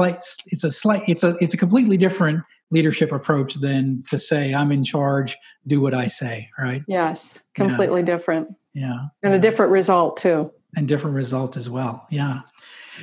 it's 0.47 0.65
a 0.65 0.73
slight 0.73 1.03
it's 1.07 1.23
a 1.23 1.37
it's 1.41 1.55
a 1.55 1.57
completely 1.57 1.97
different 1.97 2.43
leadership 2.73 3.13
approach 3.13 3.55
than 3.55 4.03
to 4.09 4.19
say 4.19 4.53
I'm 4.53 4.73
in 4.73 4.83
charge, 4.83 5.37
do 5.67 5.81
what 5.81 5.95
I 5.95 6.09
say, 6.09 6.51
right? 6.59 6.83
Yes, 6.89 7.41
completely 7.55 8.01
yeah. 8.01 8.07
different. 8.07 8.57
Yeah, 8.75 9.07
and 9.23 9.35
a 9.35 9.39
different 9.39 9.73
result 9.73 10.17
too. 10.17 10.51
And 10.77 10.89
different 10.89 11.17
result 11.17 11.57
as 11.57 11.69
well. 11.69 12.07
Yeah. 12.11 12.41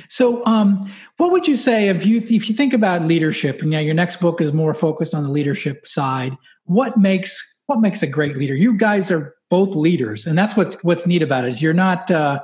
So, 0.08 0.44
um, 0.46 0.90
what 1.18 1.30
would 1.32 1.46
you 1.46 1.56
say 1.56 1.88
if 1.88 2.06
you 2.06 2.18
if 2.18 2.48
you 2.48 2.54
think 2.54 2.72
about 2.72 3.02
leadership? 3.02 3.62
And 3.62 3.72
yeah, 3.72 3.80
your 3.80 3.94
next 3.94 4.20
book 4.20 4.40
is 4.40 4.52
more 4.52 4.74
focused 4.74 5.14
on 5.14 5.22
the 5.22 5.30
leadership 5.30 5.86
side. 5.86 6.36
What 6.64 6.96
makes 6.96 7.62
what 7.66 7.80
makes 7.80 8.02
a 8.02 8.06
great 8.06 8.36
leader? 8.36 8.54
You 8.54 8.76
guys 8.76 9.10
are 9.10 9.34
both 9.48 9.74
leaders, 9.74 10.26
and 10.26 10.38
that's 10.38 10.56
what's 10.56 10.76
what's 10.82 11.06
neat 11.06 11.22
about 11.22 11.44
it. 11.44 11.50
Is 11.50 11.62
you're 11.62 11.72
not. 11.72 12.10
Uh, 12.10 12.40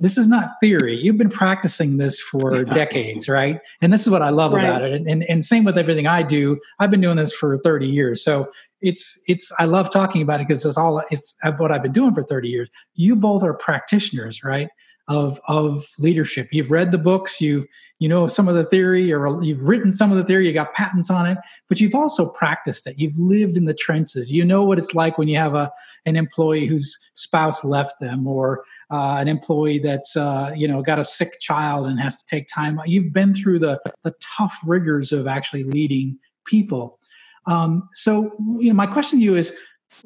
this 0.00 0.16
is 0.16 0.28
not 0.28 0.50
theory. 0.60 0.96
You've 0.96 1.18
been 1.18 1.30
practicing 1.30 1.96
this 1.96 2.20
for 2.20 2.64
decades, 2.64 3.28
right? 3.28 3.60
And 3.80 3.92
this 3.92 4.02
is 4.02 4.10
what 4.10 4.22
I 4.22 4.30
love 4.30 4.52
right. 4.52 4.64
about 4.64 4.82
it. 4.82 4.92
And, 4.92 5.08
and, 5.08 5.24
and 5.28 5.44
same 5.44 5.64
with 5.64 5.76
everything 5.76 6.06
I 6.06 6.22
do. 6.22 6.60
I've 6.78 6.90
been 6.90 7.00
doing 7.00 7.16
this 7.16 7.32
for 7.32 7.58
30 7.58 7.86
years. 7.86 8.22
So 8.22 8.50
it's 8.80 9.20
it's 9.26 9.50
I 9.58 9.64
love 9.64 9.90
talking 9.90 10.22
about 10.22 10.40
it 10.40 10.46
because 10.46 10.64
it's 10.64 10.78
all 10.78 11.02
it's 11.10 11.36
uh, 11.42 11.52
what 11.52 11.72
I've 11.72 11.82
been 11.82 11.92
doing 11.92 12.14
for 12.14 12.22
30 12.22 12.48
years. 12.48 12.70
You 12.94 13.16
both 13.16 13.42
are 13.42 13.54
practitioners, 13.54 14.44
right? 14.44 14.68
Of 15.08 15.40
of 15.48 15.86
leadership. 15.98 16.48
You've 16.52 16.70
read 16.70 16.92
the 16.92 16.98
books, 16.98 17.40
you 17.40 17.66
you 17.98 18.08
know 18.08 18.28
some 18.28 18.46
of 18.46 18.54
the 18.54 18.64
theory, 18.64 19.12
or 19.12 19.42
you've 19.42 19.62
written 19.62 19.92
some 19.92 20.12
of 20.12 20.18
the 20.18 20.24
theory. 20.24 20.46
You 20.46 20.52
got 20.52 20.74
patents 20.74 21.10
on 21.10 21.26
it, 21.26 21.38
but 21.68 21.80
you've 21.80 21.94
also 21.94 22.30
practiced 22.30 22.86
it. 22.86 22.98
You've 22.98 23.18
lived 23.18 23.56
in 23.56 23.64
the 23.64 23.74
trenches. 23.74 24.30
You 24.30 24.44
know 24.44 24.62
what 24.62 24.78
it's 24.78 24.94
like 24.94 25.18
when 25.18 25.28
you 25.28 25.36
have 25.36 25.54
a 25.54 25.72
an 26.06 26.16
employee 26.16 26.66
whose 26.66 26.96
spouse 27.14 27.64
left 27.64 27.94
them, 28.00 28.26
or 28.26 28.64
uh, 28.90 29.16
an 29.18 29.28
employee 29.28 29.78
that's 29.78 30.16
uh, 30.16 30.52
you 30.54 30.68
know 30.68 30.82
got 30.82 30.98
a 30.98 31.04
sick 31.04 31.40
child 31.40 31.86
and 31.86 32.00
has 32.00 32.16
to 32.22 32.24
take 32.26 32.46
time. 32.48 32.80
You've 32.86 33.12
been 33.12 33.34
through 33.34 33.60
the 33.60 33.80
the 34.04 34.14
tough 34.36 34.56
rigors 34.64 35.10
of 35.10 35.26
actually 35.26 35.64
leading 35.64 36.18
people. 36.46 36.98
Um, 37.46 37.88
so 37.94 38.36
you 38.58 38.68
know, 38.68 38.74
my 38.74 38.86
question 38.86 39.18
to 39.18 39.24
you 39.24 39.36
is, 39.36 39.56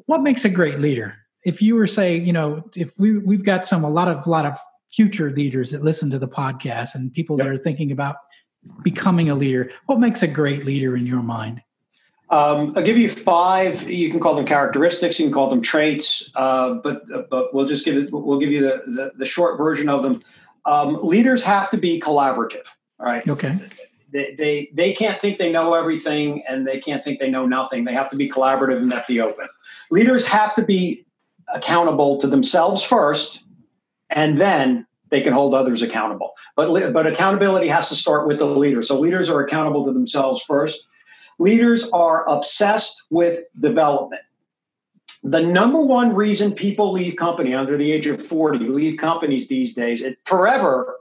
what 0.05 0.21
makes 0.21 0.45
a 0.45 0.49
great 0.49 0.79
leader? 0.79 1.15
If 1.45 1.61
you 1.61 1.75
were 1.75 1.87
say, 1.87 2.17
you 2.17 2.31
know, 2.31 2.63
if 2.75 2.97
we 2.97 3.17
we've 3.17 3.43
got 3.43 3.65
some 3.65 3.83
a 3.83 3.89
lot 3.89 4.07
of 4.07 4.25
lot 4.27 4.45
of 4.45 4.57
future 4.95 5.31
leaders 5.31 5.71
that 5.71 5.83
listen 5.83 6.09
to 6.11 6.19
the 6.19 6.27
podcast 6.27 6.95
and 6.95 7.13
people 7.13 7.37
yep. 7.37 7.45
that 7.45 7.53
are 7.53 7.57
thinking 7.57 7.91
about 7.91 8.15
becoming 8.83 9.29
a 9.29 9.35
leader? 9.35 9.71
What 9.87 9.99
makes 9.99 10.23
a 10.23 10.27
great 10.27 10.65
leader 10.65 10.95
in 10.95 11.05
your 11.05 11.23
mind? 11.23 11.61
Um, 12.29 12.73
I'll 12.75 12.83
give 12.83 12.97
you 12.97 13.09
five. 13.09 13.87
You 13.89 14.09
can 14.09 14.19
call 14.19 14.35
them 14.35 14.45
characteristics. 14.45 15.19
You 15.19 15.25
can 15.25 15.33
call 15.33 15.49
them 15.49 15.61
traits. 15.61 16.31
Uh, 16.35 16.75
but 16.75 17.03
but 17.29 17.53
we'll 17.53 17.65
just 17.65 17.85
give 17.85 17.95
it. 17.95 18.11
We'll 18.11 18.39
give 18.39 18.51
you 18.51 18.61
the 18.61 18.81
the, 18.87 19.11
the 19.17 19.25
short 19.25 19.57
version 19.57 19.87
of 19.87 20.01
them. 20.01 20.21
Um, 20.65 20.99
leaders 21.03 21.43
have 21.43 21.69
to 21.71 21.77
be 21.77 21.99
collaborative. 21.99 22.65
All 22.99 23.05
right. 23.05 23.27
Okay. 23.27 23.59
They, 24.11 24.33
they 24.35 24.69
they 24.73 24.93
can't 24.93 25.19
think 25.21 25.37
they 25.37 25.51
know 25.51 25.73
everything, 25.73 26.43
and 26.47 26.65
they 26.65 26.79
can't 26.79 27.03
think 27.03 27.19
they 27.19 27.29
know 27.29 27.45
nothing. 27.45 27.83
They 27.83 27.93
have 27.93 28.09
to 28.11 28.15
be 28.15 28.29
collaborative 28.29 28.77
and 28.77 28.91
have 28.93 29.05
to 29.07 29.13
be 29.13 29.21
open. 29.21 29.47
Leaders 29.91 30.25
have 30.25 30.55
to 30.55 30.63
be 30.63 31.05
accountable 31.53 32.17
to 32.17 32.27
themselves 32.27 32.81
first, 32.81 33.42
and 34.13 34.39
then 34.39 34.85
they 35.09 35.21
can 35.21 35.33
hold 35.33 35.53
others 35.53 35.81
accountable. 35.81 36.33
But, 36.55 36.93
but 36.93 37.05
accountability 37.05 37.67
has 37.67 37.89
to 37.89 37.95
start 37.95 38.27
with 38.27 38.39
the 38.39 38.45
leader. 38.45 38.81
So 38.81 38.99
leaders 38.99 39.29
are 39.29 39.41
accountable 39.41 39.85
to 39.85 39.93
themselves 39.93 40.41
first. 40.41 40.87
Leaders 41.39 41.89
are 41.91 42.27
obsessed 42.29 43.03
with 43.09 43.43
development. 43.59 44.21
The 45.23 45.41
number 45.41 45.81
one 45.81 46.15
reason 46.15 46.53
people 46.53 46.91
leave 46.91 47.15
company 47.15 47.53
under 47.53 47.77
the 47.77 47.91
age 47.91 48.07
of 48.07 48.25
40, 48.25 48.59
leave 48.59 48.97
companies 48.97 49.47
these 49.47 49.73
days, 49.73 50.01
it, 50.01 50.17
forever, 50.25 50.97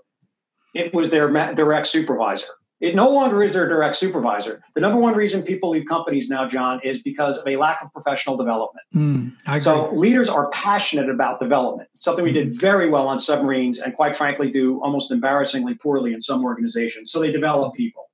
it 0.74 0.94
was 0.94 1.10
their 1.10 1.28
direct 1.54 1.86
supervisor. 1.86 2.46
It 2.82 2.96
no 2.96 3.08
longer 3.08 3.44
is 3.44 3.52
their 3.54 3.68
direct 3.68 3.94
supervisor. 3.94 4.60
The 4.74 4.80
number 4.80 4.98
one 4.98 5.14
reason 5.14 5.44
people 5.44 5.70
leave 5.70 5.86
companies 5.88 6.28
now, 6.28 6.48
John, 6.48 6.80
is 6.82 7.00
because 7.00 7.38
of 7.38 7.46
a 7.46 7.56
lack 7.56 7.78
of 7.80 7.92
professional 7.92 8.36
development. 8.36 8.84
Mm, 8.92 9.62
so 9.62 9.94
leaders 9.94 10.28
are 10.28 10.50
passionate 10.50 11.08
about 11.08 11.38
development, 11.38 11.88
something 12.00 12.24
we 12.24 12.32
did 12.32 12.48
hmm. 12.48 12.58
very 12.58 12.90
well 12.90 13.06
on 13.06 13.20
submarines 13.20 13.78
and 13.78 13.94
quite 13.94 14.16
frankly 14.16 14.50
do 14.50 14.82
almost 14.82 15.12
embarrassingly 15.12 15.74
poorly 15.74 16.12
in 16.12 16.20
some 16.20 16.44
organizations. 16.44 17.12
So 17.12 17.20
they 17.20 17.30
develop 17.30 17.74
people. 17.74 18.10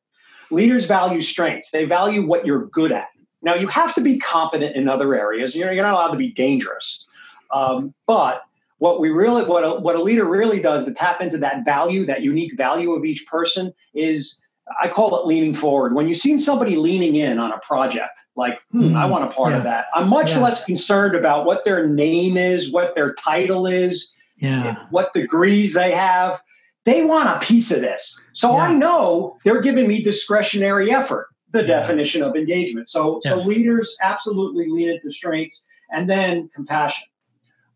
Leaders 0.50 0.84
value 0.84 1.22
strengths. 1.22 1.70
They 1.70 1.86
value 1.86 2.26
what 2.26 2.44
you're 2.44 2.66
good 2.66 2.92
at. 2.92 3.08
Now 3.40 3.54
you 3.54 3.68
have 3.68 3.94
to 3.94 4.02
be 4.02 4.18
competent 4.18 4.76
in 4.76 4.86
other 4.86 5.14
areas. 5.14 5.56
You're, 5.56 5.72
you're 5.72 5.84
not 5.84 5.94
allowed 5.94 6.10
to 6.10 6.18
be 6.18 6.30
dangerous. 6.30 7.06
Um, 7.50 7.94
but 8.06 8.42
what 8.78 9.00
we 9.00 9.08
really 9.08 9.44
what 9.44 9.64
a, 9.64 9.80
what 9.80 9.96
a 9.96 10.02
leader 10.02 10.26
really 10.26 10.60
does 10.60 10.84
to 10.84 10.92
tap 10.92 11.22
into 11.22 11.38
that 11.38 11.64
value 11.64 12.04
that 12.04 12.22
unique 12.22 12.54
value 12.56 12.92
of 12.92 13.06
each 13.06 13.26
person 13.26 13.72
is 13.94 14.40
I 14.82 14.88
call 14.88 15.18
it 15.20 15.26
leaning 15.26 15.54
forward. 15.54 15.94
When 15.94 16.08
you've 16.08 16.18
seen 16.18 16.38
somebody 16.38 16.76
leaning 16.76 17.16
in 17.16 17.38
on 17.38 17.52
a 17.52 17.58
project, 17.58 18.18
like, 18.36 18.58
hmm, 18.70 18.90
mm, 18.90 18.96
I 18.96 19.06
want 19.06 19.24
a 19.24 19.28
part 19.28 19.50
yeah. 19.50 19.58
of 19.58 19.62
that, 19.64 19.86
I'm 19.94 20.08
much 20.08 20.30
yeah. 20.30 20.40
less 20.40 20.64
concerned 20.64 21.14
about 21.14 21.44
what 21.46 21.64
their 21.64 21.86
name 21.86 22.36
is, 22.36 22.72
what 22.72 22.94
their 22.94 23.14
title 23.14 23.66
is, 23.66 24.14
yeah. 24.36 24.86
what 24.90 25.12
degrees 25.12 25.74
they 25.74 25.92
have. 25.92 26.42
They 26.84 27.04
want 27.04 27.28
a 27.28 27.44
piece 27.44 27.70
of 27.70 27.80
this. 27.80 28.24
So. 28.32 28.56
I 28.56 28.72
know 28.72 29.36
they're 29.44 29.60
giving 29.60 29.88
me 29.88 30.02
discretionary 30.02 30.90
effort, 30.90 31.28
the 31.50 31.62
definition 31.62 32.22
of 32.22 32.34
engagement. 32.34 32.88
So, 32.88 33.20
yes. 33.24 33.34
so 33.34 33.40
leaders 33.40 33.94
absolutely 34.00 34.68
lean 34.68 34.88
into 34.88 35.10
strengths 35.10 35.66
and 35.90 36.08
then 36.08 36.48
compassion 36.54 37.06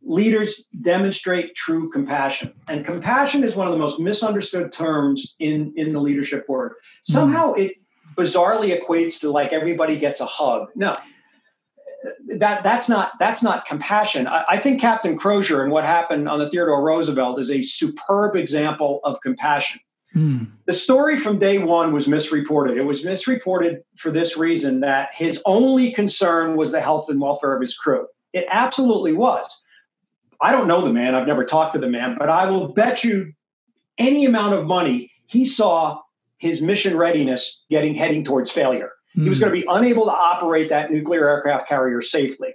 leaders 0.04 0.64
demonstrate 0.80 1.54
true 1.54 1.90
compassion. 1.90 2.52
And 2.68 2.84
compassion 2.84 3.44
is 3.44 3.56
one 3.56 3.66
of 3.66 3.72
the 3.72 3.78
most 3.78 4.00
misunderstood 4.00 4.72
terms 4.72 5.34
in 5.38 5.72
in 5.76 5.92
the 5.92 6.00
leadership 6.00 6.48
word 6.48 6.74
somehow 7.02 7.52
it 7.54 7.76
bizarrely 8.16 8.78
equates 8.78 9.20
to 9.20 9.30
like 9.30 9.52
everybody 9.52 9.96
gets 9.96 10.20
a 10.20 10.26
hug. 10.26 10.68
No 10.74 10.94
that 12.28 12.62
that's 12.62 12.88
not 12.88 13.12
that's 13.18 13.42
not 13.42 13.66
compassion. 13.66 14.26
I, 14.26 14.44
I 14.50 14.58
think 14.58 14.80
captain 14.80 15.16
crozier 15.16 15.62
and 15.62 15.70
what 15.70 15.84
happened 15.84 16.28
on 16.28 16.38
the 16.38 16.48
theodore 16.48 16.82
roosevelt 16.82 17.40
is 17.40 17.50
a 17.50 17.62
superb 17.62 18.36
example 18.36 19.00
of 19.04 19.20
compassion. 19.20 19.80
Mm. 20.14 20.50
the 20.66 20.74
story 20.74 21.18
from 21.18 21.38
day 21.38 21.56
one 21.56 21.90
was 21.90 22.06
misreported. 22.06 22.76
It 22.76 22.82
was 22.82 23.02
misreported 23.02 23.82
for 23.96 24.10
this 24.10 24.36
reason 24.36 24.80
that 24.80 25.08
his 25.14 25.40
only 25.46 25.90
concern 25.90 26.54
was 26.54 26.70
the 26.70 26.82
health 26.82 27.08
and 27.08 27.18
welfare 27.18 27.54
of 27.54 27.62
his 27.62 27.74
crew. 27.78 28.06
It 28.34 28.44
absolutely 28.50 29.14
was 29.14 29.61
I 30.42 30.52
don't 30.52 30.66
know 30.66 30.84
the 30.84 30.92
man. 30.92 31.14
I've 31.14 31.26
never 31.26 31.44
talked 31.44 31.72
to 31.74 31.78
the 31.78 31.88
man, 31.88 32.16
but 32.18 32.28
I 32.28 32.50
will 32.50 32.68
bet 32.68 33.04
you 33.04 33.32
any 33.98 34.24
amount 34.24 34.54
of 34.54 34.66
money 34.66 35.12
he 35.26 35.44
saw 35.44 36.00
his 36.38 36.60
mission 36.60 36.96
readiness 36.96 37.64
getting 37.70 37.94
heading 37.94 38.24
towards 38.24 38.50
failure. 38.50 38.90
Mm. 39.16 39.22
He 39.22 39.28
was 39.28 39.38
hmm. 39.38 39.44
going 39.44 39.54
to 39.54 39.60
be 39.60 39.66
unable 39.70 40.04
to 40.04 40.10
operate 40.10 40.68
that 40.70 40.90
nuclear 40.90 41.28
aircraft 41.28 41.68
carrier 41.68 42.02
safely. 42.02 42.52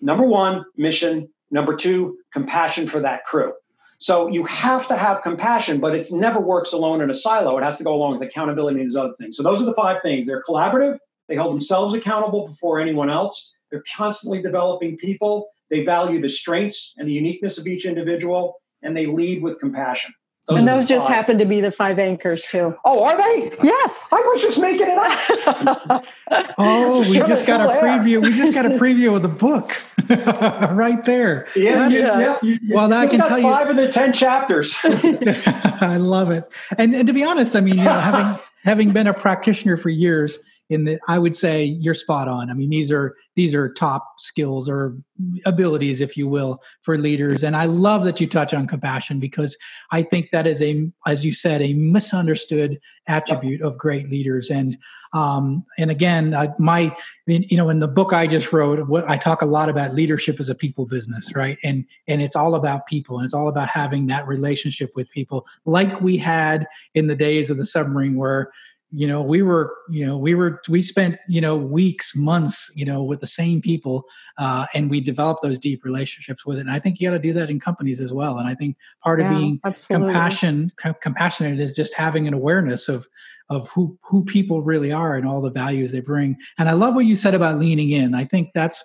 Number 0.00 0.24
one, 0.24 0.64
mission. 0.76 1.28
Number 1.50 1.76
two, 1.76 2.16
compassion 2.32 2.86
for 2.86 3.00
that 3.00 3.24
crew. 3.26 3.52
So 3.98 4.28
you 4.28 4.44
have 4.44 4.88
to 4.88 4.96
have 4.96 5.22
compassion, 5.22 5.80
but 5.80 5.94
it 5.94 6.06
never 6.10 6.40
works 6.40 6.72
alone 6.72 7.00
in 7.00 7.10
a 7.10 7.14
silo. 7.14 7.56
It 7.58 7.64
has 7.64 7.78
to 7.78 7.84
go 7.84 7.94
along 7.94 8.18
with 8.18 8.28
accountability 8.28 8.80
and 8.80 8.88
these 8.88 8.96
other 8.96 9.14
things. 9.18 9.36
So 9.36 9.42
those 9.42 9.62
are 9.62 9.64
the 9.64 9.74
five 9.74 10.02
things. 10.02 10.26
They're 10.26 10.42
collaborative. 10.42 10.98
They 11.28 11.36
hold 11.36 11.54
themselves 11.54 11.94
accountable 11.94 12.48
before 12.48 12.80
anyone 12.80 13.08
else. 13.08 13.54
They're 13.70 13.84
constantly 13.96 14.42
developing 14.42 14.96
people 14.96 15.48
they 15.70 15.84
value 15.84 16.20
the 16.20 16.28
strengths 16.28 16.94
and 16.96 17.08
the 17.08 17.12
uniqueness 17.12 17.58
of 17.58 17.66
each 17.66 17.86
individual, 17.86 18.60
and 18.82 18.96
they 18.96 19.06
lead 19.06 19.42
with 19.42 19.58
compassion. 19.60 20.12
Those 20.46 20.58
and 20.58 20.68
those 20.68 20.86
just 20.86 21.08
happen 21.08 21.38
to 21.38 21.46
be 21.46 21.62
the 21.62 21.70
five 21.70 21.98
anchors 21.98 22.44
too. 22.44 22.74
Oh, 22.84 23.02
are 23.02 23.16
they? 23.16 23.56
Yes. 23.62 24.10
I 24.12 24.16
was 24.16 24.42
just 24.42 24.60
making 24.60 24.88
it 24.90 24.98
up. 24.98 26.04
oh, 26.58 27.00
we 27.00 27.16
just 27.16 27.46
got 27.46 27.62
a 27.62 27.80
preview. 27.80 28.22
We 28.22 28.30
just 28.30 28.52
got 28.52 28.66
a 28.66 28.70
preview 28.70 29.16
of 29.16 29.22
the 29.22 29.28
book 29.28 29.74
right 30.74 31.02
there. 31.04 31.46
Yeah, 31.56 31.88
yeah. 31.88 32.18
yeah. 32.18 32.38
You, 32.42 32.58
well, 32.68 32.92
I 32.92 33.06
can 33.06 33.20
tell 33.20 33.38
you 33.38 33.44
five 33.44 33.70
of 33.70 33.76
the 33.76 33.90
ten 33.90 34.12
chapters. 34.12 34.76
I 34.84 35.96
love 35.98 36.30
it. 36.30 36.44
And, 36.76 36.94
and 36.94 37.06
to 37.06 37.14
be 37.14 37.24
honest, 37.24 37.56
I 37.56 37.60
mean, 37.60 37.78
you 37.78 37.84
know, 37.84 37.98
having 37.98 38.38
having 38.64 38.92
been 38.92 39.06
a 39.06 39.14
practitioner 39.14 39.78
for 39.78 39.88
years, 39.88 40.40
in 40.70 40.84
the 40.84 40.98
i 41.08 41.18
would 41.18 41.36
say 41.36 41.64
you're 41.64 41.94
spot 41.94 42.28
on. 42.28 42.50
I 42.50 42.54
mean 42.54 42.70
these 42.70 42.90
are 42.90 43.16
these 43.36 43.54
are 43.54 43.72
top 43.72 44.14
skills 44.18 44.68
or 44.68 44.96
abilities 45.44 46.00
if 46.00 46.16
you 46.16 46.28
will 46.28 46.62
for 46.82 46.98
leaders. 46.98 47.44
And 47.44 47.56
i 47.56 47.66
love 47.66 48.04
that 48.04 48.20
you 48.20 48.26
touch 48.26 48.54
on 48.54 48.66
compassion 48.66 49.20
because 49.20 49.56
i 49.92 50.02
think 50.02 50.30
that 50.32 50.46
is 50.46 50.62
a 50.62 50.90
as 51.06 51.24
you 51.24 51.32
said 51.32 51.60
a 51.60 51.74
misunderstood 51.74 52.80
attribute 53.06 53.60
of 53.62 53.76
great 53.76 54.10
leaders. 54.10 54.50
And 54.50 54.76
um 55.12 55.64
and 55.78 55.90
again 55.90 56.34
I, 56.34 56.48
my 56.58 56.96
you 57.26 57.56
know 57.56 57.68
in 57.68 57.80
the 57.80 57.88
book 57.88 58.12
i 58.12 58.26
just 58.26 58.52
wrote 58.52 58.88
what 58.88 59.08
i 59.08 59.16
talk 59.16 59.42
a 59.42 59.46
lot 59.46 59.68
about 59.68 59.94
leadership 59.94 60.40
as 60.40 60.48
a 60.48 60.54
people 60.54 60.86
business 60.86 61.34
right? 61.36 61.58
And 61.62 61.84
and 62.08 62.22
it's 62.22 62.36
all 62.36 62.54
about 62.54 62.86
people 62.86 63.18
and 63.18 63.24
it's 63.24 63.34
all 63.34 63.48
about 63.48 63.68
having 63.68 64.06
that 64.06 64.26
relationship 64.26 64.92
with 64.96 65.10
people 65.10 65.46
like 65.66 66.00
we 66.00 66.16
had 66.16 66.66
in 66.94 67.06
the 67.06 67.16
days 67.16 67.50
of 67.50 67.58
the 67.58 67.66
submarine 67.66 68.16
where 68.16 68.50
you 68.96 69.08
know 69.08 69.20
we 69.20 69.42
were 69.42 69.74
you 69.90 70.06
know 70.06 70.16
we 70.16 70.34
were 70.34 70.62
we 70.68 70.80
spent 70.80 71.16
you 71.28 71.40
know 71.40 71.56
weeks 71.56 72.14
months 72.14 72.70
you 72.76 72.84
know 72.84 73.02
with 73.02 73.20
the 73.20 73.26
same 73.26 73.60
people 73.60 74.04
uh, 74.38 74.66
and 74.72 74.88
we 74.88 75.00
developed 75.00 75.42
those 75.42 75.58
deep 75.58 75.84
relationships 75.84 76.46
with 76.46 76.58
it. 76.58 76.62
And 76.62 76.70
i 76.70 76.78
think 76.78 77.00
you 77.00 77.08
got 77.08 77.14
to 77.14 77.18
do 77.18 77.32
that 77.32 77.50
in 77.50 77.58
companies 77.58 78.00
as 78.00 78.12
well. 78.12 78.38
And 78.38 78.48
i 78.48 78.54
think 78.54 78.76
part 79.02 79.20
yeah, 79.20 79.30
of 79.30 79.36
being 79.36 79.60
absolutely. 79.64 80.06
compassion 80.06 80.72
com- 80.76 80.94
compassionate 81.00 81.58
is 81.60 81.74
just 81.74 81.94
having 81.94 82.28
an 82.28 82.34
awareness 82.34 82.88
of 82.88 83.08
of 83.50 83.68
who 83.70 83.98
who 84.02 84.24
people 84.24 84.62
really 84.62 84.92
are 84.92 85.16
and 85.16 85.26
all 85.26 85.40
the 85.40 85.50
values 85.50 85.90
they 85.90 86.00
bring. 86.00 86.36
And 86.58 86.68
i 86.68 86.72
love 86.72 86.94
what 86.94 87.06
you 87.06 87.16
said 87.16 87.34
about 87.34 87.58
leaning 87.58 87.90
in. 87.90 88.14
I 88.14 88.24
think 88.24 88.50
that's 88.54 88.84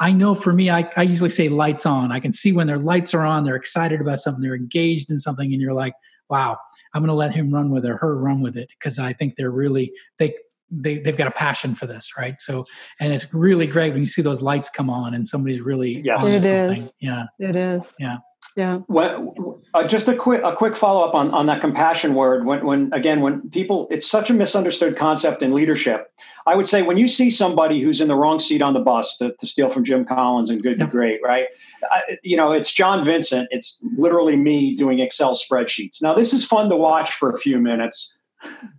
I 0.00 0.10
know 0.10 0.34
for 0.34 0.52
me, 0.52 0.70
I, 0.70 0.90
I 0.96 1.02
usually 1.02 1.30
say 1.30 1.48
lights 1.48 1.84
on. 1.84 2.10
I 2.12 2.18
can 2.18 2.32
see 2.32 2.52
when 2.52 2.66
their 2.66 2.78
lights 2.78 3.12
are 3.12 3.24
on, 3.24 3.44
they're 3.44 3.56
excited 3.56 4.00
about 4.00 4.20
something, 4.20 4.42
they're 4.42 4.56
engaged 4.56 5.10
in 5.10 5.18
something, 5.18 5.52
and 5.52 5.60
you're 5.60 5.74
like, 5.74 5.92
wow, 6.30 6.58
I'm 6.94 7.02
going 7.02 7.08
to 7.08 7.14
let 7.14 7.34
him 7.34 7.52
run 7.52 7.70
with 7.70 7.84
it 7.84 7.90
or 7.90 7.96
her 7.98 8.16
run 8.16 8.40
with 8.40 8.56
it 8.56 8.68
because 8.78 8.98
I 8.98 9.12
think 9.12 9.36
they're 9.36 9.50
really 9.50 9.92
they 10.18 10.34
they 10.70 10.98
they've 10.98 11.16
got 11.16 11.28
a 11.28 11.32
passion 11.32 11.74
for 11.74 11.86
this, 11.86 12.12
right? 12.16 12.40
So, 12.40 12.64
and 13.00 13.12
it's 13.12 13.32
really 13.34 13.66
great 13.66 13.92
when 13.92 14.00
you 14.00 14.06
see 14.06 14.22
those 14.22 14.40
lights 14.40 14.70
come 14.70 14.88
on 14.88 15.14
and 15.14 15.26
somebody's 15.28 15.60
really 15.60 16.00
yes, 16.04 16.24
it 16.24 16.44
is. 16.44 16.92
Yeah, 17.00 17.24
it 17.38 17.56
is. 17.56 17.92
Yeah. 17.98 18.18
Yeah. 18.56 18.80
Well, 18.88 19.60
uh, 19.72 19.86
just 19.86 20.08
a 20.08 20.14
quick 20.14 20.42
a 20.44 20.54
quick 20.54 20.76
follow 20.76 21.06
up 21.06 21.14
on 21.14 21.30
on 21.30 21.46
that 21.46 21.60
compassion 21.60 22.14
word. 22.14 22.44
When 22.44 22.64
when 22.64 22.92
again 22.92 23.20
when 23.20 23.48
people, 23.50 23.88
it's 23.90 24.06
such 24.06 24.28
a 24.28 24.34
misunderstood 24.34 24.96
concept 24.96 25.42
in 25.42 25.54
leadership. 25.54 26.12
I 26.46 26.56
would 26.56 26.68
say 26.68 26.82
when 26.82 26.96
you 26.96 27.08
see 27.08 27.30
somebody 27.30 27.80
who's 27.80 28.00
in 28.00 28.08
the 28.08 28.16
wrong 28.16 28.38
seat 28.38 28.62
on 28.62 28.74
the 28.74 28.80
bus, 28.80 29.16
to, 29.18 29.32
to 29.32 29.46
steal 29.46 29.70
from 29.70 29.84
Jim 29.84 30.04
Collins 30.04 30.50
and 30.50 30.62
Good 30.62 30.78
to 30.80 30.86
Great, 30.86 31.20
right? 31.22 31.46
I, 31.90 32.18
you 32.22 32.36
know, 32.36 32.52
it's 32.52 32.72
John 32.72 33.04
Vincent. 33.04 33.48
It's 33.50 33.78
literally 33.96 34.36
me 34.36 34.74
doing 34.74 34.98
Excel 34.98 35.34
spreadsheets. 35.34 36.02
Now, 36.02 36.14
this 36.14 36.34
is 36.34 36.44
fun 36.44 36.68
to 36.68 36.76
watch 36.76 37.12
for 37.12 37.30
a 37.30 37.38
few 37.38 37.58
minutes 37.58 38.14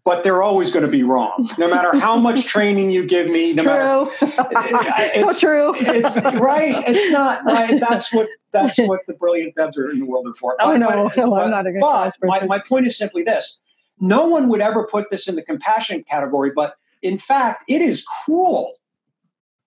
but 0.04 0.24
they're 0.24 0.42
always 0.42 0.72
going 0.72 0.86
to 0.86 0.92
be 0.92 1.04
wrong, 1.04 1.50
no 1.58 1.68
matter 1.68 1.98
how 1.98 2.18
much 2.18 2.46
training 2.46 2.92
you 2.92 3.06
give 3.06 3.28
me. 3.28 3.54
No 3.54 4.12
true. 4.20 4.28
Matter, 4.52 5.20
so 5.20 5.34
true. 5.34 5.76
It's 5.78 6.18
right. 6.40 6.84
It's 6.88 7.12
not 7.12 7.46
right. 7.46 7.80
That's 7.80 8.14
what 8.14 8.28
that's 8.52 8.78
what 8.80 9.02
the 9.08 9.14
brilliant 9.14 9.56
Debs 9.56 9.78
are 9.78 9.90
in 9.90 10.00
the 10.00 10.06
world 10.06 10.28
are 10.28 10.36
for. 10.36 10.56
Oh, 10.60 10.72
but, 10.72 10.78
no, 10.78 10.88
but, 11.16 11.18
no, 11.18 11.36
I'm 11.36 11.52
not 11.52 11.68
a 11.68 11.72
good 11.72 11.82
But 11.82 12.14
my, 12.24 12.46
my 12.46 12.60
point 12.60 12.88
is 12.88 12.98
simply 12.98 13.24
this: 13.24 13.62
no 14.00 14.26
one 14.26 14.50
would 14.50 14.62
ever 14.62 14.86
put 14.86 15.10
this 15.10 15.28
in 15.28 15.36
the 15.36 15.44
compassion 15.44 16.04
category, 16.10 16.52
but 16.54 16.76
in 17.02 17.18
fact, 17.18 17.64
it 17.68 17.82
is 17.82 18.06
cruel. 18.06 18.74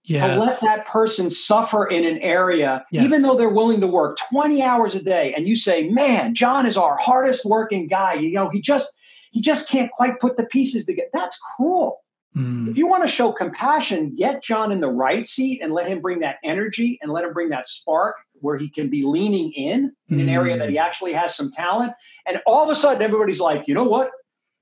Yes. 0.04 0.30
To 0.30 0.38
let 0.38 0.60
that 0.60 0.86
person 0.86 1.30
suffer 1.30 1.84
in 1.84 2.04
an 2.04 2.18
area, 2.18 2.84
yes. 2.92 3.02
even 3.02 3.22
though 3.22 3.36
they're 3.36 3.48
willing 3.48 3.80
to 3.80 3.88
work 3.88 4.18
20 4.30 4.62
hours 4.62 4.94
a 4.94 5.02
day, 5.02 5.34
and 5.34 5.48
you 5.48 5.56
say, 5.56 5.88
Man, 5.88 6.32
John 6.32 6.64
is 6.64 6.76
our 6.76 6.96
hardest 6.96 7.44
working 7.44 7.88
guy. 7.88 8.14
You 8.14 8.32
know, 8.32 8.48
he 8.48 8.60
just 8.60 8.95
he 9.36 9.42
just 9.42 9.68
can't 9.68 9.90
quite 9.90 10.18
put 10.18 10.38
the 10.38 10.46
pieces 10.46 10.86
together. 10.86 11.10
That's 11.12 11.38
cruel. 11.38 12.00
Mm. 12.34 12.70
If 12.70 12.78
you 12.78 12.86
want 12.86 13.02
to 13.02 13.08
show 13.08 13.32
compassion, 13.32 14.14
get 14.16 14.42
John 14.42 14.72
in 14.72 14.80
the 14.80 14.88
right 14.88 15.26
seat 15.26 15.60
and 15.62 15.74
let 15.74 15.88
him 15.88 16.00
bring 16.00 16.20
that 16.20 16.36
energy 16.42 16.98
and 17.02 17.12
let 17.12 17.22
him 17.22 17.34
bring 17.34 17.50
that 17.50 17.66
spark 17.66 18.16
where 18.40 18.56
he 18.56 18.70
can 18.70 18.88
be 18.88 19.04
leaning 19.04 19.52
in 19.52 19.92
in 20.08 20.20
an 20.20 20.30
area 20.30 20.56
that 20.56 20.70
he 20.70 20.76
mm. 20.76 20.80
actually 20.80 21.12
has 21.12 21.36
some 21.36 21.52
talent. 21.52 21.92
And 22.24 22.40
all 22.46 22.64
of 22.64 22.70
a 22.70 22.76
sudden, 22.76 23.02
everybody's 23.02 23.40
like, 23.40 23.68
you 23.68 23.74
know 23.74 23.84
what? 23.84 24.10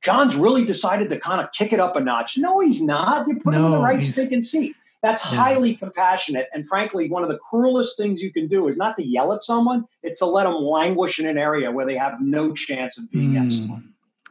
John's 0.03 0.35
really 0.35 0.65
decided 0.65 1.09
to 1.11 1.21
kind 1.21 1.41
of 1.41 1.53
kick 1.53 1.73
it 1.73 1.79
up 1.79 1.95
a 1.95 2.01
notch. 2.01 2.37
No, 2.37 2.59
he's 2.59 2.83
not. 2.83 3.29
You 3.29 3.37
put 3.37 3.53
no, 3.53 3.61
him 3.61 3.65
in 3.67 3.71
the 3.71 3.79
right 3.79 4.03
stinking 4.03 4.43
seat. 4.43 4.75
That's 5.03 5.23
yeah. 5.23 5.37
highly 5.37 5.77
compassionate. 5.77 6.49
And 6.53 6.67
frankly, 6.67 7.09
one 7.09 7.23
of 7.23 7.29
the 7.29 7.39
cruelest 7.39 7.97
things 7.97 8.21
you 8.21 8.33
can 8.33 8.49
do 8.49 8.67
is 8.67 8.77
not 8.77 8.97
to 8.97 9.07
yell 9.07 9.33
at 9.33 9.45
someone, 9.45 9.85
it's 10.03 10.19
to 10.19 10.27
let 10.27 10.45
them 10.45 10.55
languish 10.55 11.21
in 11.21 11.29
an 11.29 11.39
area 11.39 11.71
where 11.71 11.87
they 11.87 11.95
have 11.95 12.21
no 12.21 12.53
chance 12.53 12.99
of 12.99 13.09
being 13.13 13.35
mm. 13.35 13.47
excellent. 13.47 13.85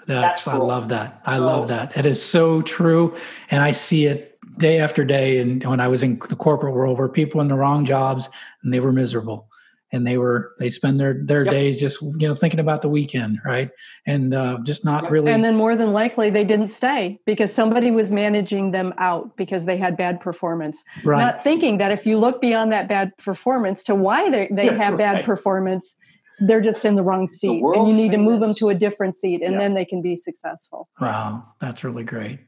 That's, 0.05 0.43
That's 0.43 0.43
cool. 0.43 0.53
I 0.53 0.57
love 0.57 0.89
that. 0.89 1.21
I 1.25 1.37
so, 1.37 1.45
love 1.45 1.67
that. 1.69 1.95
It 1.97 2.05
is 2.05 2.21
so 2.21 2.61
true. 2.61 3.15
And 3.49 3.63
I 3.63 3.71
see 3.71 4.05
it 4.05 4.37
day 4.57 4.79
after 4.79 5.03
day. 5.05 5.39
And 5.39 5.63
when 5.63 5.79
I 5.79 5.87
was 5.87 6.03
in 6.03 6.19
the 6.29 6.35
corporate 6.35 6.73
world 6.73 6.97
where 6.97 7.07
people 7.07 7.41
in 7.41 7.47
the 7.47 7.55
wrong 7.55 7.85
jobs 7.85 8.29
and 8.63 8.73
they 8.73 8.79
were 8.79 8.91
miserable 8.91 9.47
and 9.91 10.05
they 10.05 10.17
were, 10.17 10.53
they 10.59 10.69
spend 10.69 10.99
their, 10.99 11.21
their 11.23 11.45
yep. 11.45 11.53
days 11.53 11.79
just, 11.79 12.01
you 12.01 12.27
know, 12.27 12.35
thinking 12.35 12.59
about 12.59 12.81
the 12.81 12.89
weekend. 12.89 13.39
Right. 13.45 13.69
And 14.05 14.33
uh, 14.33 14.57
just 14.63 14.83
not 14.83 15.09
really. 15.09 15.31
And 15.31 15.43
then 15.43 15.55
more 15.55 15.75
than 15.75 15.93
likely 15.93 16.29
they 16.29 16.43
didn't 16.43 16.69
stay 16.69 17.19
because 17.25 17.53
somebody 17.53 17.91
was 17.91 18.11
managing 18.11 18.71
them 18.71 18.93
out 18.97 19.37
because 19.37 19.65
they 19.65 19.77
had 19.77 19.95
bad 19.95 20.19
performance. 20.19 20.83
Right. 21.03 21.21
Not 21.21 21.43
thinking 21.43 21.77
that 21.77 21.91
if 21.91 22.05
you 22.05 22.17
look 22.17 22.41
beyond 22.41 22.71
that 22.73 22.87
bad 22.87 23.15
performance 23.17 23.83
to 23.85 23.95
why 23.95 24.29
they, 24.29 24.49
they 24.51 24.67
have 24.67 24.93
right. 24.93 24.97
bad 24.97 25.25
performance, 25.25 25.95
they're 26.39 26.61
just 26.61 26.83
in 26.85 26.95
the 26.95 27.03
wrong 27.03 27.29
seat 27.29 27.61
the 27.61 27.79
and 27.79 27.87
you 27.87 27.93
need 27.93 28.11
famous. 28.11 28.25
to 28.25 28.31
move 28.31 28.39
them 28.39 28.53
to 28.55 28.69
a 28.69 28.75
different 28.75 29.15
seat 29.15 29.41
and 29.41 29.53
yeah. 29.53 29.59
then 29.59 29.73
they 29.73 29.85
can 29.85 30.01
be 30.01 30.15
successful. 30.15 30.89
Wow 30.99 31.45
that's 31.59 31.83
really 31.83 32.03
great. 32.03 32.39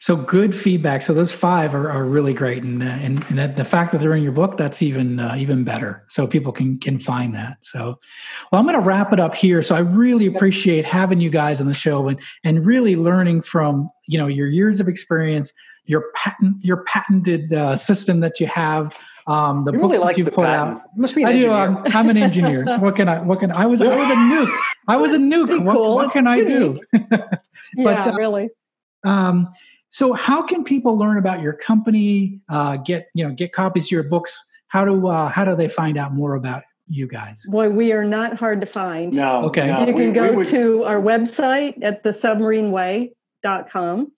So 0.00 0.16
good 0.16 0.54
feedback. 0.54 1.02
So 1.02 1.12
those 1.12 1.30
five 1.30 1.74
are, 1.74 1.90
are 1.90 2.04
really 2.04 2.32
great 2.32 2.62
and, 2.62 2.82
uh, 2.82 2.86
and, 2.86 3.22
and 3.24 3.38
that, 3.38 3.56
the 3.56 3.66
fact 3.66 3.92
that 3.92 4.00
they're 4.00 4.14
in 4.14 4.22
your 4.22 4.32
book 4.32 4.56
that's 4.56 4.80
even 4.80 5.20
uh, 5.20 5.34
even 5.36 5.62
better. 5.62 6.04
So 6.08 6.26
people 6.26 6.52
can 6.52 6.78
can 6.78 6.98
find 6.98 7.34
that. 7.34 7.64
So 7.64 7.98
well 8.50 8.60
i'm 8.60 8.66
going 8.66 8.80
to 8.80 8.86
wrap 8.86 9.12
it 9.12 9.20
up 9.20 9.34
here. 9.34 9.62
So 9.62 9.74
i 9.74 9.80
really 9.80 10.26
appreciate 10.26 10.84
having 10.84 11.20
you 11.20 11.30
guys 11.30 11.60
on 11.60 11.66
the 11.66 11.74
show 11.74 12.08
and 12.08 12.20
and 12.44 12.64
really 12.66 12.96
learning 12.96 13.42
from 13.42 13.90
you 14.06 14.18
know 14.18 14.26
your 14.26 14.48
years 14.48 14.80
of 14.80 14.88
experience 14.88 15.52
your 15.86 16.04
patent 16.14 16.56
your 16.62 16.84
patented 16.84 17.52
uh, 17.52 17.76
system 17.76 18.20
that 18.20 18.38
you 18.40 18.46
have 18.46 18.92
um, 19.30 19.64
the 19.64 19.70
he 19.70 19.78
books 19.78 19.92
really 19.92 20.14
that 20.14 20.18
you 20.18 20.24
put 20.24 20.44
patent. 20.44 20.80
out. 20.80 20.96
Must 20.96 21.14
be 21.14 21.22
an 21.22 21.28
I 21.28 21.32
engineer. 21.32 21.50
do. 21.50 21.54
I'm, 21.54 21.76
I'm, 21.94 22.10
an 22.10 22.16
engineer. 22.16 22.64
what 22.78 22.96
can 22.96 23.08
I? 23.08 23.20
What 23.20 23.38
can 23.38 23.52
I 23.52 23.64
was? 23.66 23.80
I 23.80 23.94
was 23.94 24.10
a 24.10 24.14
nuke. 24.14 24.52
I 24.88 24.96
was 24.96 25.12
a 25.12 25.18
nuke. 25.18 25.64
What, 25.64 25.76
cool. 25.76 25.94
what, 25.94 26.10
can 26.12 26.26
I 26.26 26.42
do? 26.42 26.80
but 26.92 27.44
yeah, 27.76 28.06
uh, 28.06 28.14
really. 28.14 28.48
Um, 29.04 29.48
so, 29.88 30.14
how 30.14 30.42
can 30.42 30.64
people 30.64 30.98
learn 30.98 31.16
about 31.16 31.42
your 31.42 31.52
company? 31.52 32.40
Uh, 32.48 32.78
get 32.78 33.08
you 33.14 33.24
know, 33.26 33.32
get 33.32 33.52
copies 33.52 33.86
of 33.86 33.92
your 33.92 34.02
books. 34.02 34.36
How 34.66 34.84
do 34.84 35.06
uh, 35.06 35.28
how 35.28 35.44
do 35.44 35.54
they 35.54 35.68
find 35.68 35.96
out 35.96 36.12
more 36.12 36.34
about 36.34 36.64
you 36.88 37.06
guys? 37.06 37.46
Boy, 37.48 37.70
we 37.70 37.92
are 37.92 38.04
not 38.04 38.36
hard 38.36 38.60
to 38.62 38.66
find. 38.66 39.14
No. 39.14 39.44
Okay. 39.44 39.68
No, 39.68 39.78
you 39.80 39.86
can 39.86 39.94
we, 39.94 40.10
go 40.10 40.30
we 40.30 40.36
would... 40.38 40.48
to 40.48 40.82
our 40.84 41.00
website 41.00 41.80
at 41.84 42.02
thesubmarineway.com. 42.02 44.12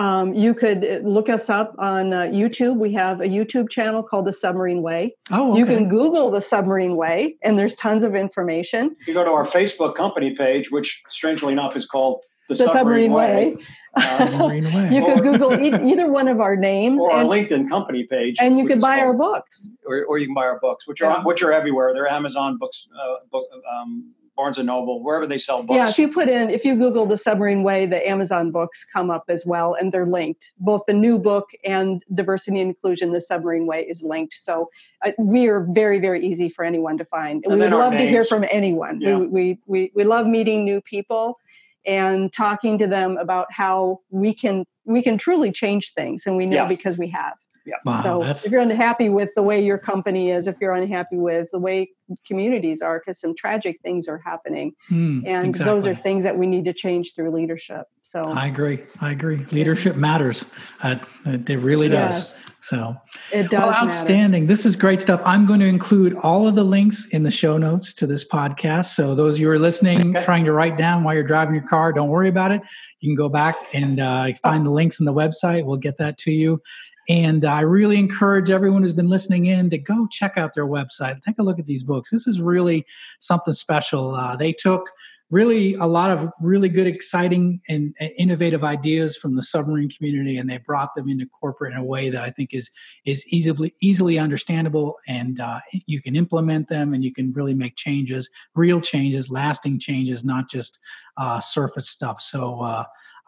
Um, 0.00 0.32
you 0.32 0.54
could 0.54 0.82
uh, 0.82 1.06
look 1.06 1.28
us 1.28 1.50
up 1.50 1.74
on 1.78 2.14
uh, 2.14 2.22
YouTube. 2.22 2.78
We 2.78 2.90
have 2.94 3.20
a 3.20 3.26
YouTube 3.26 3.68
channel 3.68 4.02
called 4.02 4.24
The 4.24 4.32
Submarine 4.32 4.80
Way. 4.80 5.14
Oh, 5.30 5.50
okay. 5.50 5.58
You 5.58 5.66
can 5.66 5.88
Google 5.88 6.30
The 6.30 6.40
Submarine 6.40 6.96
Way, 6.96 7.36
and 7.44 7.58
there's 7.58 7.74
tons 7.74 8.02
of 8.02 8.14
information. 8.14 8.96
You 9.06 9.12
go 9.12 9.24
to 9.24 9.30
our 9.30 9.46
Facebook 9.46 9.94
company 9.94 10.34
page, 10.34 10.70
which 10.70 11.02
strangely 11.10 11.52
enough 11.52 11.76
is 11.76 11.84
called 11.84 12.22
The, 12.48 12.54
the 12.54 12.64
Submarine, 12.64 13.10
Submarine, 13.10 13.12
Way. 13.12 13.54
Way. 13.56 13.56
Um, 13.96 14.52
you 14.92 15.04
could 15.04 15.24
Google 15.24 15.60
e- 15.60 15.90
either 15.90 16.12
one 16.12 16.28
of 16.28 16.40
our 16.40 16.54
names 16.54 17.02
or 17.02 17.10
our 17.10 17.24
LinkedIn 17.24 17.68
company 17.68 18.04
page, 18.04 18.36
and 18.38 18.56
you 18.56 18.64
could 18.64 18.80
buy 18.80 18.98
called, 18.98 19.06
our 19.08 19.14
books, 19.14 19.68
or, 19.84 20.04
or, 20.04 20.18
you 20.18 20.26
can 20.26 20.34
buy 20.34 20.44
our 20.44 20.60
books, 20.60 20.86
which 20.86 21.02
are 21.02 21.24
which 21.24 21.42
are 21.42 21.52
everywhere. 21.52 21.92
They're 21.92 22.06
Amazon 22.06 22.56
books, 22.56 22.86
uh, 22.94 23.26
book, 23.32 23.46
um, 23.68 24.14
Barnes 24.36 24.58
and 24.58 24.66
Noble, 24.66 25.02
wherever 25.02 25.26
they 25.26 25.38
sell 25.38 25.62
books. 25.62 25.76
Yeah, 25.76 25.88
if 25.88 25.98
you 25.98 26.10
put 26.10 26.28
in, 26.28 26.50
if 26.50 26.64
you 26.64 26.74
Google 26.76 27.06
the 27.06 27.18
submarine 27.18 27.62
way, 27.62 27.86
the 27.86 28.08
Amazon 28.08 28.50
books 28.50 28.84
come 28.84 29.10
up 29.10 29.24
as 29.28 29.44
well, 29.44 29.74
and 29.74 29.92
they're 29.92 30.06
linked. 30.06 30.52
Both 30.58 30.82
the 30.86 30.94
new 30.94 31.18
book 31.18 31.50
and 31.64 32.02
diversity 32.14 32.60
and 32.60 32.70
inclusion, 32.70 33.12
the 33.12 33.20
submarine 33.20 33.66
way 33.66 33.86
is 33.86 34.02
linked. 34.02 34.34
So 34.34 34.70
uh, 35.04 35.12
we 35.18 35.48
are 35.48 35.66
very, 35.70 36.00
very 36.00 36.24
easy 36.24 36.48
for 36.48 36.64
anyone 36.64 36.96
to 36.98 37.04
find. 37.04 37.44
And 37.44 37.54
we 37.54 37.60
would 37.60 37.72
love 37.72 37.92
names. 37.92 38.04
to 38.04 38.08
hear 38.08 38.24
from 38.24 38.44
anyone. 38.50 39.00
Yeah. 39.00 39.18
We, 39.18 39.26
we, 39.26 39.58
we, 39.66 39.92
we 39.94 40.04
love 40.04 40.26
meeting 40.26 40.64
new 40.64 40.80
people 40.80 41.38
and 41.86 42.32
talking 42.32 42.78
to 42.78 42.86
them 42.86 43.16
about 43.16 43.46
how 43.50 44.00
we 44.10 44.34
can 44.34 44.64
we 44.84 45.02
can 45.02 45.18
truly 45.18 45.52
change 45.52 45.92
things, 45.94 46.24
and 46.26 46.36
we 46.36 46.46
know 46.46 46.56
yeah. 46.56 46.66
because 46.66 46.98
we 46.98 47.08
have. 47.10 47.34
Yeah. 47.66 47.74
Wow, 47.84 48.02
so 48.02 48.22
that's... 48.22 48.44
if 48.44 48.52
you're 48.52 48.60
unhappy 48.60 49.08
with 49.08 49.30
the 49.34 49.42
way 49.42 49.62
your 49.62 49.78
company 49.78 50.30
is, 50.30 50.46
if 50.46 50.56
you're 50.60 50.74
unhappy 50.74 51.18
with 51.18 51.50
the 51.52 51.58
way 51.58 51.90
communities 52.26 52.82
are, 52.82 52.98
because 52.98 53.20
some 53.20 53.34
tragic 53.36 53.78
things 53.82 54.08
are 54.08 54.20
happening, 54.24 54.72
mm, 54.90 55.26
and 55.26 55.46
exactly. 55.46 55.64
those 55.64 55.86
are 55.86 55.94
things 55.94 56.24
that 56.24 56.36
we 56.36 56.46
need 56.46 56.64
to 56.64 56.72
change 56.72 57.14
through 57.14 57.30
leadership. 57.30 57.86
So 58.02 58.22
I 58.22 58.46
agree. 58.46 58.82
I 59.00 59.10
agree. 59.12 59.44
Leadership 59.52 59.96
matters. 59.96 60.44
Uh, 60.82 60.96
it 61.26 61.48
really 61.60 61.88
does. 61.88 62.18
Yes. 62.18 62.36
So 62.62 62.94
it 63.32 63.50
does. 63.50 63.60
Well, 63.60 63.72
outstanding. 63.72 64.42
Matter. 64.42 64.52
This 64.52 64.66
is 64.66 64.76
great 64.76 65.00
stuff. 65.00 65.22
I'm 65.24 65.46
going 65.46 65.60
to 65.60 65.66
include 65.66 66.14
all 66.16 66.46
of 66.46 66.54
the 66.54 66.64
links 66.64 67.08
in 67.08 67.22
the 67.22 67.30
show 67.30 67.56
notes 67.56 67.94
to 67.94 68.06
this 68.06 68.28
podcast. 68.28 68.86
So 68.86 69.14
those 69.14 69.36
of 69.36 69.40
you 69.40 69.50
are 69.50 69.58
listening, 69.58 70.14
okay. 70.16 70.24
trying 70.24 70.44
to 70.44 70.52
write 70.52 70.76
down 70.76 71.02
while 71.02 71.14
you're 71.14 71.22
driving 71.22 71.54
your 71.54 71.66
car, 71.66 71.92
don't 71.92 72.10
worry 72.10 72.28
about 72.28 72.52
it. 72.52 72.60
You 73.00 73.08
can 73.08 73.16
go 73.16 73.30
back 73.30 73.56
and 73.72 73.98
uh, 73.98 74.28
find 74.42 74.66
the 74.66 74.70
links 74.70 75.00
in 75.00 75.06
the 75.06 75.14
website. 75.14 75.64
We'll 75.64 75.76
get 75.78 75.96
that 75.98 76.18
to 76.18 76.32
you. 76.32 76.60
And 77.10 77.44
I 77.44 77.62
really 77.62 77.98
encourage 77.98 78.52
everyone 78.52 78.82
who's 78.82 78.92
been 78.92 79.08
listening 79.08 79.46
in 79.46 79.68
to 79.70 79.78
go 79.78 80.06
check 80.12 80.38
out 80.38 80.54
their 80.54 80.66
website. 80.66 81.20
Take 81.22 81.40
a 81.40 81.42
look 81.42 81.58
at 81.58 81.66
these 81.66 81.82
books. 81.82 82.12
This 82.12 82.28
is 82.28 82.40
really 82.40 82.86
something 83.18 83.52
special. 83.52 84.14
Uh, 84.14 84.36
they 84.36 84.52
took 84.52 84.88
really 85.28 85.74
a 85.74 85.86
lot 85.86 86.12
of 86.12 86.30
really 86.40 86.68
good, 86.68 86.86
exciting, 86.86 87.60
and 87.68 87.96
innovative 88.16 88.62
ideas 88.62 89.16
from 89.16 89.34
the 89.34 89.42
submarine 89.42 89.90
community, 89.90 90.36
and 90.36 90.48
they 90.48 90.58
brought 90.58 90.94
them 90.94 91.08
into 91.08 91.26
corporate 91.26 91.72
in 91.72 91.78
a 91.78 91.84
way 91.84 92.10
that 92.10 92.22
I 92.22 92.30
think 92.30 92.50
is 92.52 92.70
is 93.04 93.26
easily 93.26 93.74
easily 93.80 94.16
understandable, 94.16 94.96
and 95.08 95.40
uh, 95.40 95.58
you 95.86 96.00
can 96.00 96.14
implement 96.14 96.68
them, 96.68 96.94
and 96.94 97.02
you 97.02 97.12
can 97.12 97.32
really 97.32 97.54
make 97.54 97.74
changes, 97.74 98.30
real 98.54 98.80
changes, 98.80 99.30
lasting 99.30 99.80
changes, 99.80 100.24
not 100.24 100.48
just 100.48 100.78
uh, 101.16 101.40
surface 101.40 101.88
stuff. 101.88 102.20
So 102.20 102.60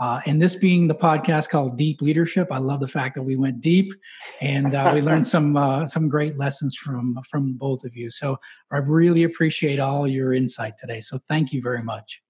uh, 0.02 0.20
and 0.26 0.42
this 0.42 0.56
being 0.56 0.88
the 0.88 0.94
podcast 0.96 1.48
called 1.48 1.78
Deep 1.78 2.02
Leadership, 2.02 2.48
I 2.50 2.58
love 2.58 2.80
the 2.80 2.88
fact 2.88 3.14
that 3.14 3.22
we 3.22 3.36
went 3.36 3.60
deep 3.60 3.94
and 4.40 4.74
uh, 4.74 4.90
we 4.92 5.00
learned 5.00 5.28
some 5.34 5.56
uh, 5.56 5.86
some 5.86 6.08
great 6.08 6.36
lessons 6.36 6.74
from 6.74 7.20
from 7.30 7.52
both 7.52 7.84
of 7.84 7.94
you. 7.94 8.10
So 8.10 8.36
I 8.72 8.78
really 8.78 9.22
appreciate 9.22 9.78
all 9.78 10.08
your 10.08 10.34
insight 10.34 10.72
today. 10.76 10.98
So 10.98 11.20
thank 11.28 11.52
you 11.52 11.62
very 11.62 11.84
much. 11.84 12.20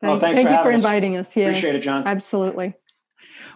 Thank, 0.00 0.10
well, 0.10 0.20
thank 0.20 0.48
for 0.48 0.54
you 0.54 0.62
for 0.62 0.70
inviting 0.70 1.18
us. 1.18 1.36
Yes, 1.36 1.50
appreciate 1.50 1.74
it, 1.74 1.82
John. 1.82 2.06
Absolutely. 2.06 2.72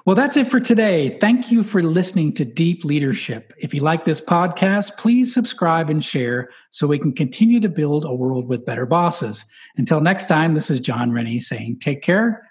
Well, 0.05 0.16
that's 0.16 0.37
it 0.37 0.49
for 0.49 0.61
today. 0.61 1.18
Thank 1.18 1.51
you 1.51 1.62
for 1.62 1.83
listening 1.83 2.35
to 2.35 2.45
Deep 2.45 2.85
Leadership. 2.85 3.55
If 3.57 3.72
you 3.72 3.81
like 3.81 4.05
this 4.05 4.20
podcast, 4.20 4.99
please 4.99 5.33
subscribe 5.33 5.89
and 5.89 6.05
share 6.05 6.51
so 6.68 6.87
we 6.87 6.99
can 6.99 7.12
continue 7.12 7.59
to 7.61 7.70
build 7.70 8.05
a 8.05 8.14
world 8.14 8.49
with 8.49 8.66
better 8.66 8.85
bosses. 8.85 9.47
Until 9.79 10.03
next 10.03 10.27
time, 10.27 10.53
this 10.53 10.70
is 10.70 10.79
Jon 10.79 11.11
Rennie 11.11 11.39
saying 11.39 11.79
take 11.79 12.03
care 12.03 12.51